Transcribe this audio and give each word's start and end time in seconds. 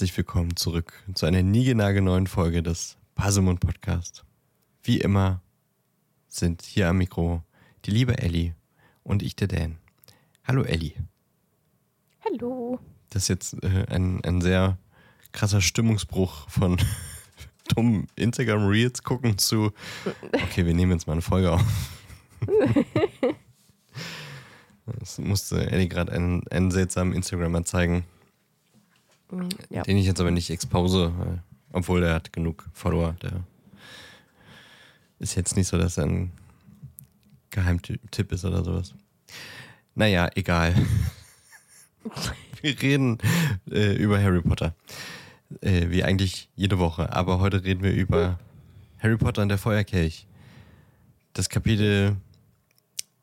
herzlich 0.00 0.16
willkommen 0.16 0.56
zurück 0.56 0.94
zu 1.12 1.26
einer 1.26 1.42
niegenagelneuen 1.42 2.26
Folge 2.26 2.62
des 2.62 2.96
Puzzlemund 3.16 3.60
Podcast. 3.60 4.24
Wie 4.82 4.98
immer 4.98 5.42
sind 6.26 6.62
hier 6.62 6.88
am 6.88 6.96
Mikro 6.96 7.42
die 7.84 7.90
liebe 7.90 8.16
Ellie 8.16 8.54
und 9.02 9.22
ich, 9.22 9.36
der 9.36 9.48
Dan. 9.48 9.76
Hallo 10.44 10.62
Ellie. 10.62 10.94
Hallo. 12.24 12.80
Das 13.10 13.24
ist 13.24 13.28
jetzt 13.28 13.62
äh, 13.62 13.84
ein, 13.90 14.24
ein 14.24 14.40
sehr 14.40 14.78
krasser 15.32 15.60
Stimmungsbruch 15.60 16.48
von 16.48 16.78
dummen 17.68 18.06
Instagram 18.16 18.68
Reels 18.68 19.02
gucken 19.02 19.36
zu, 19.36 19.70
okay, 20.32 20.64
wir 20.64 20.72
nehmen 20.72 20.92
jetzt 20.92 21.08
mal 21.08 21.12
eine 21.12 21.20
Folge 21.20 21.52
auf. 21.52 21.62
Es 25.02 25.18
musste 25.18 25.70
Ellie 25.70 25.88
gerade 25.88 26.10
einen, 26.10 26.48
einen 26.48 26.70
seltsamen 26.70 27.12
Instagrammer 27.12 27.64
zeigen, 27.64 28.06
Ja. 29.70 29.82
den 29.82 29.96
ich 29.96 30.06
jetzt 30.06 30.20
aber 30.20 30.30
nicht 30.30 30.50
expose, 30.50 31.12
weil, 31.18 31.42
obwohl 31.72 32.00
der 32.00 32.14
hat 32.14 32.32
genug 32.32 32.68
Follower. 32.72 33.14
Der 33.22 33.44
ist 35.18 35.34
jetzt 35.34 35.56
nicht 35.56 35.68
so, 35.68 35.78
dass 35.78 35.98
er 35.98 36.06
ein 36.06 36.32
Geheimtipp 37.50 38.32
ist 38.32 38.44
oder 38.44 38.64
sowas. 38.64 38.94
Naja, 39.94 40.30
egal. 40.34 40.74
Wir 42.62 42.80
reden 42.80 43.18
äh, 43.70 43.94
über 43.94 44.22
Harry 44.22 44.42
Potter. 44.42 44.74
Äh, 45.60 45.90
wie 45.90 46.04
eigentlich 46.04 46.48
jede 46.56 46.78
Woche. 46.78 47.12
Aber 47.12 47.40
heute 47.40 47.64
reden 47.64 47.82
wir 47.82 47.92
über 47.92 48.38
Harry 48.98 49.16
Potter 49.16 49.42
und 49.42 49.48
der 49.48 49.58
Feuerkelch. 49.58 50.26
Das 51.32 51.48
Kapitel 51.48 52.16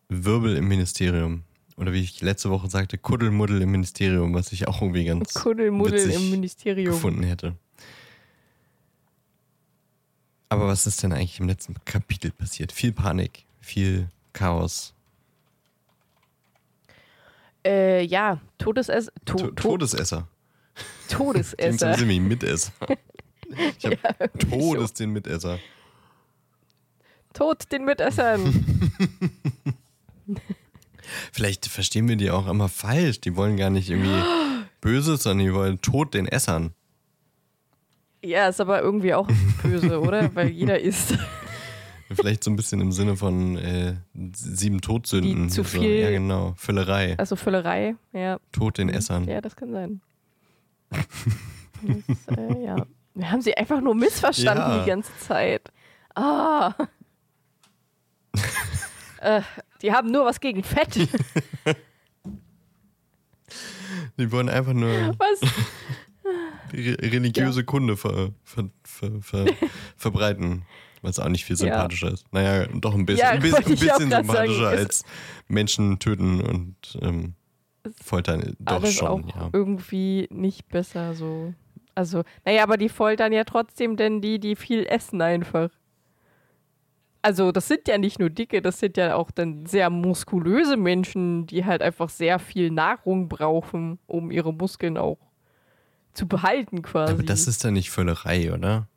Wirbel 0.10 0.58
im 0.58 0.68
Ministerium. 0.68 1.44
Oder 1.78 1.94
wie 1.94 2.02
ich 2.02 2.22
letzte 2.22 2.50
Woche 2.50 2.70
sagte, 2.70 2.98
Kuddelmuddel 2.98 3.62
im 3.62 3.72
Ministerium, 3.72 4.34
was 4.34 4.52
ich 4.52 4.68
auch 4.68 4.82
irgendwie 4.82 5.06
ganz 5.06 5.34
Kuddelmuddel 5.36 6.10
im 6.10 6.32
Ministerium. 6.32 6.94
gefunden 6.94 7.24
hätte. 7.24 7.56
Aber 10.50 10.68
was 10.68 10.88
ist 10.88 11.04
denn 11.04 11.12
eigentlich 11.14 11.40
im 11.40 11.48
letzten 11.48 11.76
Kapitel 11.86 12.32
passiert? 12.32 12.72
Viel 12.72 12.94
Panik, 12.94 13.46
viel 13.60 14.10
Chaos. 14.34 14.94
Äh, 17.66 18.04
ja, 18.04 18.42
Todesess 18.58 19.12
to 19.26 19.36
To 19.38 19.48
to 19.48 19.52
Todesesser. 19.52 20.28
Klingt 21.08 21.12
so 21.12 21.18
Todesesser. 21.18 22.08
wie 22.08 22.20
Mitesser. 22.20 22.72
Ich 23.78 23.86
habe 23.86 23.98
Ja, 24.04 24.28
Todes 24.28 24.94
den 24.94 25.12
Mitesser. 25.12 25.60
Tod 27.34 27.72
den 27.72 27.86
Mitessern. 27.86 28.66
Vielleicht 31.32 31.68
verstehen 31.68 32.08
wir 32.08 32.16
die 32.16 32.32
auch 32.32 32.48
immer 32.48 32.70
falsch. 32.70 33.22
Die 33.22 33.36
wollen 33.36 33.58
gar 33.58 33.70
nicht 33.70 33.90
irgendwie 33.90 34.22
Böses, 34.82 35.24
sondern 35.24 35.46
die 35.48 35.54
wollen 35.54 35.82
Tod 35.82 36.14
den 36.14 36.28
Essern. 36.28 36.72
ja, 38.24 38.48
ist 38.48 38.60
aber 38.62 38.82
irgendwie 38.82 39.14
auch 39.14 39.28
böse, 39.64 40.00
oder? 40.02 40.30
Weil 40.36 40.50
jeder 40.50 40.80
isst. 40.80 41.18
Vielleicht 42.14 42.44
so 42.44 42.52
ein 42.52 42.56
bisschen 42.56 42.80
im 42.80 42.92
Sinne 42.94 43.18
von 43.18 43.58
äh, 43.58 43.96
sieben 44.34 44.80
Todsünden. 44.82 45.48
Die 45.48 45.54
zu 45.54 45.64
viel- 45.66 46.00
Ja, 46.00 46.10
genau. 46.10 46.54
Völlerei. 46.58 47.16
Also 47.18 47.36
Völlerei, 47.36 47.96
ja. 48.14 48.40
Tod 48.54 48.78
den 48.78 48.88
Essern. 48.90 49.28
Ja, 49.28 49.42
das 49.42 49.56
kann 49.56 49.72
sein. 49.72 50.02
Das, 51.84 52.38
äh, 52.38 52.64
ja. 52.66 52.86
Wir 53.14 53.32
haben 53.32 53.42
sie 53.42 53.56
einfach 53.56 53.82
nur 53.82 53.94
missverstanden 53.94 54.64
Ja. 54.64 54.80
die 54.84 54.90
ganze 54.90 55.12
Zeit. 55.20 55.72
Ah. 56.16 56.74
äh, 59.22 59.42
die 59.82 59.92
haben 59.92 60.12
nur 60.12 60.26
was 60.26 60.40
gegen 60.40 60.64
Fett. 60.64 60.96
Die 64.18 64.32
wollen 64.32 64.50
einfach 64.50 64.74
nur 64.74 64.90
Was? 65.18 65.42
re 66.74 66.98
religiöse 67.02 67.64
Kunde 67.64 67.96
ver 67.96 68.32
ver 68.44 68.70
ver 68.84 69.22
ver 69.22 69.46
verbreiten. 69.96 70.64
Was 71.04 71.20
auch 71.20 71.30
nicht 71.30 71.46
viel 71.46 71.56
Ja. 71.56 71.60
sympathischer 71.60 72.12
ist. 72.12 72.26
Naja, 72.34 72.66
doch 72.74 72.94
ein 72.96 73.06
bisschen, 73.06 73.24
Ja, 73.24 73.30
ein 73.32 73.40
bisschen, 73.42 73.64
ein 73.66 73.72
bisschen 73.72 74.10
sagen. 74.10 74.26
sympathischer 74.26 74.74
Es- 74.74 74.80
als 74.80 75.04
Menschen 75.48 76.00
töten 76.00 76.42
und 76.42 76.76
ähm, 77.02 77.36
foltern. 78.04 78.56
Doch 78.60 78.86
schon, 78.88 79.08
auch 79.08 79.36
ja. 79.36 79.50
irgendwie 79.54 80.28
nicht 80.32 80.68
besser 80.70 81.14
so. 81.14 81.54
Also, 81.94 82.24
naja, 82.46 82.64
aber 82.64 82.78
die 82.78 82.90
foltern 82.90 83.32
ja 83.32 83.44
trotzdem 83.44 83.96
denn 83.96 84.22
die, 84.22 84.40
die 84.40 84.56
viel 84.56 84.86
essen 84.88 85.22
einfach. 85.22 85.70
Also, 87.22 87.52
das 87.52 87.68
sind 87.68 87.88
ja 87.88 87.98
nicht 87.98 88.20
nur 88.20 88.30
dicke, 88.30 88.62
das 88.62 88.80
sind 88.80 88.98
ja 88.98 89.16
auch 89.16 89.32
dann 89.32 89.66
sehr 89.66 89.90
muskulöse 89.90 90.78
Menschen, 90.78 91.48
die 91.48 91.66
halt 91.66 91.82
einfach 91.82 92.10
sehr 92.10 92.40
viel 92.40 92.72
Nahrung 92.72 93.28
brauchen, 93.28 94.00
um 94.08 94.32
ihre 94.32 94.54
Muskeln 94.54 94.98
auch 94.98 95.18
zu 96.14 96.28
behalten 96.28 96.82
quasi. 96.82 97.14
Aber 97.14 97.24
das 97.24 97.48
ist 97.48 97.64
dann 97.64 97.74
nicht 97.74 97.90
Völlerei, 97.90 98.54
oder? 98.54 98.88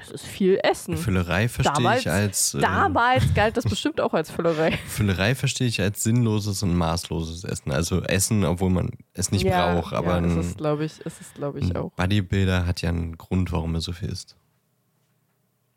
es 0.00 0.10
ist 0.10 0.26
viel 0.26 0.58
Essen. 0.62 0.96
Völlerei 0.96 1.48
verstehe 1.48 1.74
Damals- 1.74 2.00
ich 2.00 2.10
als 2.10 2.54
äh, 2.54 2.60
Damals 2.60 3.34
galt 3.34 3.56
das 3.56 3.64
bestimmt 3.64 4.00
auch 4.00 4.14
als 4.14 4.30
Völlerei. 4.30 4.72
Füllerei 4.86 5.34
verstehe 5.34 5.66
ich 5.66 5.80
als 5.80 6.02
sinnloses 6.02 6.62
und 6.62 6.74
maßloses 6.74 7.44
Essen. 7.44 7.72
Also 7.72 8.02
Essen, 8.02 8.44
obwohl 8.44 8.70
man 8.70 8.90
es 9.12 9.30
nicht 9.30 9.44
ja, 9.44 9.74
braucht, 9.74 9.92
aber 9.92 10.20
ja, 10.20 10.26
es 10.26 10.46
ist, 10.46 10.58
glaube 10.58 10.84
ich, 10.84 10.92
es 11.04 11.20
ist, 11.20 11.34
glaube 11.34 11.58
ich, 11.58 11.74
auch. 11.74 11.92
Bodybuilder 11.92 12.66
hat 12.66 12.82
ja 12.82 12.90
einen 12.90 13.16
Grund, 13.18 13.52
warum 13.52 13.74
er 13.74 13.80
so 13.80 13.92
viel 13.92 14.08
isst. 14.08 14.36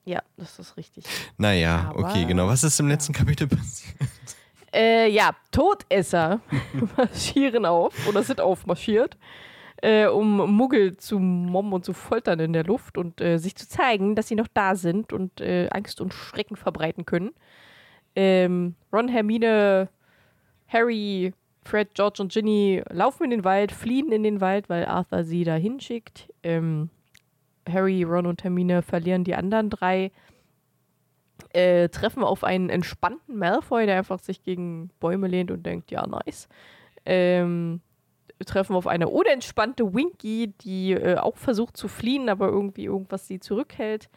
Ja, 0.05 0.21
das 0.37 0.57
ist 0.59 0.77
richtig. 0.77 1.05
Naja, 1.37 1.89
Aber- 1.89 2.09
okay, 2.09 2.25
genau. 2.25 2.47
Was 2.47 2.63
ist 2.63 2.79
im 2.79 2.87
letzten 2.87 3.13
Kapitel 3.13 3.47
passiert? 3.47 3.95
Äh, 4.73 5.09
ja, 5.09 5.31
Todesser 5.51 6.39
marschieren 6.97 7.65
auf 7.65 8.07
oder 8.07 8.23
sind 8.23 8.39
aufmarschiert, 8.39 9.17
äh, 9.81 10.07
um 10.07 10.55
Muggel 10.55 10.95
zu 10.97 11.19
mobben 11.19 11.73
und 11.73 11.83
zu 11.83 11.93
foltern 11.93 12.39
in 12.39 12.53
der 12.53 12.63
Luft 12.63 12.97
und 12.97 13.19
äh, 13.19 13.37
sich 13.37 13.55
zu 13.55 13.67
zeigen, 13.67 14.15
dass 14.15 14.29
sie 14.29 14.35
noch 14.35 14.47
da 14.53 14.75
sind 14.75 15.11
und 15.11 15.41
äh, 15.41 15.67
Angst 15.71 15.99
und 15.99 16.13
Schrecken 16.13 16.55
verbreiten 16.55 17.05
können. 17.05 17.31
Ähm, 18.15 18.75
Ron, 18.93 19.07
Hermine, 19.09 19.89
Harry, 20.67 21.33
Fred, 21.63 21.93
George 21.93 22.21
und 22.21 22.31
Ginny 22.31 22.81
laufen 22.89 23.25
in 23.25 23.29
den 23.31 23.43
Wald, 23.43 23.71
fliehen 23.71 24.11
in 24.11 24.23
den 24.23 24.41
Wald, 24.41 24.69
weil 24.69 24.85
Arthur 24.85 25.23
sie 25.25 25.43
dahin 25.43 25.79
schickt. 25.79 26.29
Ähm, 26.43 26.89
Harry, 27.69 28.03
Ron 28.03 28.25
und 28.25 28.43
Hermine 28.43 28.81
verlieren 28.81 29.23
die 29.23 29.35
anderen 29.35 29.69
drei 29.69 30.11
äh, 31.53 31.89
treffen 31.89 32.23
auf 32.23 32.43
einen 32.43 32.69
entspannten 32.69 33.37
Malfoy, 33.37 33.85
der 33.85 33.97
einfach 33.97 34.19
sich 34.19 34.43
gegen 34.43 34.89
Bäume 34.99 35.27
lehnt 35.27 35.51
und 35.51 35.65
denkt, 35.65 35.91
ja, 35.91 36.05
nice. 36.05 36.47
Ähm, 37.05 37.81
treffen 38.45 38.75
auf 38.75 38.87
eine 38.87 39.09
unentspannte 39.09 39.93
Winky, 39.93 40.53
die 40.61 40.93
äh, 40.93 41.17
auch 41.17 41.37
versucht 41.37 41.77
zu 41.77 41.87
fliehen, 41.87 42.29
aber 42.29 42.47
irgendwie 42.47 42.85
irgendwas 42.85 43.27
sie 43.27 43.39
zurückhält. 43.39 44.09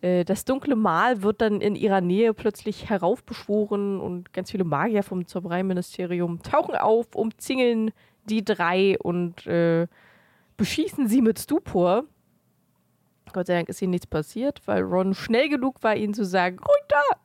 Äh, 0.00 0.24
das 0.24 0.44
dunkle 0.44 0.76
Mal 0.76 1.22
wird 1.22 1.40
dann 1.40 1.60
in 1.60 1.74
ihrer 1.74 2.00
Nähe 2.00 2.34
plötzlich 2.34 2.90
heraufbeschworen 2.90 4.00
und 4.00 4.32
ganz 4.32 4.50
viele 4.50 4.64
Magier 4.64 5.02
vom 5.02 5.26
Zaubereiministerium 5.26 6.42
tauchen 6.42 6.74
auf, 6.74 7.14
umzingeln 7.14 7.92
die 8.28 8.44
drei 8.44 8.98
und 8.98 9.46
äh, 9.46 9.86
beschießen 10.56 11.08
sie 11.08 11.22
mit 11.22 11.38
Stupor. 11.38 12.04
Gott 13.32 13.46
sei 13.46 13.54
Dank 13.54 13.68
ist 13.68 13.82
ihnen 13.82 13.90
nichts 13.90 14.06
passiert, 14.06 14.60
weil 14.66 14.82
Ron 14.82 15.14
schnell 15.14 15.48
genug 15.48 15.82
war, 15.82 15.96
ihnen 15.96 16.14
zu 16.14 16.24
sagen, 16.24 16.58
runter! 16.58 17.20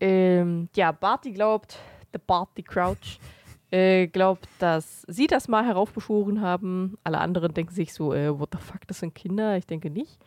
Ähm, 0.00 0.68
ja, 0.74 0.92
Barty 0.92 1.32
glaubt, 1.32 1.78
der 2.12 2.20
Barty 2.20 2.62
Crouch, 2.62 3.18
äh, 3.70 4.06
glaubt, 4.06 4.48
dass 4.58 5.02
sie 5.08 5.26
das 5.26 5.48
mal 5.48 5.64
heraufbeschworen 5.64 6.40
haben. 6.40 6.96
Alle 7.04 7.18
anderen 7.18 7.52
denken 7.52 7.74
sich 7.74 7.92
so, 7.92 8.14
äh, 8.14 8.38
what 8.38 8.50
the 8.52 8.58
fuck, 8.58 8.86
das 8.86 9.00
sind 9.00 9.14
Kinder? 9.14 9.56
Ich 9.56 9.66
denke 9.66 9.90
nicht. 9.90 10.18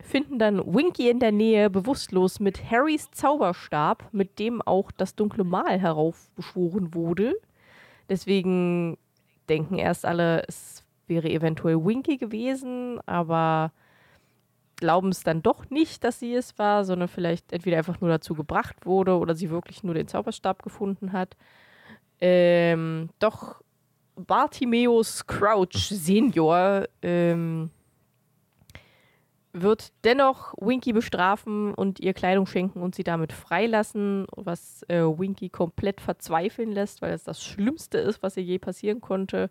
Finden 0.00 0.38
dann 0.38 0.58
Winky 0.74 1.10
in 1.10 1.20
der 1.20 1.32
Nähe 1.32 1.70
bewusstlos 1.70 2.40
mit 2.40 2.70
Harrys 2.70 3.10
Zauberstab, 3.12 4.08
mit 4.12 4.38
dem 4.38 4.60
auch 4.62 4.90
das 4.90 5.14
dunkle 5.14 5.44
Mal 5.44 5.78
heraufbeschworen 5.78 6.94
wurde. 6.94 7.34
Deswegen 8.08 8.98
denken 9.48 9.78
erst 9.78 10.04
alle, 10.04 10.44
es 10.48 10.71
wäre 11.06 11.28
eventuell 11.30 11.84
Winky 11.84 12.16
gewesen, 12.16 13.00
aber 13.06 13.72
glauben 14.76 15.10
es 15.10 15.22
dann 15.22 15.42
doch 15.42 15.70
nicht, 15.70 16.02
dass 16.02 16.18
sie 16.18 16.34
es 16.34 16.58
war, 16.58 16.84
sondern 16.84 17.08
vielleicht 17.08 17.52
entweder 17.52 17.78
einfach 17.78 18.00
nur 18.00 18.10
dazu 18.10 18.34
gebracht 18.34 18.84
wurde 18.84 19.16
oder 19.16 19.34
sie 19.34 19.50
wirklich 19.50 19.84
nur 19.84 19.94
den 19.94 20.08
Zauberstab 20.08 20.62
gefunden 20.62 21.12
hat. 21.12 21.36
Ähm, 22.20 23.10
doch 23.18 23.62
Bartimeus 24.16 25.26
Crouch 25.26 25.88
Senior 25.88 26.88
ähm, 27.00 27.70
wird 29.52 29.92
dennoch 30.04 30.54
Winky 30.58 30.92
bestrafen 30.92 31.74
und 31.74 32.00
ihr 32.00 32.14
Kleidung 32.14 32.46
schenken 32.46 32.82
und 32.82 32.94
sie 32.94 33.04
damit 33.04 33.32
freilassen, 33.32 34.26
was 34.34 34.82
äh, 34.88 35.02
Winky 35.02 35.48
komplett 35.48 36.00
verzweifeln 36.00 36.72
lässt, 36.72 37.02
weil 37.02 37.12
es 37.12 37.24
das 37.24 37.42
Schlimmste 37.42 37.98
ist, 37.98 38.22
was 38.22 38.36
ihr 38.36 38.42
je 38.42 38.58
passieren 38.58 39.00
konnte. 39.00 39.50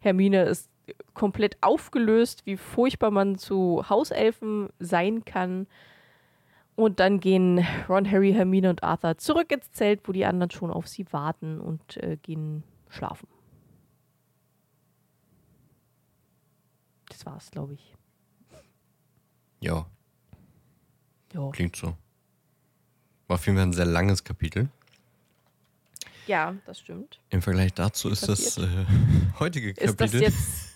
Hermine 0.00 0.44
ist 0.44 0.70
komplett 1.14 1.56
aufgelöst, 1.60 2.44
wie 2.46 2.56
furchtbar 2.56 3.10
man 3.10 3.36
zu 3.38 3.88
Hauselfen 3.88 4.68
sein 4.78 5.24
kann. 5.24 5.66
Und 6.76 7.00
dann 7.00 7.18
gehen 7.20 7.66
Ron, 7.88 8.08
Harry, 8.10 8.32
Hermine 8.32 8.70
und 8.70 8.82
Arthur 8.84 9.18
zurück 9.18 9.50
ins 9.50 9.72
Zelt, 9.72 10.06
wo 10.06 10.12
die 10.12 10.24
anderen 10.24 10.50
schon 10.50 10.70
auf 10.70 10.86
sie 10.86 11.06
warten 11.12 11.60
und 11.60 11.96
äh, 11.98 12.16
gehen 12.22 12.62
schlafen. 12.88 13.26
das 17.10 17.24
war's, 17.26 17.50
glaube 17.50 17.74
ich. 17.74 17.94
Ja, 19.60 19.86
Ja. 21.32 21.50
klingt 21.50 21.74
so. 21.74 21.96
War 23.26 23.34
auf 23.34 23.46
jeden 23.46 23.58
Fall 23.58 23.66
ein 23.66 23.72
sehr 23.72 23.86
langes 23.86 24.22
Kapitel. 24.24 24.68
ja, 26.26 26.54
das 26.66 26.78
stimmt. 26.80 27.18
Im 27.30 27.42
Vergleich 27.42 27.72
dazu 27.74 28.08
ist 28.10 28.28
das 28.28 28.58
äh, 28.58 28.68
heutige 29.40 29.74
Kapitel. 29.74 29.90
Ist 29.90 30.00
das 30.00 30.12
jetzt 30.12 30.67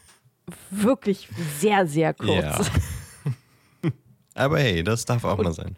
wirklich 0.71 1.29
sehr, 1.59 1.87
sehr 1.87 2.15
kurz. 2.15 2.31
Ja. 2.31 2.61
Aber 4.35 4.59
hey, 4.59 4.83
das 4.83 5.05
darf 5.05 5.25
auch 5.25 5.39
Und- 5.39 5.45
mal 5.45 5.53
sein. 5.53 5.77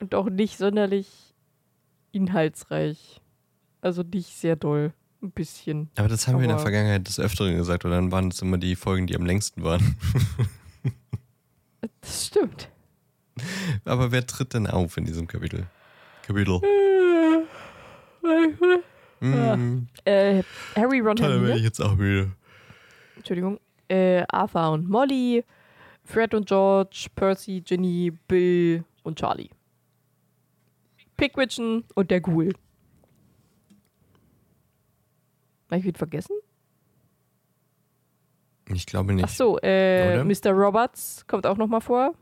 Und 0.00 0.14
auch 0.14 0.30
nicht 0.30 0.56
sonderlich 0.56 1.08
inhaltsreich. 2.12 3.20
Also 3.82 4.02
nicht 4.02 4.28
sehr 4.36 4.56
doll. 4.56 4.92
Ein 5.22 5.32
bisschen. 5.32 5.90
Aber 5.96 6.08
das 6.08 6.26
haben 6.26 6.36
wir 6.38 6.44
in 6.44 6.48
der 6.48 6.54
Aber- 6.56 6.62
Vergangenheit 6.62 7.06
des 7.06 7.20
Öfteren 7.20 7.54
gesagt, 7.56 7.84
und 7.84 7.90
dann 7.90 8.10
waren 8.10 8.28
es 8.28 8.40
immer 8.40 8.56
die 8.56 8.74
Folgen, 8.76 9.06
die 9.06 9.16
am 9.16 9.24
längsten 9.26 9.62
waren. 9.62 9.96
Das 12.02 12.26
stimmt. 12.26 12.68
Aber 13.86 14.12
wer 14.12 14.26
tritt 14.26 14.52
denn 14.52 14.66
auf 14.66 14.96
in 14.98 15.04
diesem 15.06 15.26
Kapitel? 15.26 15.66
Kapitel. 16.26 16.60
Mm, 19.20 19.86
Äh, 20.04 20.42
Harry, 20.76 21.00
Ron, 21.00 21.16
da 21.16 21.24
wäre 21.24 21.34
ich 21.36 21.42
Hermine. 21.48 21.56
jetzt 21.56 21.80
auch 21.80 21.94
müde. 21.96 22.32
Entschuldigung. 23.20 23.60
Äh, 23.88 24.24
Arthur 24.28 24.72
und 24.72 24.88
Molly. 24.88 25.44
Fred 26.04 26.34
und 26.34 26.46
George. 26.46 27.06
Percy, 27.14 27.60
Ginny, 27.60 28.10
Bill 28.26 28.84
und 29.02 29.18
Charlie. 29.18 29.50
Pickwitchen 31.16 31.84
und 31.94 32.10
der 32.10 32.20
Ghoul. 32.20 32.54
Habe 35.70 35.78
ich 35.78 35.84
wieder 35.84 35.98
vergessen? 35.98 36.34
Ich 38.72 38.86
glaube 38.86 39.12
nicht. 39.12 39.24
Ach 39.24 39.28
so, 39.28 39.58
äh? 39.58 40.24
Mr. 40.24 40.50
Roberts 40.50 41.26
kommt 41.26 41.46
auch 41.46 41.56
noch 41.56 41.66
mal 41.66 41.80
vor. 41.80 42.14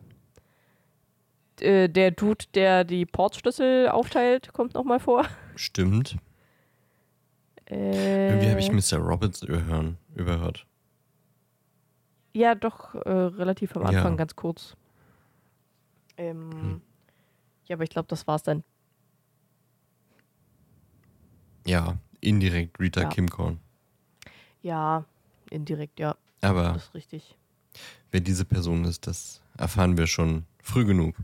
Äh, 1.61 1.89
der 1.89 2.11
Dude, 2.11 2.45
der 2.55 2.85
die 2.85 3.07
Portschlüssel 3.07 3.89
aufteilt, 3.89 4.53
kommt 4.53 4.75
noch 4.75 4.85
mal 4.85 5.01
vor. 5.01 5.25
Stimmt. 5.57 6.17
Äh, 7.67 8.29
Irgendwie 8.31 8.51
habe 8.51 8.61
ich 8.61 8.73
Mr. 8.73 8.99
Roberts 8.99 9.43
überhören, 9.43 9.99
überhört. 10.15 10.67
Ja, 12.33 12.55
doch, 12.55 12.95
äh, 12.95 13.11
relativ 13.11 13.75
am 13.77 13.83
Ja. 13.83 13.89
Anfang, 13.89 14.17
ganz 14.17 14.37
kurz. 14.37 14.77
Ähm, 16.17 16.51
Hm. 16.53 16.83
Ja, 17.67 17.77
aber 17.77 17.85
ich 17.85 17.91
glaube, 17.91 18.09
das 18.09 18.27
war's 18.27 18.43
dann. 18.43 18.65
Ja, 21.67 21.97
indirekt 22.21 22.79
Rita 22.81 23.03
Ja. 23.03 23.09
Kimcorn. 23.09 23.59
Ja, 24.63 25.05
indirekt, 25.51 26.01
ja, 26.01 26.17
Aber 26.41 26.73
das 26.73 26.85
ist 26.85 26.95
richtig. 26.95 27.37
wer 28.11 28.21
diese 28.21 28.45
Person 28.45 28.85
ist, 28.85 29.07
das 29.07 29.41
erfahren 29.57 29.97
wir 29.97 30.07
schon 30.07 30.47
früh 30.63 30.85
genug. 30.85 31.15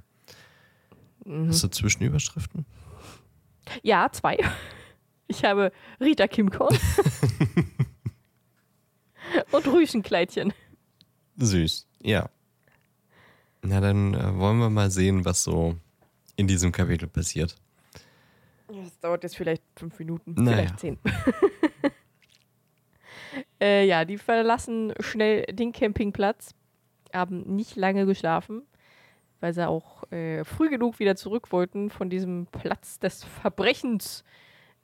Mhm. 1.25 1.49
Hast 1.49 1.65
du 1.65 1.69
Zwischenüberschriften? 1.69 2.67
Ja, 3.83 4.09
zwei. 4.13 4.39
Ich 5.27 5.45
habe 5.45 5.73
Rita 6.01 6.29
Kimkorn 6.29 6.77
und 9.53 9.67
Rüschenkleidchen. 9.67 10.53
Süß, 11.37 11.87
ja. 12.03 12.29
Na, 13.63 13.81
dann 13.81 14.15
äh, 14.15 14.37
wollen 14.39 14.59
wir 14.59 14.71
mal 14.71 14.91
sehen, 14.91 15.25
was 15.25 15.43
so 15.43 15.77
in 16.37 16.47
diesem 16.47 16.73
Kapitel 16.73 17.09
passiert. 17.09 17.57
Das 18.69 18.99
dauert 19.01 19.23
jetzt 19.23 19.37
vielleicht 19.37 19.63
fünf 19.77 19.99
Minuten, 19.99 20.35
Naja. 20.37 20.57
vielleicht 20.57 20.81
zehn. 20.81 20.99
äh, 23.61 23.87
ja, 23.87 24.05
die 24.05 24.19
verlassen 24.19 24.93
schnell 25.01 25.43
den 25.45 25.73
Campingplatz, 25.73 26.55
haben 27.13 27.43
nicht 27.57 27.77
lange 27.77 28.07
geschlafen, 28.07 28.63
weil 29.41 29.55
sie 29.55 29.67
auch 29.69 30.11
äh, 30.11 30.45
früh 30.45 30.71
genug 30.71 30.99
wieder 30.99 31.17
zurück 31.17 31.53
wollten 31.53 31.91
von 31.91 32.11
diesem 32.11 32.47
Platz 32.47 32.99
des 32.99 33.25
Verbrechens. 33.25 34.25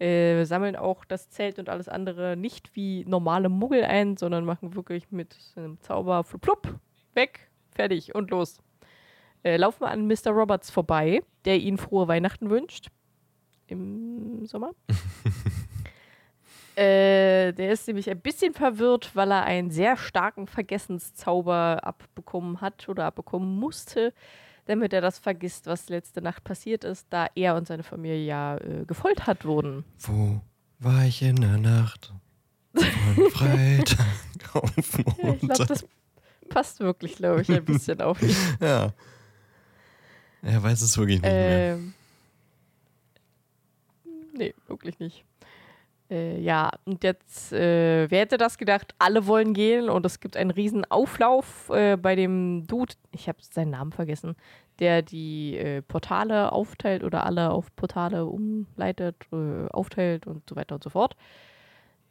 Äh, 0.00 0.44
sammeln 0.44 0.76
auch 0.76 1.05
das 1.05 1.29
Zelt 1.29 1.58
und 1.58 1.69
alles 1.69 1.87
andere 1.88 2.35
nicht 2.35 2.75
wie 2.75 3.05
normale 3.05 3.50
Muggel 3.50 3.85
ein, 3.85 4.17
sondern 4.17 4.47
machen 4.47 4.75
wirklich 4.75 5.11
mit 5.11 5.37
einem 5.56 5.79
Zauber 5.82 6.25
flup, 6.25 6.79
weg, 7.12 7.50
fertig 7.75 8.14
und 8.14 8.31
los. 8.31 8.62
Äh, 9.43 9.58
laufen 9.58 9.82
wir 9.82 9.91
an 9.91 10.06
Mr. 10.06 10.31
Roberts 10.31 10.70
vorbei, 10.70 11.23
der 11.44 11.58
ihnen 11.58 11.76
frohe 11.76 12.08
Weihnachten 12.08 12.49
wünscht 12.49 12.88
im 13.67 14.47
Sommer. 14.47 14.70
äh, 16.76 17.52
der 17.52 17.70
ist 17.70 17.87
nämlich 17.87 18.08
ein 18.08 18.20
bisschen 18.20 18.55
verwirrt, 18.55 19.14
weil 19.14 19.31
er 19.31 19.44
einen 19.44 19.70
sehr 19.70 19.99
starken 19.99 20.47
Vergessenszauber 20.47 21.81
abbekommen 21.82 22.62
hat 22.62 22.88
oder 22.88 23.05
abbekommen 23.05 23.58
musste, 23.58 24.14
damit 24.70 24.93
er 24.93 25.00
das 25.00 25.19
vergisst, 25.19 25.67
was 25.67 25.88
letzte 25.88 26.22
Nacht 26.22 26.44
passiert 26.44 26.84
ist, 26.84 27.06
da 27.11 27.26
er 27.34 27.56
und 27.56 27.67
seine 27.67 27.82
Familie 27.82 28.25
ja 28.25 28.56
äh, 28.58 28.84
gefoltert 28.87 29.44
wurden. 29.44 29.84
Wo 29.99 30.40
war 30.78 31.05
ich 31.05 31.22
in 31.22 31.37
der 31.40 31.58
Nacht? 31.58 32.12
Von 32.72 32.84
Freitag 33.32 34.06
auf 34.55 34.70
Ja, 34.76 35.00
ich 35.00 35.05
glaube, 35.05 35.37
Montag. 35.49 35.67
das 35.67 35.84
passt 36.49 36.78
wirklich, 36.78 37.17
glaube 37.17 37.43
ich, 37.43 37.50
ein 37.50 37.64
bisschen 37.64 38.00
auf 38.00 38.22
ihn. 38.22 38.34
Ja. 38.61 38.93
Er 40.43 40.62
weiß 40.62 40.81
es 40.82 40.96
wirklich 40.96 41.20
nicht 41.20 41.31
mehr. 41.31 41.75
Ähm, 41.75 41.94
nee, 44.34 44.55
wirklich 44.69 44.99
nicht. 45.00 45.25
Äh, 46.10 46.40
ja, 46.40 46.70
und 46.86 47.04
jetzt, 47.04 47.52
äh, 47.52 48.10
wer 48.10 48.20
hätte 48.20 48.36
das 48.36 48.58
gedacht? 48.58 48.94
Alle 48.98 49.26
wollen 49.26 49.54
gehen 49.54 49.88
und 49.88 50.04
es 50.04 50.18
gibt 50.18 50.36
einen 50.36 50.50
riesen 50.50 50.84
Auflauf 50.90 51.70
äh, 51.70 51.96
bei 51.96 52.16
dem 52.16 52.66
Dude, 52.66 52.94
ich 53.12 53.28
habe 53.28 53.38
seinen 53.40 53.70
Namen 53.70 53.92
vergessen, 53.92 54.34
der 54.80 55.02
die 55.02 55.56
äh, 55.56 55.82
Portale 55.82 56.50
aufteilt 56.52 57.04
oder 57.04 57.25
alle 57.25 57.50
auf 57.50 57.75
Portale 57.76 58.26
umleitet, 58.26 59.16
äh, 59.32 59.68
aufteilt 59.68 60.26
und 60.26 60.49
so 60.49 60.56
weiter 60.56 60.75
und 60.75 60.82
so 60.82 60.90
fort. 60.90 61.14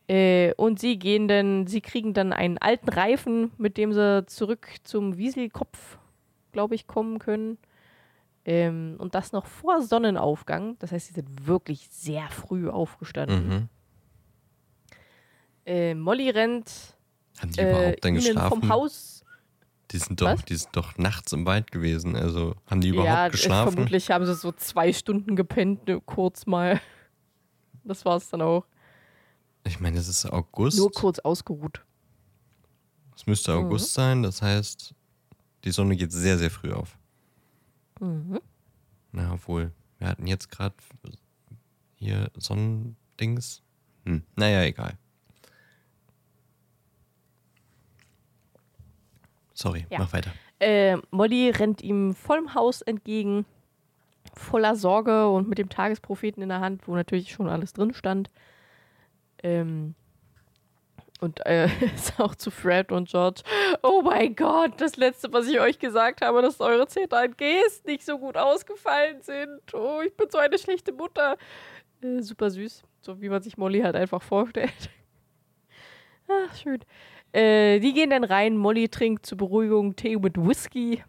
Äh, 0.08 0.54
und 0.56 0.80
sie 0.80 0.98
gehen 0.98 1.28
dann, 1.28 1.68
sie 1.68 1.82
kriegen 1.82 2.14
dann 2.14 2.32
einen 2.32 2.58
alten 2.58 2.90
Reifen, 2.90 3.52
mit 3.58 3.78
dem 3.78 3.92
sie 3.92 4.26
zurück 4.28 4.68
zum 4.84 5.18
Wieselkopf, 5.18 6.00
glaube 6.54 6.74
ich, 6.74 6.88
kommen 6.88 7.20
können. 7.20 7.58
Ähm, 8.46 8.96
und 8.98 9.14
das 9.14 9.34
noch 9.34 9.46
vor 9.46 9.82
Sonnenaufgang. 9.82 10.78
Das 10.80 10.94
heißt, 10.94 11.08
sie 11.08 11.14
sind 11.14 11.48
wirklich 11.48 11.90
sehr 11.92 12.28
früh 12.30 12.70
aufgestanden. 12.70 13.48
Mhm. 13.48 13.70
Äh, 15.70 15.94
Molly 15.94 16.30
rennt 16.32 16.98
Haben 17.40 17.52
die 17.52 17.60
äh, 17.60 17.70
überhaupt 17.70 18.04
dann 18.04 18.14
ihnen 18.16 18.24
geschlafen? 18.24 18.62
vom 18.62 18.70
Haus. 18.70 19.24
Die 19.92 19.98
sind, 19.98 20.22
doch, 20.22 20.28
Was? 20.28 20.46
die 20.46 20.56
sind 20.56 20.76
doch 20.76 20.98
nachts 20.98 21.32
im 21.32 21.46
Wald 21.46 21.72
gewesen. 21.72 22.16
Also 22.16 22.56
haben 22.68 22.82
die 22.82 22.90
überhaupt 22.90 23.08
ja, 23.08 23.28
äh, 23.28 23.30
geschlafen? 23.30 23.74
vermutlich 23.74 24.10
haben 24.12 24.26
sie 24.26 24.36
so 24.36 24.52
zwei 24.52 24.94
Stunden 24.94 25.36
gepennt, 25.36 25.88
ne, 25.88 26.02
kurz 26.06 26.46
mal. 26.46 26.80
Das 27.84 28.06
war 28.06 28.18
es 28.18 28.30
dann 28.30 28.42
auch. 28.42 28.66
Ich 29.64 29.80
meine, 29.80 29.98
es 29.98 30.08
ist 30.08 30.26
August. 30.26 30.78
Nur 30.78 30.92
kurz 30.92 31.20
ausgeruht. 31.20 31.84
Es 33.16 33.26
müsste 33.26 33.56
Mhm. 33.56 33.66
August 33.66 33.94
sein. 33.94 34.22
Das 34.24 34.42
heißt, 34.42 34.94
die 35.64 35.72
Sonne 35.72 35.96
geht 35.96 36.12
sehr, 36.12 36.38
sehr 36.38 36.52
früh 36.52 36.72
auf. 36.72 36.98
Mhm. 38.00 38.40
Na, 39.12 39.34
obwohl, 39.34 39.72
wir 39.98 40.08
hatten 40.08 40.28
jetzt 40.28 40.50
gerade 40.52 40.76
hier 41.96 42.30
Sonnendings. 42.38 43.62
Hm, 44.06 44.24
naja, 44.36 44.64
egal. 44.64 44.98
Sorry, 49.62 49.86
Ja. 49.90 50.00
mach 50.00 50.14
weiter. 50.14 50.32
Äh, 50.60 50.98
Molly 51.12 51.50
rennt 51.50 51.82
ihm 51.82 52.16
vollem 52.16 52.54
Haus 52.54 52.82
entgegen, 52.82 53.46
voller 54.34 54.76
Sorge 54.76 55.30
und 55.30 55.50
mit 55.50 55.58
dem 55.58 55.68
Tagespropheten 55.70 56.42
in 56.42 56.50
der 56.50 56.62
Hand, 56.62 56.88
wo 56.88 56.96
natürlich 56.96 57.32
schon 57.34 57.50
alles 57.50 57.74
drin 57.74 57.94
stand. 57.94 58.30
Ähm, 59.44 59.96
und 61.20 61.46
äh, 61.46 61.66
ist 61.96 62.20
auch 62.20 62.36
zu 62.36 62.52
Fred 62.52 62.92
und 62.94 63.10
George. 63.10 63.42
Oh 63.84 64.02
mein 64.02 64.36
Gott, 64.36 64.80
das 64.80 64.96
letzte, 64.96 65.32
was 65.34 65.48
ich 65.48 65.60
euch 65.60 65.78
gesagt 65.80 66.22
habe, 66.22 66.42
dass 66.42 66.62
eure 66.62 66.88
ZAGs 66.88 67.84
nicht 67.86 68.06
so 68.06 68.18
gut 68.18 68.38
ausgefallen 68.38 69.22
sind. 69.22 69.60
Oh, 69.74 70.00
ich 70.06 70.16
bin 70.16 70.30
so 70.30 70.38
eine 70.38 70.58
schlechte 70.58 70.94
Mutter. 70.94 71.38
Äh, 72.02 72.22
super 72.22 72.50
süß, 72.50 72.84
so 73.02 73.22
wie 73.22 73.28
man 73.28 73.42
sich 73.42 73.58
Molly 73.58 73.82
halt 73.82 73.96
einfach 73.98 74.22
vorstellt. 74.22 74.90
Ach, 76.30 76.56
schön. 76.64 76.80
Äh, 77.32 77.80
die 77.80 77.94
gehen 77.94 78.10
dann 78.10 78.24
rein. 78.24 78.58
Molly 78.58 78.90
trinkt 78.90 79.26
zur 79.26 79.38
Beruhigung 79.38 79.96
Tee 79.96 80.18
mit 80.18 80.38
Whisky. 80.38 81.04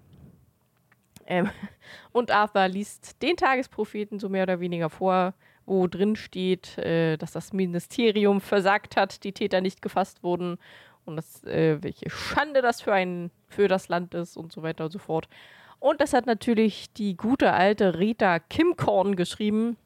Ähm, 1.26 1.50
und 2.12 2.30
Arthur 2.30 2.68
liest 2.68 3.22
den 3.22 3.36
Tagespropheten 3.36 4.18
so 4.18 4.28
mehr 4.28 4.42
oder 4.42 4.60
weniger 4.60 4.90
vor, 4.90 5.34
wo 5.64 5.86
drin 5.86 6.16
steht, 6.16 6.76
äh, 6.78 7.16
dass 7.16 7.32
das 7.32 7.52
Ministerium 7.52 8.40
versagt 8.40 8.96
hat, 8.96 9.24
die 9.24 9.32
Täter 9.32 9.60
nicht 9.60 9.80
gefasst 9.80 10.22
wurden 10.22 10.58
und 11.04 11.16
das, 11.16 11.44
äh, 11.44 11.82
welche 11.82 12.10
Schande 12.10 12.62
das 12.62 12.82
für, 12.82 12.92
ein, 12.92 13.30
für 13.48 13.68
das 13.68 13.88
Land 13.88 14.14
ist 14.14 14.36
und 14.36 14.52
so 14.52 14.62
weiter 14.62 14.84
und 14.84 14.90
so 14.90 14.98
fort. 14.98 15.28
Und 15.78 16.00
das 16.00 16.12
hat 16.12 16.26
natürlich 16.26 16.92
die 16.92 17.16
gute 17.16 17.52
alte 17.52 17.98
Rita 17.98 18.38
Kimkorn 18.38 19.16
geschrieben. 19.16 19.76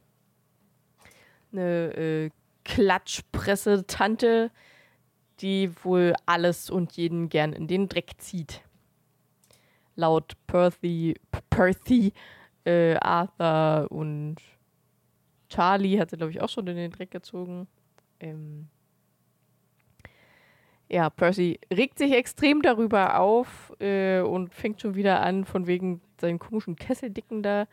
Eine 1.52 1.94
äh, 1.94 2.30
Klatschpresse-Tante, 2.64 4.50
die 5.40 5.70
wohl 5.82 6.14
alles 6.26 6.70
und 6.70 6.92
jeden 6.92 7.28
gern 7.28 7.52
in 7.52 7.66
den 7.66 7.88
Dreck 7.88 8.12
zieht. 8.18 8.62
Laut 9.96 10.32
Perthy, 10.46 11.14
Perthy 11.50 12.12
äh, 12.64 12.96
Arthur 12.96 13.90
und 13.90 14.36
Charlie 15.48 15.98
hat 15.98 16.10
sie, 16.10 16.16
glaube 16.16 16.32
ich, 16.32 16.40
auch 16.40 16.48
schon 16.48 16.66
in 16.66 16.76
den 16.76 16.90
Dreck 16.90 17.10
gezogen. 17.10 17.68
Ähm 18.20 18.68
ja, 20.88 21.10
Percy 21.10 21.58
regt 21.72 21.98
sich 21.98 22.12
extrem 22.12 22.62
darüber 22.62 23.18
auf 23.18 23.72
äh, 23.80 24.20
und 24.20 24.54
fängt 24.54 24.80
schon 24.80 24.94
wieder 24.94 25.22
an, 25.22 25.44
von 25.44 25.66
wegen 25.66 26.00
seinen 26.20 26.38
komischen 26.38 26.76
Kesseldicken 26.76 27.42
da. 27.42 27.66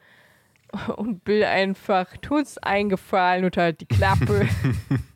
Und 0.96 1.26
Bill 1.26 1.44
einfach, 1.44 2.16
tut's 2.22 2.58
eingefallen 2.58 3.44
und 3.44 3.58
halt 3.58 3.82
die 3.82 3.86
Klappe. 3.86 4.48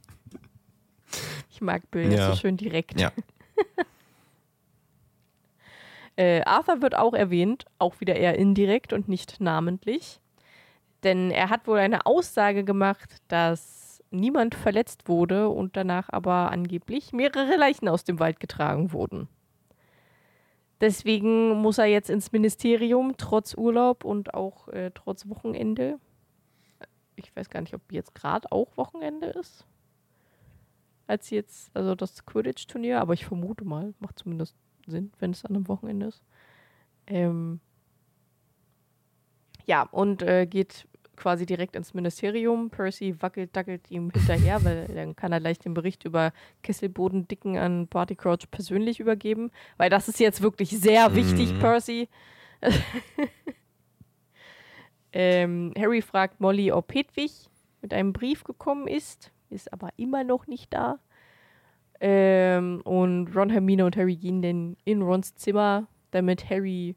ich 1.56 1.62
mag 1.62 1.90
Bill, 1.90 2.12
ja. 2.12 2.32
so 2.32 2.36
schön 2.36 2.58
direkt. 2.58 3.00
Ja. 3.00 3.14
äh, 6.18 6.42
Arthur 6.42 6.82
wird 6.82 6.96
auch 6.96 7.14
erwähnt, 7.14 7.64
auch 7.80 8.02
wieder 8.02 8.18
eher 8.18 8.38
indirekt 8.38 8.92
und 8.92 9.08
nicht 9.08 9.40
namentlich. 9.40 10.20
Denn 11.04 11.32
er 11.32 11.50
hat 11.50 11.66
wohl 11.66 11.78
eine 11.78 12.06
Aussage 12.06 12.66
gemacht, 12.66 13.22
dass 13.30 14.04
niemand 14.12 14.54
verletzt 14.54 15.08
wurde 15.08 15.48
und 15.48 15.78
danach 15.78 16.10
aber 16.10 16.52
angeblich 16.52 17.14
mehrere 17.14 17.56
Leichen 17.56 17.88
aus 17.88 18.04
dem 18.04 18.20
Wald 18.20 18.42
getragen 18.42 18.92
wurden. 18.92 19.30
Deswegen 20.82 21.62
muss 21.62 21.78
er 21.78 21.86
jetzt 21.86 22.10
ins 22.10 22.34
Ministerium, 22.34 23.14
trotz 23.18 23.56
Urlaub 23.56 24.04
und 24.04 24.34
auch 24.34 24.68
äh, 24.68 24.92
trotz 24.94 25.30
Wochenende. 25.30 26.00
Ich 27.16 27.34
weiß 27.34 27.50
gar 27.50 27.62
nicht, 27.62 27.74
ob 27.74 27.94
jetzt 27.94 28.14
gerade 28.14 28.52
auch 28.52 28.76
Wochenende 28.76 29.28
ist. 29.28 29.66
Als 31.08 31.30
jetzt, 31.30 31.70
also 31.76 31.96
das 31.96 32.26
Quidditch-Turnier, 32.26 33.00
aber 33.00 33.14
ich 33.14 33.26
vermute 33.26 33.64
mal, 33.64 33.94
macht 34.00 34.20
zumindest 34.20 34.56
Sinn, 34.88 35.12
wenn 35.20 35.32
es 35.32 35.46
an 35.46 35.56
einem 35.56 35.68
Wochenende 35.68 36.08
ist. 36.08 36.24
Ähm 37.08 37.60
ja, 39.66 39.84
und 39.92 40.22
äh, 40.22 40.46
geht 40.46 40.88
quasi 41.16 41.46
direkt 41.46 41.76
ins 41.76 41.94
Ministerium. 41.94 42.70
Percy 42.70 43.16
wackelt, 43.22 43.56
dackelt 43.56 43.90
ihm 43.90 44.10
hinterher, 44.14 44.64
weil 44.64 44.88
dann 44.88 45.16
kann 45.16 45.32
er 45.32 45.40
gleich 45.40 45.60
den 45.60 45.74
Bericht 45.74 46.06
über 46.06 46.34
Kesselbodendicken 46.64 47.58
an 47.58 47.88
Barty 47.88 48.16
Crouch 48.16 48.50
persönlich 48.52 49.00
übergeben, 49.00 49.52
weil 49.78 49.90
das 49.90 50.08
ist 50.08 50.20
jetzt 50.20 50.42
wirklich 50.42 50.70
sehr 50.70 51.10
mhm. 51.10 51.16
wichtig, 51.16 51.60
Percy. 51.60 52.10
ähm, 55.14 55.74
Harry 55.78 56.02
fragt 56.02 56.40
Molly, 56.40 56.72
ob 56.72 56.94
Hedwig 56.94 57.32
mit 57.82 57.94
einem 57.94 58.14
Brief 58.14 58.44
gekommen 58.44 58.88
ist, 58.88 59.32
ist 59.56 59.74
aber 59.74 59.90
immer 59.98 60.24
noch 60.24 60.48
nicht 60.48 60.74
da. 60.74 61.00
Ähm, 62.00 62.82
und 62.84 63.36
Ron, 63.36 63.50
Hermine 63.50 63.86
und 63.86 63.96
Harry 63.98 64.16
gehen 64.16 64.42
dann 64.42 64.78
in 64.84 65.02
Rons 65.02 65.36
Zimmer, 65.36 65.88
damit 66.12 66.50
Harry 66.50 66.96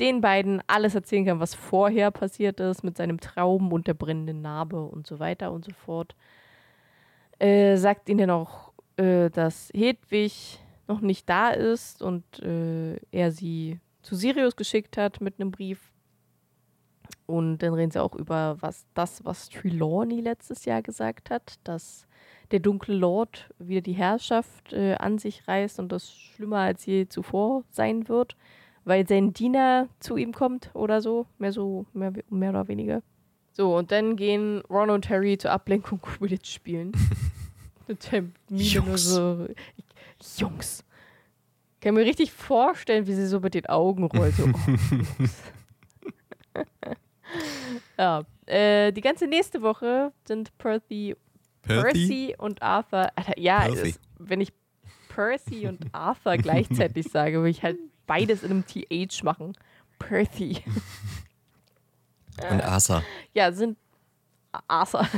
den 0.00 0.20
beiden 0.20 0.62
alles 0.66 0.94
erzählen 0.94 1.26
kann, 1.26 1.40
was 1.40 1.54
vorher 1.54 2.10
passiert 2.10 2.60
ist 2.60 2.82
mit 2.82 2.96
seinem 2.96 3.20
Traum 3.20 3.72
und 3.72 3.86
der 3.86 3.94
brennenden 3.94 4.42
Narbe 4.42 4.82
und 4.82 5.06
so 5.06 5.18
weiter 5.18 5.52
und 5.52 5.64
so 5.64 5.72
fort. 5.72 6.14
Äh, 7.38 7.76
sagt 7.76 8.08
ihnen 8.08 8.30
auch, 8.30 8.72
äh, 8.96 9.30
dass 9.30 9.70
Hedwig 9.74 10.60
noch 10.88 11.00
nicht 11.00 11.28
da 11.28 11.50
ist 11.50 12.02
und 12.02 12.24
äh, 12.42 12.96
er 13.10 13.30
sie 13.30 13.80
zu 14.02 14.14
Sirius 14.14 14.56
geschickt 14.56 14.96
hat 14.96 15.20
mit 15.20 15.40
einem 15.40 15.50
Brief. 15.50 15.93
Und 17.26 17.58
dann 17.58 17.74
reden 17.74 17.90
sie 17.90 18.02
auch 18.02 18.14
über 18.14 18.56
was 18.60 18.86
das, 18.94 19.24
was 19.24 19.48
Trelawney 19.48 20.20
letztes 20.20 20.64
Jahr 20.64 20.82
gesagt 20.82 21.30
hat, 21.30 21.54
dass 21.64 22.06
der 22.50 22.60
dunkle 22.60 22.94
Lord 22.94 23.48
wieder 23.58 23.80
die 23.80 23.92
Herrschaft 23.92 24.72
äh, 24.72 24.94
an 24.94 25.18
sich 25.18 25.48
reißt 25.48 25.78
und 25.78 25.90
das 25.90 26.12
schlimmer 26.12 26.58
als 26.58 26.84
je 26.84 27.08
zuvor 27.08 27.64
sein 27.70 28.08
wird 28.08 28.36
weil 28.84 29.06
sein 29.08 29.32
Diener 29.32 29.88
zu 30.00 30.16
ihm 30.16 30.32
kommt 30.32 30.70
oder 30.74 31.00
so. 31.00 31.26
Mehr 31.38 31.52
so, 31.52 31.86
mehr, 31.92 32.12
mehr 32.28 32.50
oder 32.50 32.68
weniger. 32.68 33.02
So, 33.52 33.76
und 33.76 33.92
dann 33.92 34.16
gehen 34.16 34.62
Ron 34.68 34.90
und 34.90 35.08
Harry 35.08 35.38
zur 35.38 35.52
Ablenkung 35.52 36.00
Quidditch 36.02 36.52
spielen. 36.52 36.92
mit 37.88 38.12
der 38.12 38.24
Mine 38.48 38.98
so. 38.98 39.46
Jungs. 40.36 40.84
Ich 41.74 41.80
kann 41.80 41.94
mir 41.94 42.04
richtig 42.04 42.32
vorstellen, 42.32 43.06
wie 43.06 43.14
sie 43.14 43.26
so 43.26 43.40
mit 43.40 43.54
den 43.54 43.66
Augen 43.66 44.04
rollt. 44.04 44.34
So, 44.34 44.44
oh, 44.46 44.58
ja. 47.98 48.22
Äh, 48.46 48.92
die 48.92 49.00
ganze 49.00 49.26
nächste 49.26 49.62
Woche 49.62 50.12
sind 50.26 50.56
Percy, 50.58 51.16
Percy 51.62 52.34
und 52.36 52.62
Arthur. 52.62 53.10
Alter, 53.16 53.38
ja, 53.38 53.64
ist, 53.66 54.00
wenn 54.18 54.40
ich 54.40 54.52
Percy 55.08 55.66
und 55.66 55.86
Arthur 55.92 56.36
gleichzeitig 56.36 57.06
sage, 57.10 57.42
will 57.42 57.50
ich 57.50 57.62
halt 57.62 57.78
beides 58.06 58.42
in 58.42 58.50
einem 58.50 58.64
TH 58.66 59.22
machen. 59.22 59.56
Perthy. 59.98 60.62
Und 62.50 62.62
Asa. 62.62 63.02
Ja, 63.32 63.52
sind 63.52 63.78
Asa. 64.66 65.08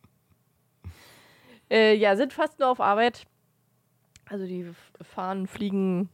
äh, 1.70 1.94
ja, 1.94 2.16
sind 2.16 2.32
fast 2.32 2.58
nur 2.58 2.68
auf 2.70 2.80
Arbeit. 2.80 3.26
Also 4.26 4.46
die 4.46 4.72
fahren, 5.02 5.46
fliegen, 5.46 6.08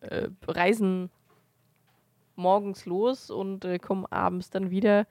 äh, 0.00 0.28
reisen 0.46 1.10
morgens 2.40 2.86
los 2.86 3.30
und 3.30 3.64
äh, 3.64 3.78
kommen 3.78 4.06
abends 4.06 4.50
dann 4.50 4.70
wieder. 4.70 5.06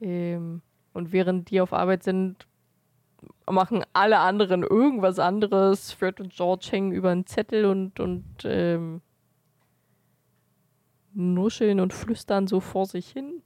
Ähm, 0.00 0.62
und 0.92 1.12
während 1.12 1.50
die 1.50 1.60
auf 1.60 1.72
Arbeit 1.72 2.02
sind, 2.02 2.46
machen 3.50 3.84
alle 3.92 4.18
anderen 4.18 4.62
irgendwas 4.62 5.18
anderes. 5.18 5.92
Fred 5.92 6.20
und 6.20 6.34
George 6.34 6.68
hängen 6.70 6.92
über 6.92 7.10
einen 7.10 7.26
Zettel 7.26 7.64
und, 7.64 8.00
und 8.00 8.24
ähm, 8.44 9.00
nuscheln 11.14 11.80
und 11.80 11.92
flüstern 11.92 12.46
so 12.46 12.60
vor 12.60 12.86
sich 12.86 13.10
hin. 13.10 13.42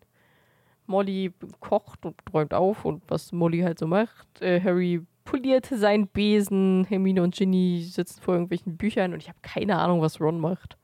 Molly 0.86 1.32
kocht 1.60 2.04
und 2.04 2.16
räumt 2.32 2.54
auf 2.54 2.84
und 2.84 3.02
was 3.08 3.32
Molly 3.32 3.60
halt 3.60 3.78
so 3.78 3.86
macht. 3.86 4.42
Äh, 4.42 4.60
Harry 4.60 5.06
poliert 5.24 5.66
seinen 5.66 6.08
Besen. 6.08 6.84
Hermine 6.88 7.22
und 7.22 7.34
Ginny 7.34 7.82
sitzen 7.88 8.20
vor 8.20 8.34
irgendwelchen 8.34 8.76
Büchern 8.76 9.14
und 9.14 9.20
ich 9.20 9.28
habe 9.28 9.38
keine 9.42 9.78
Ahnung, 9.78 10.00
was 10.00 10.20
Ron 10.20 10.40
macht. 10.40 10.76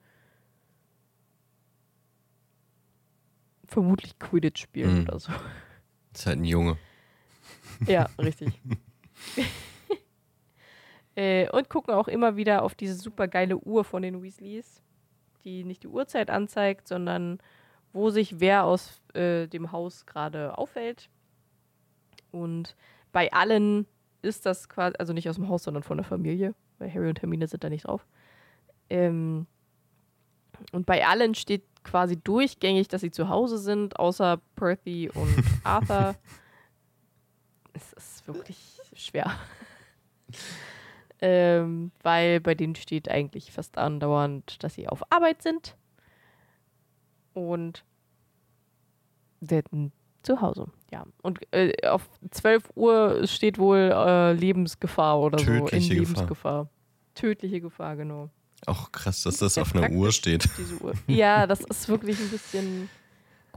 Vermutlich 3.68 4.18
Quidditch 4.18 4.62
spielen 4.62 5.02
mhm. 5.02 5.02
oder 5.02 5.18
so. 5.18 5.32
Ist 6.14 6.26
halt 6.26 6.38
ein 6.38 6.44
Junge. 6.44 6.78
Ja, 7.86 8.08
richtig. 8.18 8.60
äh, 11.14 11.48
und 11.50 11.68
gucken 11.68 11.94
auch 11.94 12.08
immer 12.08 12.36
wieder 12.36 12.62
auf 12.62 12.74
diese 12.74 12.94
super 12.94 13.28
geile 13.28 13.58
Uhr 13.58 13.84
von 13.84 14.02
den 14.02 14.22
Weasleys, 14.22 14.82
die 15.44 15.64
nicht 15.64 15.82
die 15.82 15.88
Uhrzeit 15.88 16.30
anzeigt, 16.30 16.88
sondern 16.88 17.38
wo 17.92 18.10
sich 18.10 18.40
wer 18.40 18.64
aus 18.64 19.00
äh, 19.14 19.46
dem 19.46 19.70
Haus 19.70 20.06
gerade 20.06 20.56
aufhält. 20.56 21.10
Und 22.30 22.74
bei 23.12 23.32
allen 23.32 23.86
ist 24.22 24.46
das 24.46 24.68
quasi, 24.68 24.96
also 24.98 25.12
nicht 25.12 25.28
aus 25.28 25.36
dem 25.36 25.48
Haus, 25.48 25.62
sondern 25.62 25.82
von 25.82 25.98
der 25.98 26.04
Familie, 26.04 26.54
weil 26.78 26.92
Harry 26.92 27.08
und 27.08 27.20
Hermine 27.20 27.46
sind 27.46 27.64
da 27.64 27.68
nicht 27.68 27.86
drauf. 27.86 28.06
Ähm, 28.90 29.46
und 30.72 30.86
bei 30.86 31.06
allen 31.06 31.34
steht 31.34 31.64
quasi 31.84 32.16
durchgängig, 32.16 32.88
dass 32.88 33.00
sie 33.00 33.10
zu 33.10 33.28
Hause 33.28 33.58
sind, 33.58 33.98
außer 33.98 34.40
Perthy 34.56 35.10
und 35.10 35.34
Arthur. 35.64 36.14
es 37.72 37.92
ist 37.92 38.26
wirklich 38.26 38.80
schwer. 38.94 39.32
ähm, 41.20 41.90
weil 42.02 42.40
bei 42.40 42.54
denen 42.54 42.74
steht 42.74 43.10
eigentlich 43.10 43.52
fast 43.52 43.78
andauernd, 43.78 44.62
dass 44.62 44.74
sie 44.74 44.88
auf 44.88 45.02
Arbeit 45.10 45.42
sind. 45.42 45.76
Und 47.34 47.84
selten 49.40 49.92
zu 50.22 50.40
Hause. 50.40 50.66
Ja. 50.92 51.04
Und 51.22 51.40
äh, 51.52 51.86
auf 51.86 52.08
12 52.30 52.70
Uhr 52.74 53.26
steht 53.26 53.58
wohl 53.58 53.92
äh, 53.94 54.32
Lebensgefahr 54.32 55.20
oder 55.20 55.38
Tödliche 55.38 55.60
so. 55.60 55.92
In 55.92 55.98
Gefahr. 55.98 56.14
Lebensgefahr. 56.16 56.68
Tödliche 57.14 57.60
Gefahr, 57.60 57.96
genau. 57.96 58.30
Auch 58.66 58.92
krass, 58.92 59.22
dass 59.22 59.38
das 59.38 59.56
auf 59.58 59.74
einer 59.74 59.90
Uhr 59.90 60.12
steht. 60.12 60.48
Uhr. 60.80 60.92
Ja, 61.06 61.46
das 61.46 61.60
ist 61.60 61.88
wirklich 61.88 62.18
ein 62.18 62.28
bisschen 62.28 62.90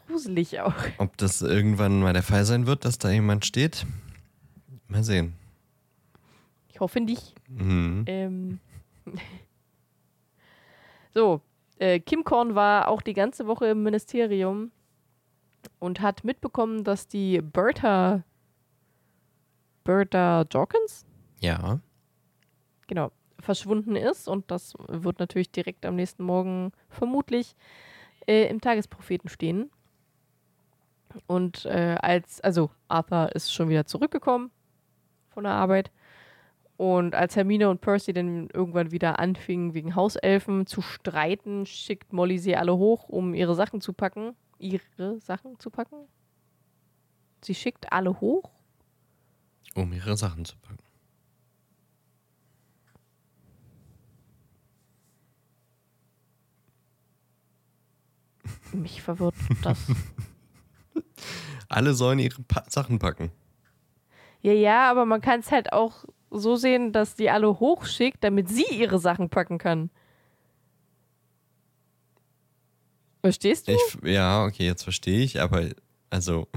gruselig 0.07 0.59
auch. 0.59 0.73
Ob 0.97 1.17
das 1.17 1.41
irgendwann 1.41 2.01
mal 2.01 2.13
der 2.13 2.23
Fall 2.23 2.45
sein 2.45 2.67
wird, 2.67 2.85
dass 2.85 2.97
da 2.97 3.09
jemand 3.09 3.45
steht? 3.45 3.85
Mal 4.87 5.03
sehen. 5.03 5.33
Ich 6.69 6.79
hoffe 6.79 6.99
nicht. 6.99 7.35
Mhm. 7.47 8.03
Ähm. 8.07 8.59
so, 11.13 11.41
äh, 11.79 11.99
Kim 11.99 12.23
Korn 12.23 12.55
war 12.55 12.87
auch 12.87 13.01
die 13.01 13.13
ganze 13.13 13.47
Woche 13.47 13.67
im 13.67 13.83
Ministerium 13.83 14.71
und 15.79 16.01
hat 16.01 16.23
mitbekommen, 16.23 16.83
dass 16.83 17.07
die 17.07 17.41
Bertha 17.41 18.23
Bertha 19.83 20.45
Jorkins? 20.51 21.05
Ja. 21.39 21.79
Genau, 22.87 23.11
verschwunden 23.41 23.95
ist 23.95 24.27
und 24.27 24.49
das 24.51 24.73
wird 24.87 25.19
natürlich 25.19 25.51
direkt 25.51 25.85
am 25.85 25.95
nächsten 25.95 26.23
Morgen 26.23 26.71
vermutlich 26.89 27.55
äh, 28.27 28.47
im 28.49 28.61
Tagespropheten 28.61 29.29
stehen. 29.29 29.69
Und 31.27 31.65
äh, 31.65 31.97
als, 32.01 32.39
also 32.41 32.71
Arthur 32.87 33.35
ist 33.35 33.53
schon 33.53 33.69
wieder 33.69 33.85
zurückgekommen 33.85 34.51
von 35.29 35.43
der 35.43 35.53
Arbeit 35.53 35.91
Und 36.77 37.13
als 37.13 37.35
Hermine 37.35 37.69
und 37.69 37.79
Percy 37.81 38.11
dann 38.11 38.49
irgendwann 38.49 38.91
wieder 38.91 39.19
anfingen, 39.19 39.75
wegen 39.75 39.95
Hauselfen 39.95 40.65
zu 40.65 40.81
streiten, 40.81 41.67
schickt 41.67 42.11
Molly 42.11 42.39
sie 42.39 42.55
alle 42.55 42.75
hoch, 42.75 43.07
um 43.07 43.35
ihre 43.35 43.53
Sachen 43.53 43.81
zu 43.81 43.93
packen. 43.93 44.35
Ihre 44.57 45.19
Sachen 45.19 45.59
zu 45.59 45.69
packen? 45.69 46.07
Sie 47.43 47.53
schickt 47.53 47.93
alle 47.93 48.19
hoch? 48.19 48.49
Um 49.75 49.93
ihre 49.93 50.17
Sachen 50.17 50.43
zu 50.43 50.57
packen. 50.57 50.79
Mich 58.73 59.01
verwirrt 59.01 59.35
das. 59.63 59.77
Alle 61.69 61.93
sollen 61.93 62.19
ihre 62.19 62.41
pa 62.43 62.63
Sachen 62.67 62.99
packen. 62.99 63.31
Ja, 64.41 64.53
ja, 64.53 64.89
aber 64.89 65.05
man 65.05 65.21
kann 65.21 65.39
es 65.41 65.51
halt 65.51 65.71
auch 65.71 66.05
so 66.29 66.55
sehen, 66.55 66.91
dass 66.93 67.15
die 67.15 67.29
alle 67.29 67.59
hochschickt, 67.59 68.23
damit 68.23 68.49
sie 68.49 68.65
ihre 68.71 68.99
Sachen 68.99 69.29
packen 69.29 69.57
kann. 69.57 69.89
Verstehst 73.21 73.67
du? 73.67 73.73
Ich, 73.73 73.97
ja, 74.03 74.45
okay, 74.45 74.65
jetzt 74.65 74.83
verstehe 74.83 75.23
ich, 75.23 75.39
aber 75.39 75.69
also. 76.09 76.47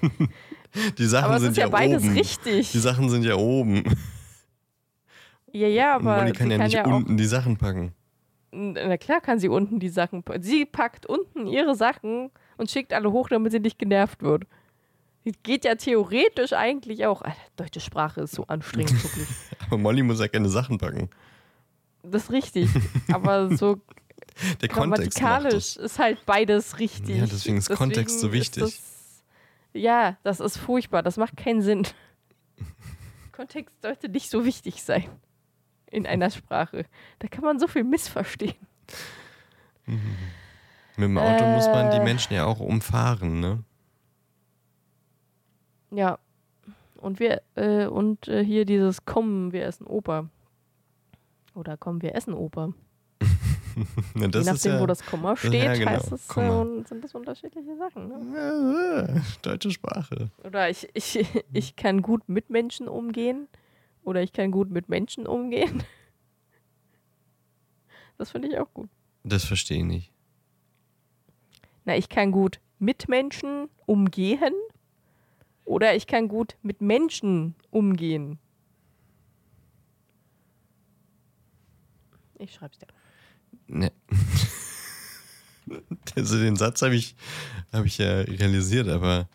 die 0.98 1.04
Sachen 1.04 1.26
aber 1.26 1.40
sind 1.40 1.56
ja, 1.56 1.64
ja 1.64 1.68
beides 1.70 2.02
oben. 2.02 2.14
richtig. 2.14 2.72
Die 2.72 2.78
Sachen 2.78 3.10
sind 3.10 3.24
ja 3.24 3.34
oben. 3.36 3.84
ja, 5.52 5.68
ja, 5.68 5.96
Und 5.96 6.06
aber 6.06 6.22
Molly 6.22 6.32
kann 6.32 6.48
sie 6.48 6.52
ja 6.52 6.58
kann 6.58 6.66
nicht 6.66 6.74
ja 6.74 6.84
unten 6.86 7.16
die 7.16 7.26
Sachen 7.26 7.56
packen. 7.58 7.92
Na 8.54 8.96
klar 8.96 9.20
kann 9.20 9.38
sie 9.38 9.48
unten 9.48 9.80
die 9.80 9.88
Sachen. 9.88 10.22
Sie 10.40 10.64
packt 10.64 11.06
unten 11.06 11.46
ihre 11.46 11.74
Sachen 11.74 12.30
und 12.56 12.70
schickt 12.70 12.92
alle 12.92 13.10
hoch, 13.10 13.28
damit 13.28 13.52
sie 13.52 13.60
nicht 13.60 13.78
genervt 13.78 14.22
wird. 14.22 14.44
Die 15.24 15.32
geht 15.42 15.64
ja 15.64 15.74
theoretisch 15.74 16.52
eigentlich 16.52 17.06
auch. 17.06 17.22
Alter, 17.22 17.36
deutsche 17.56 17.80
Sprache 17.80 18.22
ist 18.22 18.34
so 18.34 18.46
anstrengend. 18.46 18.94
Aber 19.66 19.78
Molly 19.78 20.02
muss 20.02 20.20
ja 20.20 20.28
keine 20.28 20.48
Sachen 20.48 20.78
packen. 20.78 21.10
Das 22.02 22.24
ist 22.24 22.30
richtig. 22.30 22.68
Aber 23.12 23.56
so 23.56 23.80
Der 24.60 24.68
Kontext 24.68 25.18
grammatikalisch 25.18 25.74
das. 25.74 25.76
ist 25.76 25.98
halt 25.98 26.24
beides 26.26 26.78
richtig. 26.78 27.16
Ja, 27.16 27.26
deswegen 27.26 27.56
ist 27.56 27.70
Kontext 27.70 28.20
so 28.20 28.32
wichtig. 28.32 28.62
Das, 28.62 29.22
ja, 29.72 30.16
das 30.22 30.40
ist 30.40 30.58
furchtbar. 30.58 31.02
Das 31.02 31.16
macht 31.16 31.36
keinen 31.36 31.62
Sinn. 31.62 31.86
Kontext 33.32 33.82
sollte 33.82 34.08
nicht 34.08 34.30
so 34.30 34.44
wichtig 34.44 34.82
sein 34.82 35.04
in 35.94 36.06
einer 36.06 36.30
Sprache. 36.30 36.84
Da 37.20 37.28
kann 37.28 37.44
man 37.44 37.58
so 37.58 37.66
viel 37.66 37.84
missverstehen. 37.84 38.54
Mit 39.86 41.08
dem 41.08 41.18
Auto 41.18 41.44
muss 41.46 41.66
man 41.66 41.90
die 41.90 41.96
Äh. 41.98 42.04
Menschen 42.04 42.34
ja 42.34 42.44
auch 42.44 42.60
umfahren, 42.60 43.40
ne? 43.40 43.64
Ja. 45.90 46.18
Und 46.96 47.20
wir, 47.20 47.42
äh, 47.54 47.86
und 47.86 48.28
äh, 48.28 48.44
hier 48.44 48.64
dieses 48.64 49.04
Kommen, 49.04 49.52
wir 49.52 49.66
essen 49.66 49.86
Oper. 49.86 50.28
Oder 51.54 51.76
kommen 51.76 52.02
wir 52.02 52.14
essen 52.14 52.34
Oper. 52.34 52.72
Ja, 54.14 54.28
das 54.28 54.46
Je 54.46 54.52
nachdem, 54.52 54.72
ja, 54.74 54.80
wo 54.80 54.86
das 54.86 55.04
Komma 55.04 55.30
ja, 55.30 55.36
steht, 55.36 55.78
genau, 55.80 55.90
heißt 55.90 56.12
es, 56.12 56.36
äh, 56.36 56.84
sind 56.84 57.02
das 57.02 57.12
unterschiedliche 57.12 57.76
Sachen. 57.76 58.06
Ne? 58.06 59.16
Äh, 59.16 59.20
deutsche 59.42 59.72
Sprache. 59.72 60.30
Oder 60.44 60.70
ich, 60.70 60.88
ich, 60.94 61.26
ich 61.52 61.74
kann 61.74 62.00
gut 62.00 62.28
mit 62.28 62.50
Menschen 62.50 62.86
umgehen. 62.86 63.48
Oder 64.04 64.22
ich 64.22 64.32
kann 64.32 64.50
gut 64.50 64.70
mit 64.70 64.88
Menschen 64.88 65.26
umgehen. 65.26 65.82
Das 68.16 68.30
finde 68.30 68.46
ich 68.46 68.56
auch 68.58 68.72
gut. 68.72 68.88
Das 69.24 69.44
verstehe 69.44 69.78
ich 69.78 69.84
nicht. 69.84 70.12
Na, 71.84 71.96
ich 71.96 72.08
kann 72.08 72.30
gut 72.30 72.60
mit 72.78 73.08
Menschen 73.08 73.68
umgehen. 73.86 74.54
Oder 75.64 75.96
ich 75.96 76.06
kann 76.06 76.28
gut 76.28 76.56
mit 76.62 76.80
Menschen 76.80 77.56
umgehen. 77.72 78.38
Ich 82.38 82.54
schreib's 82.54 82.78
dir. 82.78 82.86
Ne. 83.66 83.92
Also 86.14 86.38
den 86.38 86.56
Satz 86.56 86.82
habe 86.82 86.94
ich, 86.94 87.16
hab 87.72 87.86
ich 87.86 87.96
ja 87.96 88.20
realisiert, 88.20 88.86
aber 88.86 89.28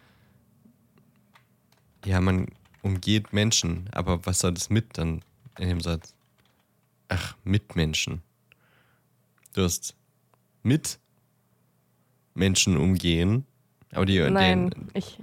ja, 2.05 2.21
man 2.21 2.47
umgeht 2.81 3.33
Menschen, 3.33 3.89
aber 3.91 4.25
was 4.25 4.39
soll 4.39 4.53
das 4.53 4.69
mit 4.69 4.97
dann 4.97 5.21
in 5.57 5.69
dem 5.69 5.81
Satz? 5.81 6.13
Ach, 7.07 7.35
mit 7.43 7.75
Menschen. 7.75 8.21
Du 9.53 9.63
hast 9.63 9.95
mit 10.63 10.99
Menschen 12.35 12.77
umgehen, 12.77 13.45
aber 13.91 14.05
die, 14.05 14.19
Nein, 14.29 14.69
den, 14.69 14.91
ich, 14.93 15.21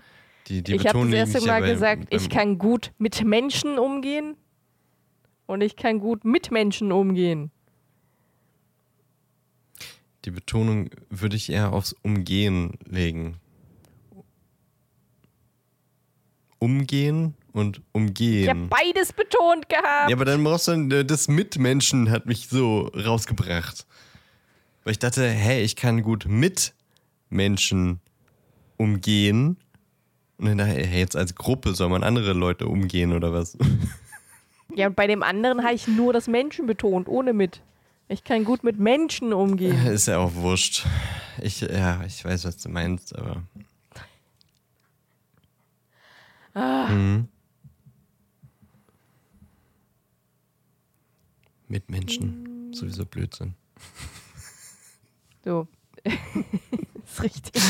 die, 0.49 0.63
die 0.63 0.75
ich 0.77 0.87
habe 0.87 1.05
das 1.05 1.13
erste 1.13 1.39
ja 1.39 1.47
Mal 1.47 1.61
bei- 1.63 1.73
gesagt, 1.73 2.07
ich 2.11 2.29
beim- 2.29 2.37
kann 2.37 2.59
gut 2.59 2.93
mit 2.99 3.25
Menschen 3.25 3.79
umgehen. 3.79 4.37
Und 5.47 5.61
ich 5.61 5.77
kann 5.77 6.01
gut 6.01 6.25
mit 6.25 6.51
Menschen 6.51 6.91
umgehen. 6.91 7.53
Die 10.25 10.33
Betonung 10.33 10.91
würde 11.09 11.37
ich 11.37 11.51
eher 11.51 11.73
aufs 11.73 11.93
Umgehen 12.03 12.73
legen. 12.85 13.37
Umgehen 16.59 17.35
und 17.57 17.79
Ich 17.79 17.83
habe 17.85 17.89
umgehen. 17.93 18.69
beides 18.69 19.13
betont 19.13 19.69
gehabt. 19.69 20.11
Ja, 20.11 20.17
aber 20.17 20.25
dann 20.27 20.45
brauchst 20.45 20.69
du 20.69 20.73
dann, 20.73 20.91
äh, 20.91 21.05
das 21.05 21.27
Mitmenschen 21.29 22.11
hat 22.11 22.27
mich 22.27 22.49
so 22.49 22.89
rausgebracht. 22.95 23.87
Weil 24.85 24.93
ich 24.93 24.99
dachte, 24.99 25.27
hey, 25.29 25.63
ich 25.63 25.75
kann 25.75 26.03
gut 26.03 26.27
mit 26.29 26.75
Menschen 27.31 28.01
umgehen. 28.77 29.57
Und 30.39 30.47
dann 30.47 30.59
dachte 30.59 30.79
ich, 30.81 30.87
hey, 30.87 30.99
jetzt 31.01 31.17
als 31.17 31.35
Gruppe 31.35 31.75
soll 31.75 31.89
man 31.89 32.05
andere 32.05 32.35
Leute 32.35 32.67
umgehen 32.67 33.13
oder 33.13 33.33
was? 33.33 33.57
Ja, 34.75 34.89
und 34.89 34.97
bei 34.97 35.07
dem 35.07 35.23
anderen 35.23 35.65
habe 35.65 35.75
ich 35.75 35.89
nur 35.89 36.13
das 36.13 36.29
Menschen 36.29 36.67
betont, 36.67 37.09
ohne 37.09 37.33
mit. 37.33 37.63
Ich 38.09 38.23
kann 38.23 38.45
gut 38.45 38.65
mit 38.65 38.79
Menschen 38.79 39.33
umgehen. 39.33 39.87
Ist 39.87 40.09
ja 40.09 40.19
auch 40.19 40.35
wurscht. 40.35 40.85
Ich, 41.41 41.63
ja, 41.63 42.03
ich 42.07 42.23
weiß, 42.25 42.45
was 42.45 42.59
du 42.59 42.69
meinst, 42.69 43.17
aber. 43.17 43.43
Mhm. 46.55 47.29
Mit 51.69 51.91
Menschen. 51.91 52.73
Sowieso 52.73 53.05
Blödsinn. 53.05 53.55
So. 55.45 55.67
ist 56.05 57.23
richtig. 57.23 57.63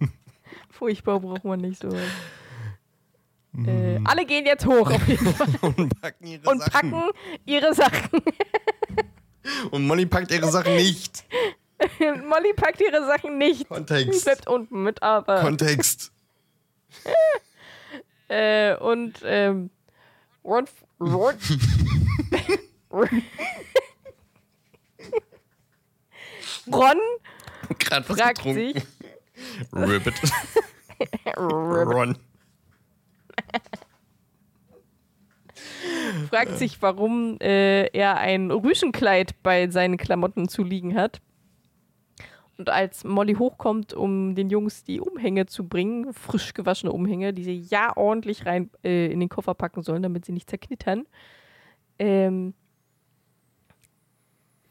Furchtbar 0.70 1.20
braucht 1.20 1.44
man 1.44 1.60
nicht 1.60 1.80
so. 1.80 1.88
Äh, 3.66 4.00
alle 4.04 4.24
gehen 4.24 4.46
jetzt 4.46 4.64
hoch 4.66 4.90
auf 4.90 5.06
jeden 5.08 5.26
Fall 5.34 5.48
Und 5.60 6.00
packen 6.00 6.26
ihre 6.26 6.48
und 6.50 6.58
Sachen. 6.60 6.90
packen 6.90 7.10
ihre 7.44 7.74
Sachen. 7.74 8.22
Und 9.70 9.86
Molly 9.86 10.06
packt 10.06 10.30
ihre 10.32 10.50
Sachen 10.50 10.74
nicht. 10.76 11.24
Molly 12.00 12.52
packt 12.54 12.80
ihre 12.80 13.04
Sachen 13.06 13.38
nicht. 13.38 13.58
Sie 13.58 13.64
Kontext. 13.64 14.24
bleibt 14.24 14.46
unten 14.46 14.82
mit 14.84 15.02
aber. 15.02 15.40
Kontext. 15.40 16.12
äh, 18.28 18.74
und 18.76 19.20
ähm, 19.24 19.70
Ron, 20.44 20.66
Ron, 21.00 21.34
Ron 26.72 26.98
Gerade 27.78 28.08
was 28.08 28.18
fragt 28.18 28.38
getrunken. 28.38 28.74
sich, 28.74 28.82
Ribbit. 29.72 30.14
Ron. 31.36 32.16
fragt 36.28 36.58
sich, 36.58 36.80
warum 36.82 37.38
äh, 37.40 37.86
er 37.88 38.18
ein 38.18 38.50
Rüschenkleid 38.50 39.42
bei 39.42 39.68
seinen 39.68 39.96
Klamotten 39.96 40.48
zu 40.48 40.62
liegen 40.62 40.94
hat. 40.94 41.20
Und 42.58 42.68
als 42.68 43.04
Molly 43.04 43.34
hochkommt, 43.34 43.94
um 43.94 44.34
den 44.34 44.50
Jungs 44.50 44.84
die 44.84 45.00
Umhänge 45.00 45.46
zu 45.46 45.66
bringen, 45.66 46.12
frisch 46.12 46.54
gewaschene 46.54 46.92
Umhänge, 46.92 47.32
die 47.32 47.42
sie 47.44 47.58
ja 47.58 47.96
ordentlich 47.96 48.46
rein 48.46 48.70
äh, 48.84 49.10
in 49.10 49.20
den 49.20 49.28
Koffer 49.28 49.54
packen 49.54 49.82
sollen, 49.82 50.02
damit 50.02 50.24
sie 50.24 50.32
nicht 50.32 50.48
zerknittern, 50.50 51.06
ähm, 51.98 52.54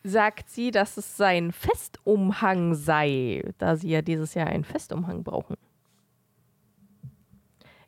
sagt 0.03 0.49
sie, 0.49 0.71
dass 0.71 0.97
es 0.97 1.17
sein 1.17 1.51
Festumhang 1.51 2.73
sei, 2.73 3.43
da 3.57 3.75
sie 3.75 3.89
ja 3.89 4.01
dieses 4.01 4.33
Jahr 4.33 4.47
einen 4.47 4.63
Festumhang 4.63 5.23
brauchen. 5.23 5.55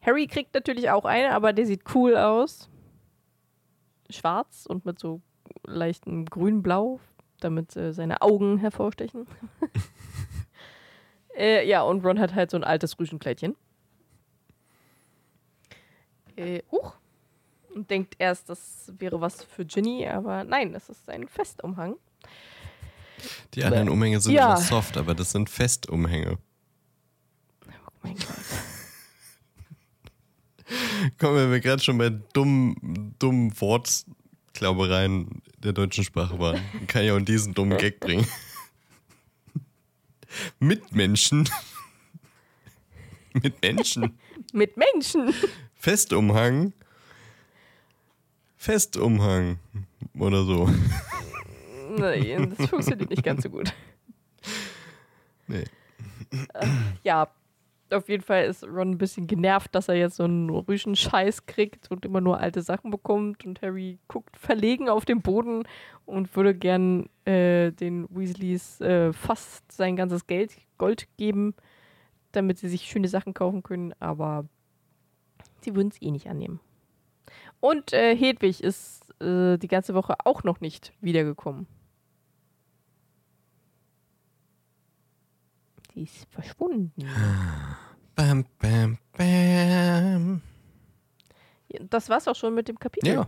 Harry 0.02 0.28
kriegt 0.28 0.54
natürlich 0.54 0.90
auch 0.90 1.06
eine, 1.06 1.32
aber 1.32 1.54
der 1.54 1.66
sieht 1.66 1.96
cool 1.96 2.18
aus. 2.18 2.70
Schwarz 4.10 4.66
und 4.68 4.86
mit 4.86 5.00
so 5.00 5.22
leichtem 5.66 6.26
grün-blau, 6.26 7.00
damit 7.40 7.76
äh, 7.76 7.94
seine 7.94 8.22
Augen 8.22 8.58
hervorstechen. 8.58 9.28
äh, 11.38 11.68
ja, 11.68 11.82
und 11.84 12.06
Ron 12.06 12.20
hat 12.20 12.36
halt 12.36 12.52
so 12.52 12.58
ein 12.58 12.64
altes 12.64 13.00
Rüschenkleidchen. 13.00 13.56
Äh, 16.36 16.64
huch. 16.72 16.96
Und 17.74 17.90
denkt 17.90 18.16
erst, 18.20 18.50
das 18.50 18.92
wäre 18.98 19.20
was 19.20 19.44
für 19.44 19.66
Ginny, 19.66 20.08
aber 20.08 20.44
nein, 20.44 20.74
es 20.76 20.90
ist 20.90 21.10
ein 21.10 21.28
Festumhang. 21.28 21.96
Die 23.54 23.64
anderen 23.64 23.90
Umhänge 23.90 24.20
sind 24.20 24.34
Ja. 24.34 24.58
soft, 24.58 24.98
aber 24.98 25.16
das 25.16 25.32
sind 25.32 25.50
Festumhänge. 25.50 26.38
Oh 27.68 27.72
mein 28.04 28.16
Gott. 28.16 28.28
Kommen 31.20 31.36
wir, 31.38 31.52
wir 31.52 31.60
gerade 31.60 31.82
schon 31.82 31.98
bei 31.98 32.10
dummen, 32.10 33.16
dummen 33.20 33.60
Wortklaubereien 33.60 35.42
der 35.58 35.74
deutschen 35.74 36.04
Sprache 36.04 36.38
waren. 36.40 36.62
Dann 36.74 36.88
kann 36.88 37.04
ich 37.06 37.12
auch 37.12 37.20
diesen 37.20 37.54
dummen 37.54 37.78
Gag 37.78 38.00
bringen. 38.00 38.28
Mitmenschen. 40.60 41.50
Mit 43.34 43.62
Menschen. 43.62 44.18
Mit 44.52 44.78
Menschen. 44.78 45.34
Festumhang. 45.76 46.74
Festumhang. 48.64 49.60
Oder 50.18 50.46
so. 50.46 50.70
Nein, 51.98 52.56
das 52.58 52.70
funktioniert 52.70 53.10
nicht 53.10 53.22
ganz 53.22 53.44
so 53.44 53.50
gut. 53.50 53.74
Nee. 55.48 55.66
Ja, 57.04 57.28
auf 57.92 58.08
jeden 58.08 58.24
Fall 58.24 58.46
ist 58.46 58.64
Ron 58.64 58.92
ein 58.92 58.98
bisschen 58.98 59.28
genervt, 59.28 59.76
dass 59.76 59.90
er 59.90 59.96
jetzt 59.96 60.16
so 60.16 60.24
einen 60.24 60.50
Rüschen-Scheiß 60.50 61.46
kriegt 61.46 61.92
und 61.92 62.06
immer 62.06 62.22
nur 62.22 62.40
alte 62.40 62.62
Sachen 62.62 62.90
bekommt. 62.90 63.46
Und 63.46 63.62
Harry 63.62 64.00
guckt 64.08 64.38
verlegen 64.38 64.88
auf 64.88 65.04
den 65.04 65.22
Boden 65.22 65.64
und 66.06 66.34
würde 66.34 66.56
gern 66.56 67.10
äh, 67.26 67.72
den 67.74 68.08
Weasleys 68.12 68.80
äh, 68.80 69.12
fast 69.12 69.74
sein 69.74 69.98
ganzes 69.98 70.26
Geld, 70.26 70.56
Gold 70.78 71.10
geben, 71.18 71.54
damit 72.32 72.60
sie 72.60 72.70
sich 72.70 72.84
schöne 72.84 73.10
Sachen 73.10 73.34
kaufen 73.34 73.62
können. 73.62 73.94
Aber 74.00 74.46
sie 75.60 75.76
würden 75.76 75.90
es 75.90 76.02
eh 76.02 76.12
nicht 76.12 76.30
annehmen. 76.30 76.62
Und 77.64 77.94
äh, 77.94 78.14
Hedwig 78.14 78.62
ist 78.62 79.10
äh, 79.22 79.56
die 79.58 79.70
ganze 79.70 79.94
Woche 79.94 80.18
auch 80.26 80.44
noch 80.44 80.60
nicht 80.60 80.92
wiedergekommen. 81.00 81.66
Sie 85.94 86.04
ist 86.04 86.28
verschwunden. 86.30 86.92
Bam, 88.16 88.46
bam, 88.60 88.98
bam. 89.18 90.42
Das 91.90 92.10
war's 92.10 92.28
auch 92.28 92.36
schon 92.36 92.54
mit 92.54 92.68
dem 92.68 92.78
Kapitel. 92.78 93.14
Ja. 93.14 93.26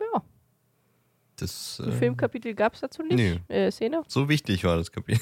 Ja, 0.00 0.22
Das, 1.36 1.78
äh, 1.80 1.92
Filmkapitel 1.92 2.54
gab 2.54 2.72
es 2.74 2.80
dazu 2.80 3.02
nicht. 3.02 3.14
nee. 3.14 3.40
Äh, 3.54 3.70
Szene? 3.70 4.04
So 4.08 4.30
wichtig 4.30 4.64
war 4.64 4.78
das 4.78 4.90
Kapitel. 4.90 5.20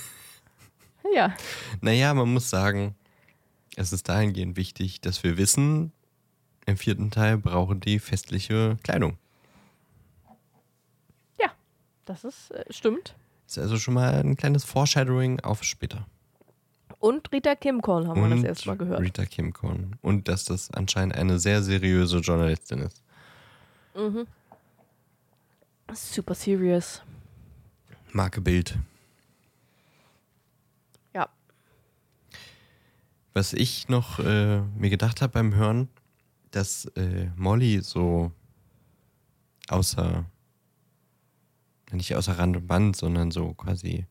Ja. 1.12 1.34
Naja, 1.80 2.14
man 2.14 2.32
muss 2.32 2.48
sagen, 2.48 2.94
es 3.74 3.92
ist 3.92 4.08
dahingehend 4.08 4.56
wichtig, 4.56 5.00
dass 5.00 5.24
wir 5.24 5.36
wissen, 5.36 5.92
im 6.66 6.76
vierten 6.76 7.10
Teil 7.10 7.38
brauchen 7.38 7.80
die 7.80 7.98
festliche 7.98 8.76
Kleidung. 8.82 9.18
Ja, 11.40 11.52
das 12.04 12.24
ist 12.24 12.50
äh, 12.50 12.64
stimmt. 12.70 13.14
Ist 13.46 13.58
also 13.58 13.78
schon 13.78 13.94
mal 13.94 14.14
ein 14.14 14.36
kleines 14.36 14.64
Foreshadowing 14.64 15.40
auf 15.40 15.62
später. 15.64 16.06
Und 16.98 17.30
Rita 17.32 17.54
Kimcorn 17.54 18.08
haben 18.08 18.22
wir 18.22 18.34
das 18.34 18.44
erste 18.44 18.68
Mal 18.68 18.78
gehört. 18.78 19.00
Rita 19.00 19.26
Kimcorn. 19.26 19.96
Und 20.00 20.28
dass 20.28 20.44
das 20.44 20.70
anscheinend 20.70 21.14
eine 21.16 21.38
sehr 21.38 21.62
seriöse 21.62 22.18
Journalistin 22.20 22.78
ist. 22.78 23.02
Mhm. 23.94 24.26
Super 25.92 26.34
serious. 26.34 27.02
Marke 28.12 28.40
Bild. 28.40 28.78
Ja. 31.12 31.28
Was 33.34 33.52
ich 33.52 33.88
noch 33.88 34.18
äh, 34.20 34.60
mir 34.60 34.88
gedacht 34.88 35.20
habe 35.20 35.32
beim 35.34 35.54
Hören, 35.54 35.88
dass 36.54 36.86
äh, 36.96 37.30
Molly 37.36 37.80
so 37.82 38.32
außer, 39.68 40.24
nicht 41.92 42.14
außer 42.14 42.38
Rand 42.38 42.56
und 42.56 42.66
Band, 42.66 42.96
sondern 42.96 43.30
so 43.30 43.54
quasi 43.54 44.06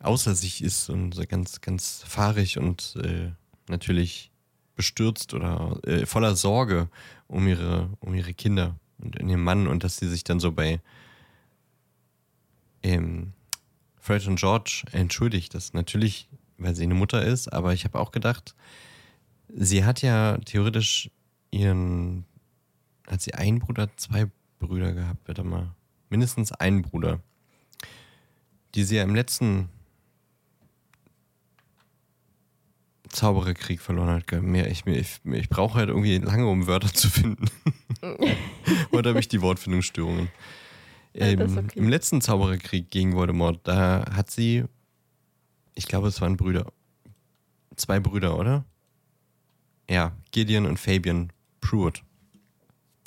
außer 0.00 0.34
sich 0.34 0.62
ist 0.62 0.90
und 0.90 1.14
so 1.14 1.22
ganz, 1.26 1.60
ganz 1.60 2.04
fahrig 2.06 2.58
und 2.58 2.96
äh, 3.02 3.32
natürlich 3.68 4.30
bestürzt 4.76 5.34
oder 5.34 5.80
äh, 5.84 6.06
voller 6.06 6.36
Sorge 6.36 6.88
um 7.26 7.48
ihre, 7.48 7.90
um 8.00 8.14
ihre 8.14 8.32
Kinder 8.32 8.78
und 8.98 9.16
ihren 9.16 9.42
Mann 9.42 9.66
und 9.66 9.82
dass 9.82 9.96
sie 9.96 10.08
sich 10.08 10.24
dann 10.24 10.40
so 10.40 10.52
bei 10.52 10.80
ähm, 12.82 13.32
Fred 13.96 14.26
und 14.28 14.38
George 14.38 14.84
entschuldigt. 14.92 15.54
Das 15.54 15.72
natürlich, 15.72 16.28
weil 16.58 16.76
sie 16.76 16.84
eine 16.84 16.94
Mutter 16.94 17.24
ist, 17.24 17.52
aber 17.52 17.72
ich 17.72 17.84
habe 17.84 17.98
auch 17.98 18.12
gedacht, 18.12 18.54
sie 19.48 19.84
hat 19.84 20.02
ja 20.02 20.38
theoretisch 20.38 21.10
ihren, 21.50 22.24
hat 23.06 23.20
sie 23.20 23.34
einen 23.34 23.58
Bruder, 23.58 23.88
zwei 23.96 24.26
Brüder 24.58 24.92
gehabt, 24.92 25.26
warte 25.26 25.44
mal, 25.44 25.74
mindestens 26.10 26.52
einen 26.52 26.82
Bruder, 26.82 27.20
die 28.74 28.84
sie 28.84 28.96
ja 28.96 29.02
im 29.02 29.14
letzten 29.14 29.68
Zaubererkrieg 33.08 33.80
verloren 33.80 34.10
hat. 34.10 34.42
Mehr, 34.42 34.70
ich, 34.70 34.86
ich, 34.86 35.20
ich 35.24 35.48
brauche 35.48 35.78
halt 35.78 35.88
irgendwie 35.88 36.18
lange, 36.18 36.46
um 36.46 36.66
Wörter 36.66 36.92
zu 36.92 37.08
finden. 37.08 37.46
Heute 38.92 39.10
habe 39.10 39.20
ich 39.20 39.28
die 39.28 39.40
Wortfindungsstörungen. 39.40 40.28
Ja, 41.14 41.26
Ähm, 41.26 41.58
okay. 41.58 41.78
Im 41.78 41.88
letzten 41.88 42.20
Zaubererkrieg 42.20 42.90
gegen 42.90 43.14
Voldemort, 43.14 43.60
da 43.66 44.04
hat 44.12 44.30
sie, 44.30 44.64
ich 45.74 45.86
glaube, 45.86 46.08
es 46.08 46.20
waren 46.20 46.36
Brüder. 46.36 46.70
Zwei 47.76 47.98
Brüder, 47.98 48.38
oder? 48.38 48.64
Ja, 49.88 50.12
Gideon 50.32 50.66
und 50.66 50.78
Fabian 50.78 51.32
Pruitt. 51.68 52.02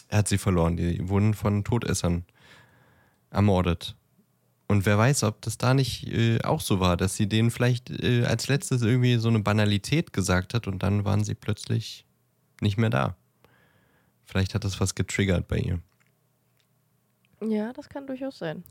Er 0.10 0.20
hat 0.20 0.28
sie 0.28 0.38
verloren. 0.38 0.78
Die 0.78 1.10
wurden 1.10 1.34
von 1.34 1.64
Todessern 1.64 2.26
ermordet. 3.32 3.96
Und 4.68 4.86
wer 4.86 4.98
weiß, 4.98 5.24
ob 5.24 5.42
das 5.42 5.58
da 5.58 5.74
nicht 5.74 6.08
äh, 6.08 6.40
auch 6.44 6.62
so 6.62 6.80
war, 6.80 6.96
dass 6.96 7.16
sie 7.16 7.28
denen 7.28 7.50
vielleicht 7.50 7.90
äh, 7.90 8.24
als 8.26 8.48
letztes 8.48 8.84
irgendwie 8.84 9.18
so 9.18 9.30
eine 9.30 9.40
Banalität 9.40 10.14
gesagt 10.14 10.54
hat 10.54 10.68
und 10.68 10.84
dann 10.84 11.06
waren 11.06 11.24
sie 11.24 11.34
plötzlich 11.34 12.06
nicht 12.62 12.78
mehr 12.78 12.92
da. 12.92 13.16
Vielleicht 14.26 14.54
hat 14.54 14.64
das 14.64 14.80
was 14.80 14.94
getriggert 14.94 15.48
bei 15.48 15.58
ihr. 15.58 15.80
Ja, 17.42 17.74
das 17.74 17.90
kann 17.90 18.06
durchaus 18.06 18.38
sein. 18.38 18.64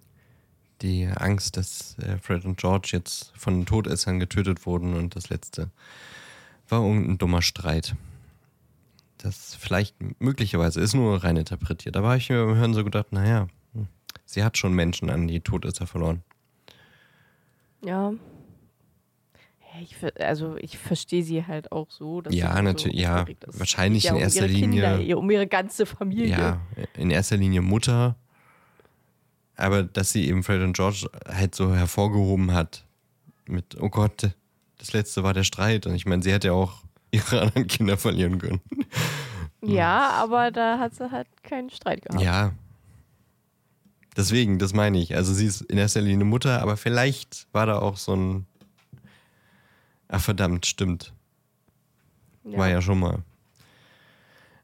Die 0.82 1.06
Angst, 1.06 1.56
dass 1.56 1.98
äh, 1.98 2.16
Fred 2.18 2.44
und 2.44 2.58
George 2.58 2.90
jetzt 2.92 3.32
von 3.36 3.66
Todessern 3.66 4.20
getötet 4.20 4.64
wurden 4.66 4.94
und 4.94 5.16
das 5.16 5.30
letzte 5.30 5.70
war 6.68 6.80
irgendein 6.80 7.18
dummer 7.18 7.42
Streit. 7.42 7.96
Das 9.22 9.54
vielleicht 9.54 9.96
möglicherweise 10.20 10.80
ist 10.80 10.94
nur 10.94 11.22
rein 11.22 11.36
interpretiert. 11.36 11.96
Aber 11.96 12.08
habe 12.08 12.18
ich 12.18 12.30
mir 12.30 12.44
beim 12.46 12.56
Hören 12.56 12.72
so 12.74 12.84
gedacht, 12.84 13.12
naja, 13.12 13.48
hm, 13.74 13.86
sie 14.24 14.42
hat 14.42 14.56
schon 14.56 14.72
Menschen 14.72 15.10
an 15.10 15.28
die 15.28 15.40
Todesser 15.40 15.86
verloren. 15.86 16.22
Ja. 17.84 18.12
Ich, 19.80 19.94
also 20.20 20.56
ich 20.56 20.76
verstehe 20.78 21.22
sie 21.22 21.46
halt 21.46 21.70
auch 21.70 21.90
so. 21.90 22.20
Dass 22.22 22.34
Ja, 22.34 22.50
sie 22.50 22.56
so 22.56 22.62
natürlich, 22.62 22.98
ja. 22.98 23.24
Wahrscheinlich 23.46 24.04
ja, 24.04 24.10
in 24.10 24.16
um 24.16 24.22
erster 24.22 24.46
ihre 24.46 24.58
Kinder, 24.60 24.92
Linie. 24.96 25.06
ihr- 25.06 25.18
um 25.18 25.30
ihre 25.30 25.46
ganze 25.46 25.86
Familie. 25.86 26.28
Ja, 26.28 26.60
in 26.94 27.10
erster 27.10 27.36
Linie 27.36 27.62
Mutter. 27.62 28.16
Aber 29.56 29.82
dass 29.82 30.12
sie 30.12 30.26
eben 30.28 30.42
Fred 30.42 30.62
und 30.62 30.72
George 30.74 31.08
halt 31.26 31.54
so 31.54 31.74
hervorgehoben 31.74 32.52
hat 32.52 32.84
mit, 33.46 33.76
oh 33.80 33.90
Gott, 33.90 34.30
das 34.78 34.92
letzte 34.92 35.22
war 35.22 35.34
der 35.34 35.44
Streit. 35.44 35.86
Und 35.86 35.94
ich 35.94 36.04
meine, 36.06 36.22
sie 36.22 36.32
hätte 36.32 36.48
ja 36.48 36.52
auch 36.54 36.82
ihre 37.10 37.40
anderen 37.42 37.66
Kinder 37.66 37.96
verlieren 37.96 38.38
können. 38.38 38.60
Ja, 39.62 40.10
aber 40.10 40.50
da 40.50 40.78
hat 40.78 40.94
sie 40.94 41.10
halt 41.10 41.28
keinen 41.42 41.70
Streit 41.70 42.02
gehabt. 42.02 42.22
Ja. 42.22 42.52
Deswegen, 44.16 44.58
das 44.58 44.72
meine 44.74 44.98
ich. 44.98 45.14
Also 45.14 45.32
sie 45.34 45.46
ist 45.46 45.60
in 45.62 45.78
erster 45.78 46.00
Linie 46.00 46.24
Mutter, 46.24 46.60
aber 46.62 46.76
vielleicht 46.76 47.46
war 47.52 47.66
da 47.66 47.78
auch 47.78 47.96
so 47.96 48.14
ein. 48.16 48.46
Ach 50.08 50.20
verdammt, 50.20 50.66
stimmt. 50.66 51.12
War 52.42 52.68
ja 52.68 52.82
schon 52.82 52.98
mal. 52.98 53.22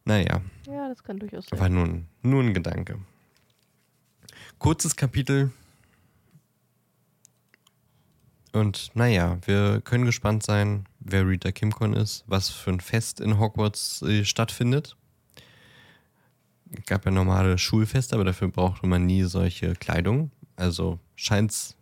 Naja, 0.04 0.40
Ja, 0.66 0.88
das 0.88 1.02
kann 1.04 1.18
durchaus 1.18 1.46
sein. 1.46 1.58
war 1.60 1.68
nur 1.68 2.00
nur 2.22 2.42
ein 2.42 2.54
Gedanke. 2.54 2.98
Kurzes 4.58 4.96
Kapitel. 4.96 5.52
Und 8.52 8.90
naja, 8.94 9.38
wir 9.44 9.80
können 9.82 10.06
gespannt 10.06 10.42
sein, 10.42 10.86
wer 11.08 11.26
Rita 11.26 11.52
Kimcon 11.52 11.94
ist, 11.94 12.24
was 12.26 12.50
für 12.50 12.70
ein 12.70 12.80
Fest 12.80 13.20
in 13.20 13.38
Hogwarts 13.38 14.02
äh, 14.02 14.24
stattfindet. 14.24 14.96
Gab 16.86 17.04
ja 17.04 17.10
normale 17.10 17.58
Schulfeste, 17.58 18.16
aber 18.16 18.24
dafür 18.24 18.48
brauchte 18.48 18.86
man 18.86 19.06
nie 19.06 19.22
solche 19.22 19.74
Kleidung. 19.74 20.30
Also 20.56 20.98
scheint 21.14 21.52
es 21.52 21.76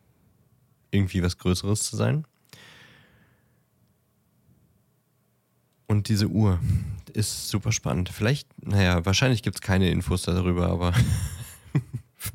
irgendwie 0.90 1.22
was 1.22 1.38
Größeres 1.38 1.82
zu 1.84 1.96
sein. 1.96 2.26
Und 5.87 6.08
diese 6.08 6.28
Uhr 6.28 6.60
ist 7.12 7.48
super 7.48 7.72
spannend. 7.72 8.08
Vielleicht, 8.08 8.48
naja, 8.62 9.04
wahrscheinlich 9.06 9.42
gibt 9.42 9.56
es 9.56 9.62
keine 9.62 9.90
Infos 9.90 10.22
darüber, 10.22 10.68
aber 10.68 10.92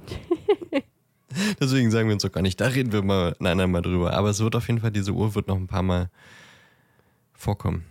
deswegen 1.60 1.92
sagen 1.92 2.08
wir 2.08 2.14
uns 2.14 2.24
doch 2.24 2.32
gar 2.32 2.42
nicht. 2.42 2.60
Da 2.60 2.68
reden 2.68 2.92
wir 2.92 3.04
mal 3.04 3.36
ein 3.40 3.48
andermal 3.48 3.82
drüber. 3.82 4.14
Aber 4.14 4.30
es 4.30 4.40
wird 4.40 4.56
auf 4.56 4.68
jeden 4.68 4.82
Fall, 4.82 4.92
diese 4.92 5.12
Uhr 5.12 5.36
wird 5.36 5.48
noch 5.48 5.58
ein 5.58 5.68
paar 5.68 5.84
Mal 5.84 6.10
vorkommen. 7.40 7.86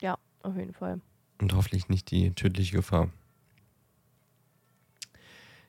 Ja, 0.00 0.18
auf 0.42 0.56
jeden 0.56 0.74
Fall. 0.74 1.00
Und 1.40 1.54
hoffentlich 1.54 1.88
nicht 1.88 2.10
die 2.10 2.32
tödliche 2.32 2.76
Gefahr. 2.76 3.10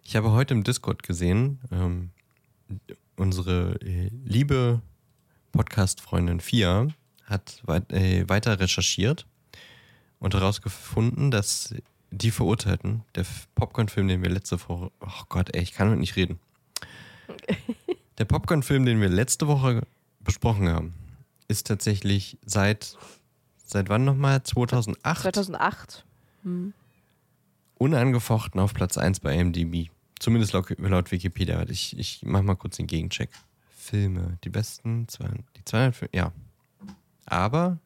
Ich 0.03 0.15
habe 0.15 0.31
heute 0.31 0.53
im 0.53 0.63
Discord 0.63 1.03
gesehen, 1.03 1.59
ähm, 1.71 2.09
unsere 3.15 3.79
äh, 3.81 4.09
liebe 4.25 4.81
Podcast-Freundin 5.53 6.41
Fia 6.41 6.87
hat 7.23 7.61
weit, 7.65 7.91
äh, 7.93 8.27
weiter 8.27 8.59
recherchiert 8.59 9.25
und 10.19 10.33
herausgefunden, 10.33 11.31
dass 11.31 11.73
die 12.09 12.31
Verurteilten, 12.31 13.03
der 13.15 13.25
Popcorn-Film, 13.55 14.09
den 14.09 14.21
wir 14.23 14.29
letzte 14.29 14.59
Woche, 14.67 14.91
oh 14.99 15.23
Gott, 15.29 15.55
ey, 15.55 15.61
ich 15.61 15.71
kann 15.71 15.89
heute 15.89 15.99
nicht 15.99 16.17
reden. 16.17 16.39
Der 18.17 18.25
Popcorn-Film, 18.25 18.85
den 18.85 18.99
wir 18.99 19.07
letzte 19.09 19.47
Woche 19.47 19.81
besprochen 20.19 20.67
haben, 20.67 20.93
ist 21.51 21.67
tatsächlich 21.67 22.37
seit, 22.45 22.97
seit 23.65 23.89
wann 23.89 24.05
nochmal? 24.05 24.41
2008? 24.41 25.21
2008. 25.21 26.05
Hm. 26.43 26.73
Unangefochten 27.77 28.59
auf 28.59 28.73
Platz 28.73 28.97
1 28.97 29.19
bei 29.19 29.35
IMDb. 29.37 29.89
Zumindest 30.19 30.53
laut, 30.53 30.69
laut 30.79 31.11
Wikipedia. 31.11 31.63
Ich, 31.67 31.97
ich 31.97 32.21
mach 32.23 32.41
mal 32.41 32.55
kurz 32.55 32.77
den 32.77 32.87
Gegencheck. 32.87 33.29
Filme, 33.75 34.37
die 34.43 34.49
besten, 34.49 35.07
zwei- 35.07 35.43
die 35.57 35.65
200 35.65 35.95
Filme, 35.95 36.11
ja. 36.15 36.31
Aber 37.25 37.79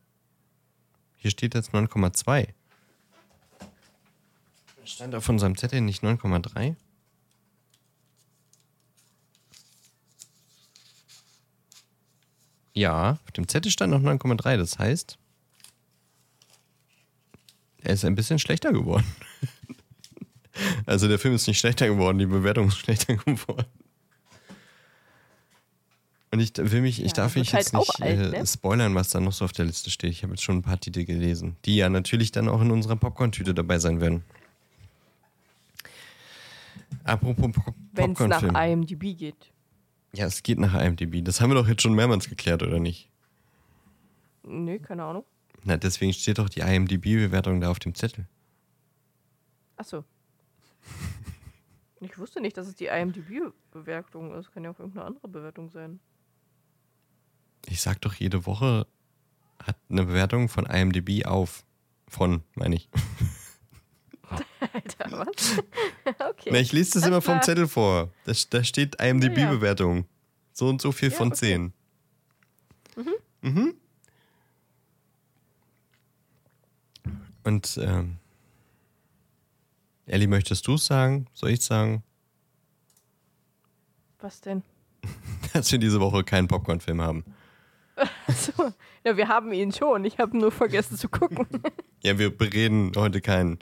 hier 1.18 1.32
steht 1.32 1.56
jetzt 1.56 1.74
9,2. 1.74 2.48
Stand 4.84 5.16
auf 5.16 5.28
unserem 5.30 5.58
Zettel 5.58 5.82
nicht 5.82 6.04
9,3? 6.04 6.76
Ja, 12.76 13.18
auf 13.24 13.32
dem 13.32 13.48
Zettel 13.48 13.72
stand 13.72 13.92
noch 13.92 14.02
9,3. 14.02 14.58
Das 14.58 14.78
heißt, 14.78 15.18
er 17.82 17.94
ist 17.94 18.06
ein 18.06 18.16
bisschen 18.16 18.38
schlechter 18.38 18.72
geworden. 18.72 19.06
Also 20.86 21.10
der 21.10 21.20
Film 21.20 21.36
ist 21.36 21.48
nicht 21.48 21.60
schlechter 21.60 21.86
geworden, 21.86 22.18
die 22.18 22.26
Bewertung 22.26 22.70
ist 22.70 22.78
schlechter 22.78 23.16
geworden. 23.26 23.66
Und 26.32 26.40
ich 26.40 26.54
will 26.56 26.80
mich, 26.82 27.02
ich 27.02 27.08
Ja, 27.08 27.14
darf 27.14 27.36
mich 27.36 27.54
halt 27.54 27.66
jetzt 27.66 27.74
nicht 27.74 27.90
auch 27.90 28.00
alt, 28.00 28.34
äh, 28.34 28.40
ne? 28.40 28.48
spoilern, 28.48 28.96
was 28.96 29.10
da 29.10 29.20
noch 29.20 29.34
so 29.34 29.44
auf 29.44 29.52
der 29.52 29.66
Liste 29.66 29.90
steht. 29.90 30.12
Ich 30.12 30.24
habe 30.24 30.32
jetzt 30.32 30.44
schon 30.44 30.60
ein 30.60 30.62
paar 30.62 30.80
Titel 30.80 31.04
gelesen, 31.04 31.58
die 31.66 31.76
ja 31.76 31.90
natürlich 31.90 32.32
dann 32.32 32.48
auch 32.48 32.62
in 32.62 32.72
unserer 32.72 32.96
Popcorn-Tüte 32.96 33.54
dabei 33.54 33.80
sein 33.80 34.00
werden. 34.00 34.24
Apropos 37.04 37.52
Pop 37.52 37.76
Wenn 37.92 38.12
es 38.14 38.20
nach 38.20 38.42
Popcorn-Film. 38.42 38.56
IMDb 38.56 39.18
geht. 39.18 39.52
Ja, 40.16 40.26
es 40.28 40.44
geht 40.44 40.60
nach 40.60 40.74
IMDb. 40.74 41.24
Das 41.24 41.42
haben 41.42 41.50
wir 41.50 41.56
doch 41.56 41.68
jetzt 41.68 41.82
schon 41.82 41.94
mehrmals 41.94 42.30
geklärt, 42.30 42.64
oder 42.64 42.80
nicht? 42.80 43.10
Nö, 44.44 44.80
keine 44.80 45.04
Ahnung. 45.04 45.26
Na, 45.64 45.76
deswegen 45.76 46.14
steht 46.14 46.38
doch 46.38 46.48
die 46.48 46.62
IMDb-Bewertung 46.62 47.60
da 47.60 47.70
auf 47.70 47.80
dem 47.80 47.96
Zettel. 47.96 48.26
Achso. 49.76 50.06
Ich 52.00 52.18
wusste 52.18 52.40
nicht, 52.40 52.56
dass 52.56 52.68
es 52.68 52.76
die 52.76 52.86
IMDb-Bewertung 52.86 54.34
ist. 54.36 54.54
Kann 54.54 54.64
ja 54.64 54.72
auch 54.72 54.80
irgendeine 54.80 55.06
andere 55.06 55.28
Bewertung 55.28 55.70
sein. 55.70 56.00
Ich 57.66 57.82
sag 57.82 58.00
doch, 58.02 58.14
jede 58.14 58.46
Woche 58.46 58.88
hat 59.62 59.78
eine 59.90 60.06
Bewertung 60.06 60.48
von 60.48 60.66
IMDb 60.66 61.26
auf. 61.26 61.66
Von, 62.08 62.44
meine 62.54 62.76
ich. 62.76 62.90
Alter, 64.74 65.12
was? 65.12 65.58
okay. 66.30 66.50
Na, 66.52 66.60
ich 66.60 66.72
lese 66.72 66.94
das 66.94 67.04
Alles 67.04 67.08
immer 67.08 67.22
vom. 67.22 67.42
Zettel 67.42 67.68
vor. 67.68 68.10
Da, 68.26 68.34
da 68.50 68.64
steht 68.64 69.02
IMDb-Bewertung. 69.02 70.06
So 70.54 70.70
und 70.70 70.82
so 70.82 70.92
viel 70.92 71.10
Ja, 71.12 71.18
von 71.18 71.28
okay. 71.30 71.38
10. 71.38 71.74
Mhm. 73.42 73.74
Und, 77.44 77.78
ähm, 77.82 78.18
Ellie, 80.08 80.28
möchtest 80.28 80.66
du 80.68 80.76
es 80.76 80.86
sagen? 80.86 81.28
Soll 81.34 81.52
ich 81.52 81.62
sagen, 81.62 82.04
Was 84.20 84.42
denn? 84.42 84.64
dass 85.54 85.72
wir 85.72 85.78
diese 85.80 86.00
Woche 86.00 86.24
keinen 86.24 86.48
Popcorn-Film 86.48 87.02
haben? 87.02 87.24
Achso. 88.28 88.74
Ja, 89.04 89.16
wir 89.16 89.28
haben 89.28 89.54
ihn 89.54 89.72
schon. 89.72 90.04
Ich 90.06 90.18
habe 90.18 90.36
nur 90.38 90.52
vergessen 90.52 90.98
zu 90.98 91.08
gucken. 91.08 91.48
Ja, 92.02 92.18
wir 92.18 92.36
bereden 92.36 92.92
heute 92.96 93.22
keinen. 93.22 93.60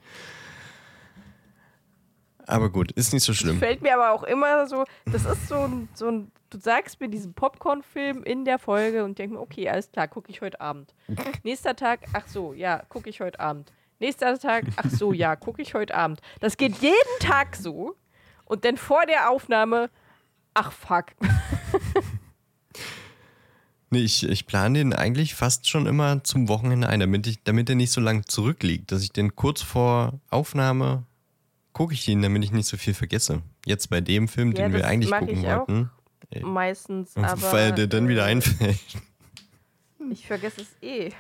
Aber 2.48 2.70
gut, 2.70 2.92
ist 2.92 3.14
nicht 3.14 3.24
so 3.24 3.34
schlimm. 3.34 3.60
Fällt 3.60 3.82
mir 3.82 3.94
aber 3.94 4.12
auch 4.12 4.24
immer 4.24 4.68
so, 4.68 4.86
das 5.06 5.26
ist 5.26 5.48
so 5.48 5.56
ein, 5.56 5.90
so 5.94 6.08
ein 6.10 6.32
du 6.50 6.60
sagst 6.60 7.00
mir 7.00 7.10
diesen 7.10 7.34
Popcorn-Film 7.34 8.24
in 8.24 8.46
der 8.46 8.60
Folge 8.60 9.04
und 9.04 9.18
denk 9.18 9.32
mir, 9.32 9.40
okay, 9.40 9.70
alles 9.70 9.92
klar, 9.92 10.08
gucke 10.08 10.30
ich 10.30 10.42
heute 10.42 10.62
Abend. 10.62 10.94
Nächster 11.44 11.76
Tag, 11.76 12.02
ach 12.14 12.28
so, 12.28 12.54
ja, 12.54 12.84
gucke 12.90 13.10
ich 13.10 13.22
heute 13.22 13.40
Abend. 13.40 13.72
Nächster 14.00 14.38
Tag, 14.38 14.66
ach 14.76 14.90
so, 14.90 15.14
ja, 15.14 15.36
gucke 15.36 15.62
ich 15.62 15.74
heute 15.74 15.96
Abend. 15.96 16.22
Das 16.40 16.58
geht 16.58 16.78
jeden 16.78 17.20
Tag 17.20 17.56
so. 17.56 17.96
Und 18.46 18.66
dann 18.66 18.78
vor 18.78 19.06
der 19.06 19.30
Aufnahme, 19.30 19.90
ach 20.54 20.72
fuck. 20.72 21.06
Nee, 23.94 24.00
ich, 24.00 24.28
ich 24.28 24.48
plane 24.48 24.80
den 24.80 24.92
eigentlich 24.92 25.36
fast 25.36 25.70
schon 25.70 25.86
immer 25.86 26.24
zum 26.24 26.48
Wochenende 26.48 26.90
ein, 26.90 27.00
damit, 27.00 27.28
ich, 27.28 27.44
damit 27.44 27.70
er 27.70 27.76
nicht 27.76 27.92
so 27.92 28.02
lang 28.02 28.26
zurückliegt. 28.26 28.92
Dass 28.92 29.04
ich 29.04 29.12
den 29.12 29.36
kurz 29.36 29.62
vor 29.62 30.20
Aufnahme 30.32 31.06
gucke 31.74 31.94
ich 31.94 32.08
ihn, 32.08 32.22
damit 32.22 32.44
ich 32.44 32.52
nicht 32.52 32.68
so 32.68 32.78
viel 32.78 32.94
vergesse. 32.94 33.42
Jetzt 33.66 33.90
bei 33.90 34.02
dem 34.02 34.28
Film, 34.28 34.52
Ja, 34.54 34.64
den 34.64 34.74
wir 34.74 34.88
eigentlich 34.88 35.12
gucken 35.12 35.40
ich 35.40 35.48
auch. 35.48 35.68
wollten. 35.68 35.90
Meistens, 36.42 37.16
aber. 37.16 37.52
weil 37.52 37.72
der 37.74 37.88
dann 37.88 38.08
wieder 38.08 38.24
äh, 38.28 38.32
einfällt. 38.32 38.80
Ich 40.12 40.26
vergesse 40.26 40.62
es 40.62 40.76
eh. 40.82 41.12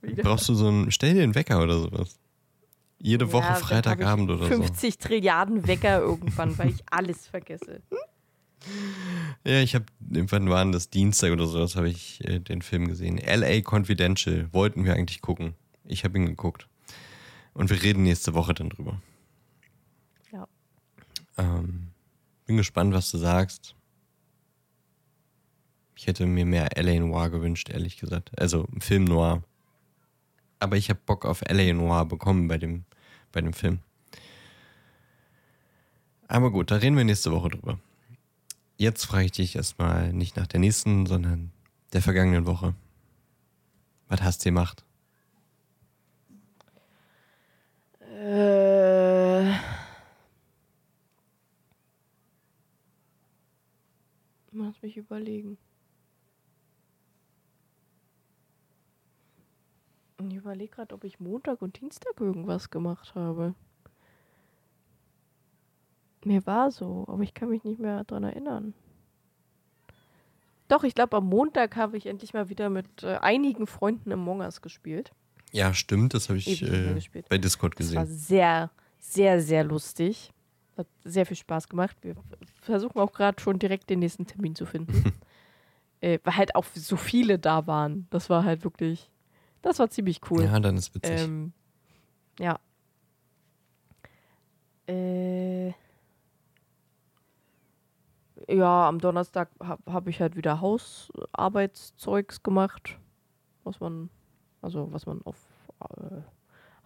Wieder. 0.00 0.22
Brauchst 0.22 0.48
du 0.48 0.54
so 0.54 0.68
einen, 0.68 0.90
stell 0.90 1.14
dir 1.14 1.22
einen 1.22 1.34
Wecker 1.34 1.62
oder 1.62 1.78
sowas. 1.78 2.18
Jede 3.00 3.32
Woche 3.32 3.44
Ja, 3.46 3.52
dann 3.54 3.62
Freitagabend 3.62 4.30
oder 4.30 4.44
so. 4.44 4.46
50 4.46 4.98
Trilliarden 4.98 5.66
Wecker 5.66 6.00
irgendwann, 6.00 6.56
weil 6.58 6.70
ich 6.70 6.82
alles 6.90 7.26
vergesse. 7.26 7.80
Ja, 9.46 9.60
ich 9.60 9.74
habe, 9.74 9.84
wann 10.00 10.50
waren 10.50 10.72
das? 10.72 10.90
Dienstag 10.90 11.32
oder 11.32 11.46
sowas, 11.46 11.76
habe 11.76 11.88
ich 11.88 12.24
äh, 12.26 12.40
den 12.40 12.62
Film 12.62 12.88
gesehen. 12.88 13.18
LA 13.18 13.60
Confidential 13.62 14.48
wollten 14.52 14.84
wir 14.84 14.94
eigentlich 14.94 15.20
gucken. 15.20 15.54
Ich 15.84 16.04
habe 16.04 16.18
ihn 16.18 16.26
geguckt. 16.26 16.66
Und 17.54 17.70
wir 17.70 17.82
reden 17.82 18.02
nächste 18.02 18.34
Woche 18.34 18.54
dann 18.54 18.70
drüber. 18.70 19.00
Ähm, 21.38 21.88
bin 22.46 22.56
gespannt, 22.56 22.92
was 22.92 23.10
du 23.10 23.18
sagst. 23.18 23.74
Ich 25.96 26.06
hätte 26.06 26.26
mir 26.26 26.44
mehr 26.44 26.68
LA 26.76 27.00
Noir 27.00 27.30
gewünscht, 27.30 27.70
ehrlich 27.70 27.96
gesagt. 27.96 28.30
Also 28.38 28.66
Film 28.78 29.04
Noir. 29.04 29.42
Aber 30.60 30.76
ich 30.76 30.90
habe 30.90 31.00
Bock 31.06 31.24
auf 31.24 31.42
LA 31.48 31.72
Noir 31.72 32.04
bekommen 32.04 32.48
bei 32.48 32.58
dem, 32.58 32.84
bei 33.32 33.40
dem 33.40 33.52
Film. 33.52 33.80
Aber 36.26 36.50
gut, 36.50 36.70
da 36.70 36.76
reden 36.76 36.96
wir 36.96 37.04
nächste 37.04 37.32
Woche 37.32 37.48
drüber. 37.48 37.78
Jetzt 38.76 39.04
frage 39.04 39.24
ich 39.24 39.32
dich 39.32 39.56
erstmal 39.56 40.12
nicht 40.12 40.36
nach 40.36 40.46
der 40.46 40.60
nächsten, 40.60 41.06
sondern 41.06 41.52
der 41.92 42.02
vergangenen 42.02 42.46
Woche. 42.46 42.74
Was 44.08 44.22
hast 44.22 44.44
du 44.44 44.50
gemacht? 44.50 44.84
Äh. 48.00 48.57
Lass 54.58 54.82
mich 54.82 54.96
überlegen. 54.96 55.56
Ich 60.28 60.34
überlege 60.34 60.74
gerade, 60.74 60.94
ob 60.94 61.04
ich 61.04 61.20
Montag 61.20 61.62
und 61.62 61.80
Dienstag 61.80 62.20
irgendwas 62.20 62.70
gemacht 62.70 63.14
habe. 63.14 63.54
Mir 66.24 66.44
war 66.44 66.72
so, 66.72 67.04
aber 67.06 67.22
ich 67.22 67.34
kann 67.34 67.48
mich 67.50 67.62
nicht 67.62 67.78
mehr 67.78 68.02
dran 68.02 68.24
erinnern. 68.24 68.74
Doch, 70.66 70.82
ich 70.82 70.94
glaube, 70.94 71.16
am 71.16 71.26
Montag 71.26 71.76
habe 71.76 71.96
ich 71.96 72.06
endlich 72.06 72.34
mal 72.34 72.48
wieder 72.48 72.68
mit 72.68 73.04
äh, 73.04 73.16
einigen 73.18 73.66
Freunden 73.66 74.10
im 74.10 74.18
Mongas 74.18 74.60
gespielt. 74.60 75.12
Ja, 75.52 75.72
stimmt, 75.72 76.12
das 76.12 76.28
habe 76.28 76.38
ich 76.38 76.62
äh, 76.62 77.00
bei 77.28 77.38
Discord 77.38 77.78
Das 77.78 77.94
war 77.94 78.04
gesehen. 78.04 78.18
sehr, 78.18 78.70
sehr, 78.98 79.40
sehr 79.40 79.64
lustig. 79.64 80.32
Hat 80.78 80.86
sehr 81.04 81.26
viel 81.26 81.36
Spaß 81.36 81.68
gemacht. 81.68 81.96
Wir 82.02 82.14
versuchen 82.60 83.00
auch 83.00 83.12
gerade 83.12 83.40
schon 83.42 83.58
direkt 83.58 83.90
den 83.90 83.98
nächsten 83.98 84.26
Termin 84.26 84.54
zu 84.54 84.64
finden. 84.64 85.12
äh, 86.00 86.18
weil 86.22 86.36
halt 86.36 86.54
auch 86.54 86.64
so 86.74 86.96
viele 86.96 87.38
da 87.38 87.66
waren. 87.66 88.06
Das 88.10 88.30
war 88.30 88.44
halt 88.44 88.64
wirklich, 88.64 89.10
das 89.60 89.78
war 89.80 89.90
ziemlich 89.90 90.20
cool. 90.30 90.44
Ja, 90.44 90.60
dann 90.60 90.76
ist 90.76 90.94
witzig. 90.94 91.20
Ähm, 91.20 91.52
ja. 92.38 92.60
Äh, 94.86 95.72
ja, 98.48 98.88
am 98.88 99.00
Donnerstag 99.00 99.50
habe 99.60 99.92
hab 99.92 100.06
ich 100.06 100.20
halt 100.20 100.36
wieder 100.36 100.60
Hausarbeitszeugs 100.60 102.42
gemacht. 102.42 102.98
Was 103.64 103.80
man, 103.80 104.10
also 104.62 104.92
was 104.92 105.06
man 105.06 105.20
auf 105.22 105.36
äh, 105.80 106.22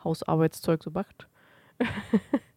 Hausarbeitszeug 0.02 0.83
so 0.83 0.90
macht. 0.90 1.28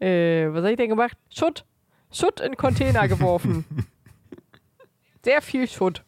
äh, 0.00 0.48
was 0.48 0.58
habe 0.58 0.70
ich 0.70 0.76
denn 0.76 0.90
gemacht? 0.90 1.16
Schutt! 1.30 1.64
Schutt 2.10 2.40
in 2.40 2.56
Container 2.56 3.06
geworfen. 3.08 3.64
Sehr 5.24 5.42
viel 5.42 5.68
Schutt. 5.68 6.04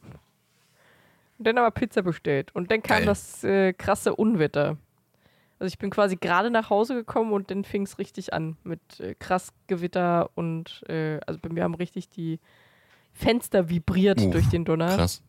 Und 1.38 1.46
dann 1.46 1.58
aber 1.58 1.70
Pizza 1.70 2.02
bestellt. 2.02 2.54
Und 2.54 2.70
dann 2.70 2.82
kam 2.82 2.98
Geil. 2.98 3.06
das 3.06 3.44
äh, 3.44 3.72
krasse 3.72 4.14
Unwetter. 4.14 4.76
Also 5.58 5.72
ich 5.72 5.78
bin 5.78 5.90
quasi 5.90 6.16
gerade 6.16 6.50
nach 6.50 6.70
Hause 6.70 6.94
gekommen 6.94 7.32
und 7.32 7.50
dann 7.50 7.64
fing 7.64 7.82
es 7.82 7.98
richtig 7.98 8.32
an 8.32 8.56
mit 8.64 8.80
äh, 8.98 9.14
krass 9.14 9.52
Gewitter 9.66 10.30
und 10.34 10.82
äh, 10.88 11.20
also 11.26 11.38
bei 11.38 11.50
mir 11.50 11.64
haben 11.64 11.74
richtig 11.74 12.08
die 12.08 12.40
Fenster 13.12 13.68
vibriert 13.68 14.20
Uff, 14.20 14.30
durch 14.30 14.48
den 14.48 14.64
Donner. 14.64 14.96
Krass. 14.96 15.22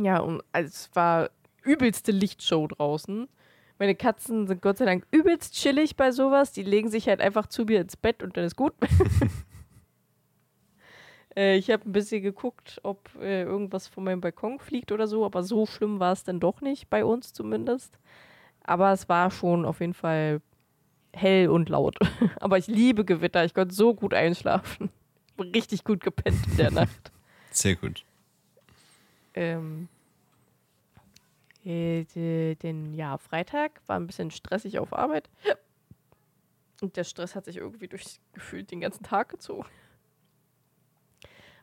Ja, 0.00 0.18
und 0.20 0.42
also 0.52 0.68
es 0.68 0.90
war 0.94 1.30
übelste 1.64 2.12
Lichtshow 2.12 2.68
draußen. 2.68 3.28
Meine 3.78 3.94
Katzen 3.94 4.46
sind 4.46 4.62
Gott 4.62 4.78
sei 4.78 4.86
Dank 4.86 5.06
übelst 5.10 5.54
chillig 5.54 5.96
bei 5.96 6.10
sowas. 6.10 6.52
Die 6.52 6.62
legen 6.62 6.90
sich 6.90 7.08
halt 7.08 7.20
einfach 7.20 7.46
zu 7.46 7.64
mir 7.64 7.80
ins 7.80 7.96
Bett 7.96 8.22
und 8.22 8.36
dann 8.36 8.44
ist 8.44 8.56
gut. 8.56 8.72
äh, 11.36 11.56
ich 11.56 11.70
habe 11.70 11.88
ein 11.88 11.92
bisschen 11.92 12.22
geguckt, 12.22 12.80
ob 12.82 13.10
äh, 13.20 13.42
irgendwas 13.42 13.86
von 13.86 14.04
meinem 14.04 14.22
Balkon 14.22 14.58
fliegt 14.60 14.92
oder 14.92 15.06
so, 15.06 15.26
aber 15.26 15.42
so 15.42 15.66
schlimm 15.66 16.00
war 16.00 16.12
es 16.12 16.24
dann 16.24 16.40
doch 16.40 16.62
nicht, 16.62 16.88
bei 16.88 17.04
uns 17.04 17.34
zumindest. 17.34 17.98
Aber 18.64 18.92
es 18.92 19.08
war 19.08 19.30
schon 19.30 19.64
auf 19.64 19.80
jeden 19.80 19.94
Fall 19.94 20.40
hell 21.12 21.48
und 21.48 21.68
laut. 21.68 21.98
aber 22.40 22.58
ich 22.58 22.66
liebe 22.66 23.04
Gewitter. 23.04 23.44
Ich 23.44 23.54
konnte 23.54 23.74
so 23.74 23.94
gut 23.94 24.14
einschlafen. 24.14 24.90
Richtig 25.38 25.84
gut 25.84 26.00
gepennt 26.00 26.46
in 26.50 26.56
der 26.56 26.70
Nacht. 26.72 27.12
Sehr 27.50 27.76
gut. 27.76 28.04
Ähm, 29.34 29.88
äh, 29.92 29.95
den 31.66 32.94
ja, 32.94 33.18
Freitag 33.18 33.80
war 33.86 33.98
ein 33.98 34.06
bisschen 34.06 34.30
stressig 34.30 34.78
auf 34.78 34.92
Arbeit. 34.92 35.28
Und 36.80 36.96
der 36.96 37.04
Stress 37.04 37.34
hat 37.34 37.46
sich 37.46 37.56
irgendwie 37.56 37.88
durch 37.88 38.20
gefühlt 38.32 38.70
den 38.70 38.80
ganzen 38.80 39.02
Tag 39.02 39.30
gezogen. 39.30 39.66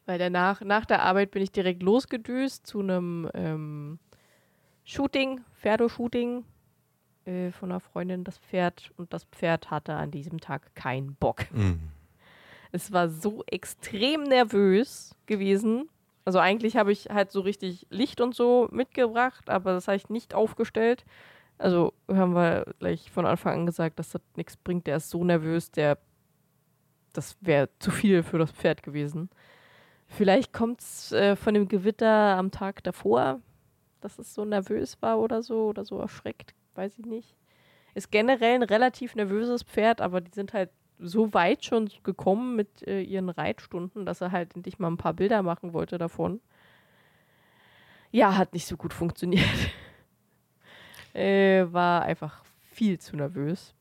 Weil 0.06 0.20
danach, 0.20 0.62
nach 0.62 0.86
der 0.86 1.04
Arbeit 1.04 1.32
bin 1.32 1.42
ich 1.42 1.52
direkt 1.52 1.82
losgedüst 1.82 2.68
zu 2.68 2.80
einem 2.80 3.30
ähm, 3.34 4.00
Shooting, 4.84 5.42
Pferdeshooting 5.62 6.44
äh, 7.26 7.52
von 7.52 7.72
einer 7.72 7.80
Freundin, 7.80 8.24
das 8.24 8.38
Pferd. 8.38 8.92
Und 8.98 9.14
das 9.14 9.24
Pferd 9.26 9.72
hatte 9.72 9.94
an 9.94 10.12
diesem 10.12 10.42
Tag 10.42 10.76
keinen 10.76 11.16
Bock. 11.16 11.50
Mhm. 11.54 11.80
Es 12.72 12.92
war 12.92 13.08
so 13.08 13.44
extrem 13.46 14.24
nervös 14.24 15.16
gewesen. 15.26 15.88
Also 16.26 16.40
eigentlich 16.40 16.78
habe 16.78 16.92
ich 16.92 17.10
halt 17.10 17.32
so 17.32 17.42
richtig 17.42 17.86
Licht 17.90 18.22
und 18.22 18.34
so 18.34 18.70
mitgebracht, 18.72 19.50
aber 19.50 19.74
das 19.74 19.88
habe 19.88 19.98
ich 19.98 20.10
nicht 20.10 20.34
aufgestellt. 20.34 21.06
Also 21.58 21.94
haben 22.08 22.34
wir 22.34 22.74
gleich 22.80 23.12
von 23.12 23.26
Anfang 23.26 23.60
an 23.60 23.66
gesagt, 23.66 24.00
dass 24.00 24.12
das 24.12 24.22
nichts 24.36 24.58
bringt. 24.58 24.88
Der 24.88 24.98
ist 24.98 25.10
so 25.10 25.24
nervös, 25.24 25.72
der 25.72 25.98
das 27.14 27.38
wäre 27.42 27.70
zu 27.80 27.92
viel 27.92 28.24
für 28.24 28.40
das 28.40 28.52
Pferd 28.52 28.84
gewesen. 28.84 29.30
Vielleicht 30.08 30.52
kommt 30.52 30.82
es 30.82 31.12
äh, 31.12 31.36
von 31.36 31.54
dem 31.54 31.68
Gewitter 31.68 32.08
am 32.08 32.52
Tag 32.52 32.84
davor, 32.84 33.40
dass 34.02 34.20
es 34.20 34.34
so 34.34 34.46
nervös 34.46 35.02
war 35.02 35.20
oder 35.20 35.42
so 35.42 35.68
oder 35.68 35.86
so 35.86 36.00
erschreckt, 36.00 36.54
weiß 36.76 37.00
ich 37.00 37.06
nicht. 37.06 37.36
Ist 37.96 38.12
generell 38.12 38.56
ein 38.56 38.64
relativ 38.64 39.16
nervöses 39.16 39.64
Pferd, 39.64 40.02
aber 40.02 40.22
die 40.22 40.34
sind 40.34 40.54
halt 40.54 40.72
so 41.04 41.34
weit 41.34 41.66
schon 41.66 41.90
gekommen 42.04 42.56
mit 42.56 42.88
äh, 42.88 43.02
ihren 43.02 43.30
Reitstunden, 43.30 44.06
dass 44.06 44.22
er 44.22 44.32
halt 44.32 44.56
endlich 44.56 44.80
mal 44.80 44.90
ein 44.90 44.98
paar 44.98 45.14
Bilder 45.14 45.44
machen 45.44 45.74
wollte 45.74 45.98
davon. 45.98 46.40
Ja, 48.12 48.38
hat 48.38 48.54
nicht 48.54 48.66
so 48.66 48.78
gut 48.78 48.94
funktioniert. 48.94 49.44
äh, 51.14 51.66
war 51.72 52.04
einfach 52.04 52.44
viel 52.62 53.00
zu 53.00 53.16
nervös. 53.16 53.74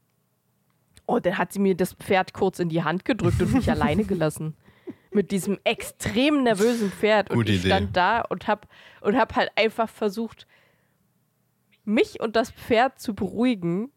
Und 1.06 1.16
oh, 1.16 1.20
dann 1.20 1.38
hat 1.38 1.52
sie 1.52 1.58
mir 1.58 1.76
das 1.76 1.94
Pferd 1.94 2.32
kurz 2.32 2.58
in 2.58 2.68
die 2.68 2.82
Hand 2.82 3.04
gedrückt 3.04 3.40
und 3.42 3.52
mich 3.52 3.70
alleine 3.70 4.04
gelassen. 4.04 4.56
Mit 5.10 5.30
diesem 5.30 5.58
extrem 5.64 6.42
nervösen 6.42 6.90
Pferd. 6.90 7.30
Und 7.30 7.36
Gute 7.36 7.52
ich 7.52 7.60
stand 7.60 7.88
Idee. 7.88 7.92
da 7.92 8.20
und 8.22 8.48
hab, 8.48 8.68
und 9.00 9.16
hab 9.16 9.36
halt 9.36 9.50
einfach 9.56 9.88
versucht, 9.88 10.46
mich 11.84 12.20
und 12.20 12.36
das 12.36 12.50
Pferd 12.50 13.00
zu 13.00 13.14
beruhigen, 13.14 13.90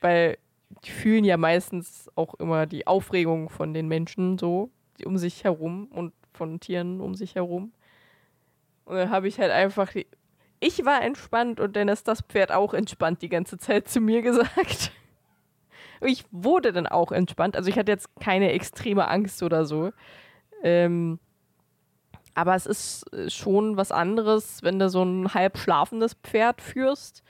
weil 0.00 0.38
die 0.84 0.90
fühlen 0.90 1.24
ja 1.24 1.36
meistens 1.36 2.10
auch 2.14 2.34
immer 2.34 2.66
die 2.66 2.86
Aufregung 2.86 3.48
von 3.48 3.74
den 3.74 3.88
Menschen 3.88 4.38
so 4.38 4.70
um 5.04 5.18
sich 5.18 5.44
herum 5.44 5.88
und 5.90 6.12
von 6.32 6.60
Tieren 6.60 7.00
um 7.00 7.14
sich 7.14 7.34
herum. 7.34 7.72
Und 8.84 8.96
dann 8.96 9.10
habe 9.10 9.28
ich 9.28 9.38
halt 9.38 9.50
einfach, 9.50 9.92
die, 9.92 10.06
ich 10.60 10.84
war 10.84 11.02
entspannt 11.02 11.60
und 11.60 11.76
dann 11.76 11.88
ist 11.88 12.08
das 12.08 12.20
Pferd 12.22 12.52
auch 12.52 12.74
entspannt 12.74 13.22
die 13.22 13.28
ganze 13.28 13.58
Zeit 13.58 13.88
zu 13.88 14.00
mir 14.00 14.22
gesagt. 14.22 14.92
Und 16.00 16.08
ich 16.08 16.24
wurde 16.30 16.72
dann 16.72 16.86
auch 16.86 17.12
entspannt. 17.12 17.56
Also 17.56 17.68
ich 17.70 17.78
hatte 17.78 17.92
jetzt 17.92 18.08
keine 18.20 18.52
extreme 18.52 19.08
Angst 19.08 19.42
oder 19.42 19.64
so. 19.64 19.92
Ähm, 20.62 21.18
aber 22.34 22.54
es 22.54 22.66
ist 22.66 23.12
äh, 23.12 23.30
schon 23.30 23.76
was 23.76 23.92
anderes, 23.92 24.62
wenn 24.62 24.78
du 24.78 24.88
so 24.88 25.02
ein 25.02 25.32
halb 25.34 25.56
schlafendes 25.56 26.14
Pferd 26.14 26.60
führst 26.60 27.22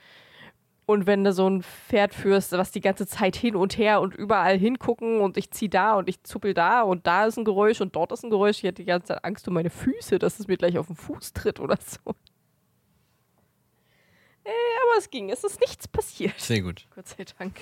und 0.85 1.07
wenn 1.07 1.23
du 1.23 1.33
so 1.33 1.49
ein 1.49 1.63
Pferd 1.63 2.13
führst, 2.13 2.51
was 2.51 2.71
die 2.71 2.81
ganze 2.81 3.07
Zeit 3.07 3.35
hin 3.35 3.55
und 3.55 3.77
her 3.77 4.01
und 4.01 4.13
überall 4.13 4.57
hingucken 4.57 5.19
und 5.19 5.37
ich 5.37 5.51
zieh 5.51 5.69
da 5.69 5.95
und 5.95 6.07
ich 6.09 6.21
zuppel 6.23 6.53
da 6.53 6.81
und 6.81 7.07
da 7.07 7.25
ist 7.25 7.37
ein 7.37 7.45
Geräusch 7.45 7.81
und 7.81 7.95
dort 7.95 8.11
ist 8.11 8.23
ein 8.23 8.29
Geräusch. 8.29 8.57
Ich 8.57 8.63
hätte 8.63 8.83
die 8.83 8.85
ganze 8.85 9.07
Zeit 9.07 9.25
Angst 9.25 9.47
um 9.47 9.55
meine 9.55 9.71
Füße, 9.71 10.19
dass 10.19 10.39
es 10.39 10.47
mir 10.47 10.57
gleich 10.57 10.77
auf 10.77 10.87
den 10.87 10.95
Fuß 10.95 11.33
tritt 11.33 11.59
oder 11.59 11.77
so. 11.77 12.11
Äh, 14.43 14.49
aber 14.49 14.99
es 14.99 15.09
ging, 15.09 15.31
es 15.31 15.43
ist 15.43 15.59
nichts 15.59 15.87
passiert. 15.87 16.39
Sehr 16.39 16.61
gut. 16.61 16.85
Gott 16.93 17.07
sei 17.07 17.25
Dank. 17.39 17.61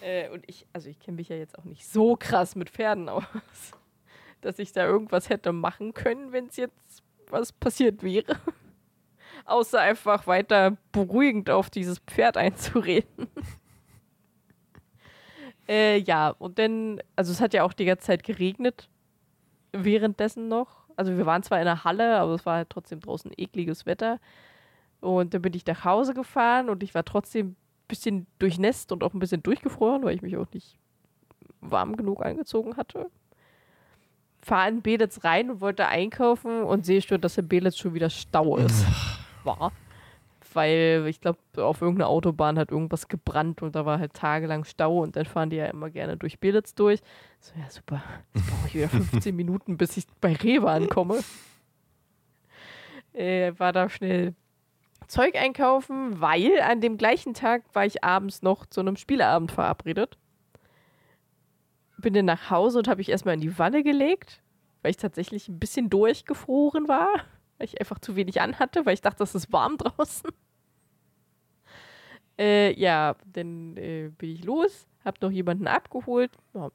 Äh, 0.00 0.30
und 0.30 0.42
ich, 0.48 0.66
also 0.72 0.88
ich 0.88 0.98
kenne 0.98 1.16
mich 1.16 1.28
ja 1.28 1.36
jetzt 1.36 1.56
auch 1.56 1.64
nicht 1.64 1.86
so 1.86 2.16
krass 2.16 2.56
mit 2.56 2.70
Pferden 2.70 3.08
aus, 3.08 3.24
dass 4.40 4.58
ich 4.58 4.72
da 4.72 4.84
irgendwas 4.84 5.28
hätte 5.28 5.52
machen 5.52 5.94
können, 5.94 6.32
wenn 6.32 6.46
es 6.46 6.56
jetzt 6.56 7.04
was 7.30 7.52
passiert 7.52 8.02
wäre. 8.02 8.36
Außer 9.44 9.80
einfach 9.80 10.26
weiter 10.26 10.76
beruhigend 10.92 11.50
auf 11.50 11.68
dieses 11.70 11.98
Pferd 11.98 12.36
einzureden. 12.36 13.28
äh, 15.68 15.98
ja, 15.98 16.30
und 16.30 16.58
dann, 16.58 17.00
also 17.14 17.32
es 17.32 17.40
hat 17.40 17.52
ja 17.52 17.64
auch 17.64 17.74
die 17.74 17.84
ganze 17.84 18.06
Zeit 18.06 18.22
geregnet. 18.22 18.88
Währenddessen 19.72 20.48
noch. 20.48 20.84
Also 20.96 21.16
wir 21.16 21.26
waren 21.26 21.42
zwar 21.42 21.58
in 21.58 21.64
der 21.64 21.84
Halle, 21.84 22.16
aber 22.18 22.34
es 22.34 22.46
war 22.46 22.56
halt 22.56 22.70
trotzdem 22.70 23.00
draußen 23.00 23.32
ekliges 23.36 23.84
Wetter. 23.84 24.18
Und 25.00 25.34
dann 25.34 25.42
bin 25.42 25.52
ich 25.52 25.66
nach 25.66 25.84
Hause 25.84 26.14
gefahren 26.14 26.70
und 26.70 26.82
ich 26.82 26.94
war 26.94 27.04
trotzdem 27.04 27.48
ein 27.48 27.56
bisschen 27.88 28.26
durchnässt 28.38 28.92
und 28.92 29.04
auch 29.04 29.12
ein 29.12 29.18
bisschen 29.18 29.42
durchgefroren, 29.42 30.02
weil 30.04 30.14
ich 30.14 30.22
mich 30.22 30.36
auch 30.36 30.50
nicht 30.52 30.78
warm 31.60 31.96
genug 31.96 32.24
angezogen 32.24 32.76
hatte. 32.76 33.10
Fahre 34.40 34.68
in 34.68 34.82
Belitz 34.82 35.24
rein 35.24 35.50
und 35.50 35.60
wollte 35.60 35.86
einkaufen 35.88 36.62
und 36.62 36.86
sehe 36.86 37.02
schon, 37.02 37.20
dass 37.20 37.38
in 37.38 37.48
Belitz 37.48 37.76
schon 37.76 37.94
wieder 37.94 38.10
Stau 38.10 38.56
ist. 38.56 38.86
War. 39.44 39.72
Weil 40.52 41.06
ich 41.08 41.20
glaube, 41.20 41.38
auf 41.56 41.80
irgendeiner 41.80 42.08
Autobahn 42.08 42.58
hat 42.58 42.70
irgendwas 42.70 43.08
gebrannt 43.08 43.62
und 43.62 43.74
da 43.74 43.86
war 43.86 43.98
halt 43.98 44.14
tagelang 44.14 44.64
Stau 44.64 45.02
und 45.02 45.16
dann 45.16 45.24
fahren 45.24 45.50
die 45.50 45.56
ja 45.56 45.66
immer 45.66 45.90
gerne 45.90 46.16
durch 46.16 46.38
Belitz 46.38 46.74
durch. 46.74 47.00
So, 47.40 47.54
ja, 47.58 47.68
super. 47.70 48.02
Jetzt 48.34 48.46
brauche 48.46 48.68
ich 48.68 48.74
wieder 48.74 48.88
15 49.10 49.34
Minuten, 49.34 49.76
bis 49.76 49.96
ich 49.96 50.04
bei 50.20 50.34
Rewe 50.34 50.70
ankomme. 50.70 51.20
Äh, 53.14 53.52
war 53.58 53.72
da 53.72 53.88
schnell 53.88 54.34
Zeug 55.08 55.36
einkaufen, 55.36 56.20
weil 56.20 56.60
an 56.60 56.80
dem 56.80 56.96
gleichen 56.96 57.34
Tag 57.34 57.62
war 57.72 57.86
ich 57.86 58.04
abends 58.04 58.42
noch 58.42 58.66
zu 58.66 58.80
einem 58.80 58.96
Spieleabend 58.96 59.52
verabredet. 59.52 60.18
Bin 61.98 62.14
dann 62.14 62.24
nach 62.24 62.50
Hause 62.50 62.78
und 62.78 62.88
habe 62.88 63.00
ich 63.00 63.08
erstmal 63.08 63.34
in 63.34 63.40
die 63.40 63.58
Wanne 63.58 63.82
gelegt, 63.82 64.42
weil 64.82 64.90
ich 64.90 64.96
tatsächlich 64.96 65.48
ein 65.48 65.58
bisschen 65.58 65.90
durchgefroren 65.90 66.88
war, 66.88 67.08
weil 67.58 67.66
ich 67.66 67.80
einfach 67.80 67.98
zu 67.98 68.16
wenig 68.16 68.40
anhatte, 68.40 68.86
weil 68.86 68.94
ich 68.94 69.02
dachte, 69.02 69.22
es 69.22 69.34
ist 69.34 69.52
warm 69.52 69.76
draußen. 69.78 70.30
Äh, 72.38 72.78
ja, 72.78 73.16
dann 73.26 73.76
äh, 73.76 74.10
bin 74.16 74.30
ich 74.30 74.44
los, 74.44 74.86
habe 75.04 75.18
noch 75.20 75.30
jemanden 75.30 75.68
abgeholt, 75.68 76.32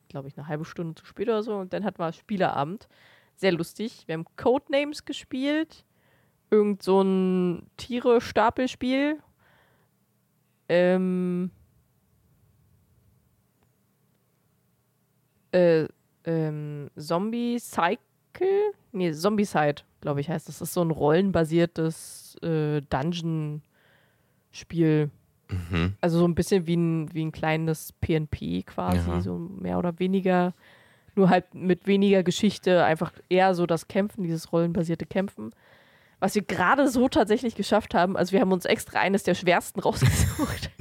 glaube 0.07 0.27
ich, 0.27 0.37
eine 0.37 0.47
halbe 0.47 0.65
Stunde 0.65 0.95
zu 0.95 1.05
spät 1.05 1.27
oder 1.27 1.43
so, 1.43 1.57
und 1.57 1.73
dann 1.73 1.83
hatten 1.83 1.99
wir 1.99 2.13
Spieleabend. 2.13 2.87
Sehr 3.35 3.51
lustig. 3.53 4.03
Wir 4.05 4.15
haben 4.15 4.25
Codenames 4.35 5.05
gespielt 5.05 5.85
irgend 6.49 6.83
so 6.83 7.01
ein 7.01 7.69
Tiere-Stapelspiel. 7.77 9.21
Ähm, 10.67 11.51
äh, 15.51 15.87
ähm, 16.25 16.89
Zombie 16.95 17.59
Cycle? 17.59 18.73
Nee, 18.91 19.11
Zombicide, 19.13 19.83
glaube 20.01 20.21
ich, 20.21 20.29
heißt 20.29 20.47
das. 20.47 20.59
Das 20.59 20.69
ist 20.69 20.73
so 20.73 20.81
ein 20.81 20.91
rollenbasiertes 20.91 22.37
äh, 22.41 22.81
Dungeon-Spiel. 22.89 25.09
Mhm. 25.49 25.93
Also 26.01 26.19
so 26.19 26.27
ein 26.27 26.35
bisschen 26.35 26.67
wie 26.67 26.75
ein, 26.75 27.13
wie 27.13 27.25
ein 27.25 27.31
kleines 27.31 27.93
PNP 28.01 28.63
quasi, 28.65 29.09
Ja. 29.09 29.21
so 29.21 29.37
mehr 29.37 29.77
oder 29.79 29.97
weniger. 29.99 30.53
Nur 31.15 31.29
halt 31.29 31.53
mit 31.55 31.87
weniger 31.87 32.23
Geschichte, 32.23 32.83
einfach 32.85 33.11
eher 33.29 33.53
so 33.55 33.65
das 33.65 33.87
Kämpfen, 33.87 34.23
dieses 34.23 34.51
rollenbasierte 34.53 35.05
Kämpfen. 35.05 35.51
Was 36.19 36.35
wir 36.35 36.43
gerade 36.43 36.87
so 36.89 37.07
tatsächlich 37.09 37.55
geschafft 37.55 37.93
haben. 37.95 38.15
Also 38.15 38.31
wir 38.33 38.41
haben 38.41 38.51
uns 38.51 38.65
extra 38.65 38.99
eines 38.99 39.23
der 39.23 39.33
schwersten 39.35 39.79
rausgesucht. 39.81 40.69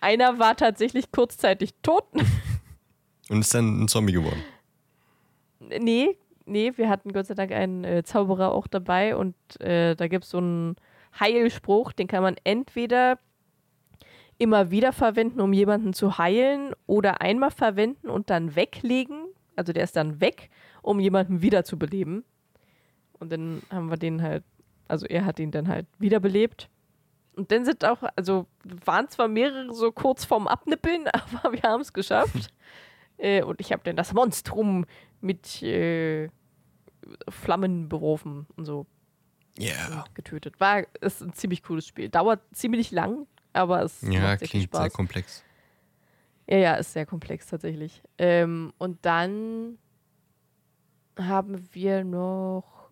Einer 0.00 0.38
war 0.38 0.56
tatsächlich 0.56 1.12
kurzzeitig 1.12 1.74
tot. 1.82 2.04
Und 3.28 3.40
ist 3.40 3.54
dann 3.54 3.82
ein 3.84 3.88
Zombie 3.88 4.12
geworden. 4.12 4.42
nee, 5.80 6.16
nee, 6.44 6.72
wir 6.76 6.88
hatten 6.88 7.12
Gott 7.12 7.26
sei 7.26 7.34
Dank 7.34 7.52
einen 7.52 7.84
äh, 7.84 8.02
Zauberer 8.02 8.52
auch 8.52 8.66
dabei 8.66 9.16
und 9.16 9.34
äh, 9.60 9.94
da 9.94 10.08
gibt 10.08 10.24
es 10.24 10.30
so 10.30 10.38
einen 10.38 10.76
Heilspruch, 11.18 11.92
den 11.92 12.06
kann 12.06 12.22
man 12.22 12.36
entweder 12.44 13.18
immer 14.38 14.70
wieder 14.70 14.92
verwenden, 14.92 15.40
um 15.40 15.52
jemanden 15.52 15.92
zu 15.92 16.18
heilen, 16.18 16.72
oder 16.86 17.20
einmal 17.20 17.50
verwenden 17.50 18.08
und 18.08 18.30
dann 18.30 18.56
weglegen. 18.56 19.26
Also 19.56 19.72
der 19.72 19.84
ist 19.84 19.96
dann 19.96 20.20
weg, 20.20 20.50
um 20.82 20.98
jemanden 20.98 21.42
wieder 21.42 21.64
zu 21.64 21.78
beleben. 21.78 22.24
Und 23.18 23.30
dann 23.30 23.62
haben 23.70 23.90
wir 23.90 23.96
den 23.96 24.20
halt, 24.20 24.42
also 24.88 25.06
er 25.06 25.24
hat 25.24 25.38
ihn 25.38 25.52
dann 25.52 25.68
halt 25.68 25.86
wiederbelebt. 25.98 26.68
Und 27.36 27.52
dann 27.52 27.64
sind 27.64 27.84
auch, 27.84 28.02
also 28.16 28.46
waren 28.84 29.08
zwar 29.08 29.28
mehrere 29.28 29.72
so 29.72 29.92
kurz 29.92 30.24
vorm 30.24 30.48
Abnippeln, 30.48 31.06
aber 31.42 31.52
wir 31.52 31.62
haben 31.62 31.82
es 31.82 31.92
geschafft. 31.92 32.52
äh, 33.18 33.42
und 33.42 33.60
ich 33.60 33.72
habe 33.72 33.82
dann 33.84 33.96
das 33.96 34.12
Monstrum 34.12 34.86
mit 35.22 35.62
äh, 35.62 36.28
Flammen 37.28 37.88
beworfen 37.88 38.46
und 38.56 38.64
so 38.64 38.86
Ja. 39.58 40.04
getötet. 40.14 40.58
War 40.60 40.84
ist 41.00 41.22
ein 41.22 41.32
ziemlich 41.32 41.62
cooles 41.62 41.86
Spiel. 41.86 42.08
Dauert 42.08 42.40
ziemlich 42.52 42.90
lang, 42.90 43.26
aber 43.52 43.82
es 43.82 44.02
Ja, 44.02 44.20
macht 44.20 44.40
sehr 44.40 44.48
klingt 44.48 44.72
sehr 44.72 44.80
Spaß. 44.82 44.92
komplex. 44.92 45.44
Ja, 46.48 46.56
ja, 46.58 46.74
ist 46.74 46.92
sehr 46.92 47.06
komplex 47.06 47.46
tatsächlich. 47.46 48.02
Ähm, 48.18 48.72
und 48.78 48.98
dann 49.06 49.78
haben 51.18 51.68
wir 51.72 52.04
noch. 52.04 52.90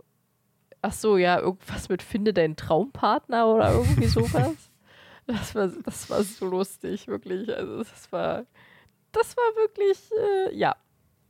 Ach 0.83 0.93
so, 0.93 1.17
ja, 1.19 1.39
irgendwas 1.39 1.89
mit 1.89 2.03
Finde 2.03 2.33
deinen 2.33 2.57
Traumpartner 2.57 3.47
oder 3.49 3.73
irgendwie 3.75 4.07
sowas. 4.07 4.71
das, 5.27 5.55
war, 5.55 5.69
das 5.69 6.09
war 6.11 6.23
so 6.23 6.47
lustig, 6.47 7.07
wirklich. 7.09 7.55
Also, 7.55 7.79
das 7.79 8.11
war. 8.13 8.45
Das 9.13 9.37
war 9.37 9.57
wirklich. 9.57 9.99
Äh, 10.49 10.55
ja. 10.57 10.77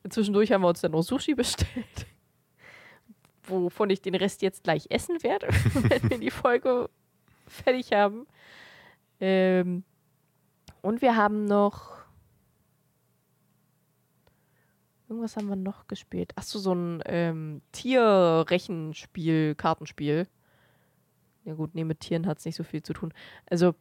Zwischendurch 0.09 0.53
haben 0.53 0.63
wir 0.63 0.69
uns 0.69 0.81
dann 0.81 0.93
noch 0.93 1.03
Sushi 1.03 1.35
bestellt. 1.35 2.07
Wovon 3.45 3.91
ich 3.91 4.01
den 4.01 4.15
Rest 4.15 4.43
jetzt 4.43 4.65
gleich 4.65 4.87
essen 4.91 5.23
werde, 5.23 5.49
wenn 5.75 6.11
wir 6.11 6.19
die 6.19 6.31
Folge 6.31 6.89
fertig 7.47 7.93
haben. 7.93 8.27
Ähm, 9.21 9.85
und 10.83 11.03
wir 11.03 11.17
haben 11.17 11.45
noch. 11.45 11.99
Irgendwas 15.09 15.37
haben 15.37 15.49
wir 15.49 15.57
noch 15.57 15.89
gespielt. 15.89 16.33
Achso, 16.37 16.61
so 16.61 16.73
ein 16.73 17.03
ähm, 17.05 17.63
Tierrechenspiel, 17.73 19.57
Kartenspiel. 19.57 20.29
Ja 21.45 21.55
gut, 21.55 21.75
nee, 21.75 21.85
mit 21.85 22.01
Tieren 22.01 22.27
hat 22.27 22.39
es 22.39 22.45
nicht 22.45 22.55
so 22.55 22.63
viel 22.63 22.83
zu 22.83 22.93
tun. 22.93 23.13
Also, 23.47 23.75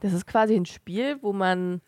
das 0.00 0.12
ist 0.12 0.26
quasi 0.26 0.56
ein 0.56 0.66
Spiel, 0.66 1.22
wo 1.22 1.32
man 1.32 1.80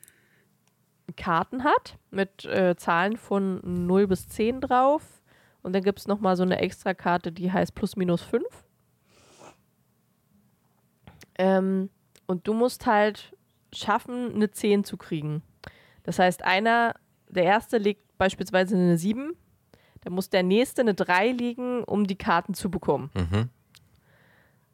Karten 1.17 1.65
hat 1.65 1.99
mit 2.11 2.45
äh, 2.45 2.77
Zahlen 2.77 3.17
von 3.17 3.87
0 3.87 4.07
bis 4.07 4.29
10 4.29 4.61
drauf. 4.61 5.23
Und 5.63 5.75
dann 5.75 5.83
gibt 5.83 5.99
es 5.99 6.09
nochmal 6.09 6.37
so 6.37 6.43
eine 6.43 6.59
extra 6.59 6.95
Karte, 6.95 7.33
die 7.33 7.53
heißt 7.53 7.75
plus 7.75 7.97
minus 7.97 8.23
5. 8.23 8.45
Ähm, 11.39 11.91
und 12.27 12.47
du 12.47 12.55
musst 12.55 12.87
halt 12.87 13.37
schaffen, 13.73 14.35
eine 14.35 14.51
10 14.51 14.85
zu 14.85 14.97
kriegen. 14.97 15.43
Das 16.03 16.19
heißt, 16.19 16.45
einer, 16.45 16.95
der 17.29 17.45
erste 17.45 17.79
legt 17.79 18.17
beispielsweise 18.19 18.75
eine 18.75 18.97
7, 18.97 19.33
dann 20.03 20.13
muss 20.13 20.31
der 20.31 20.43
nächste 20.43 20.83
eine 20.83 20.95
3 20.95 21.33
liegen, 21.33 21.85
um 21.85 22.07
die 22.07 22.17
Karten 22.17 22.55
zu 22.55 22.71
bekommen. 22.71 23.11
Mhm. 23.15 23.49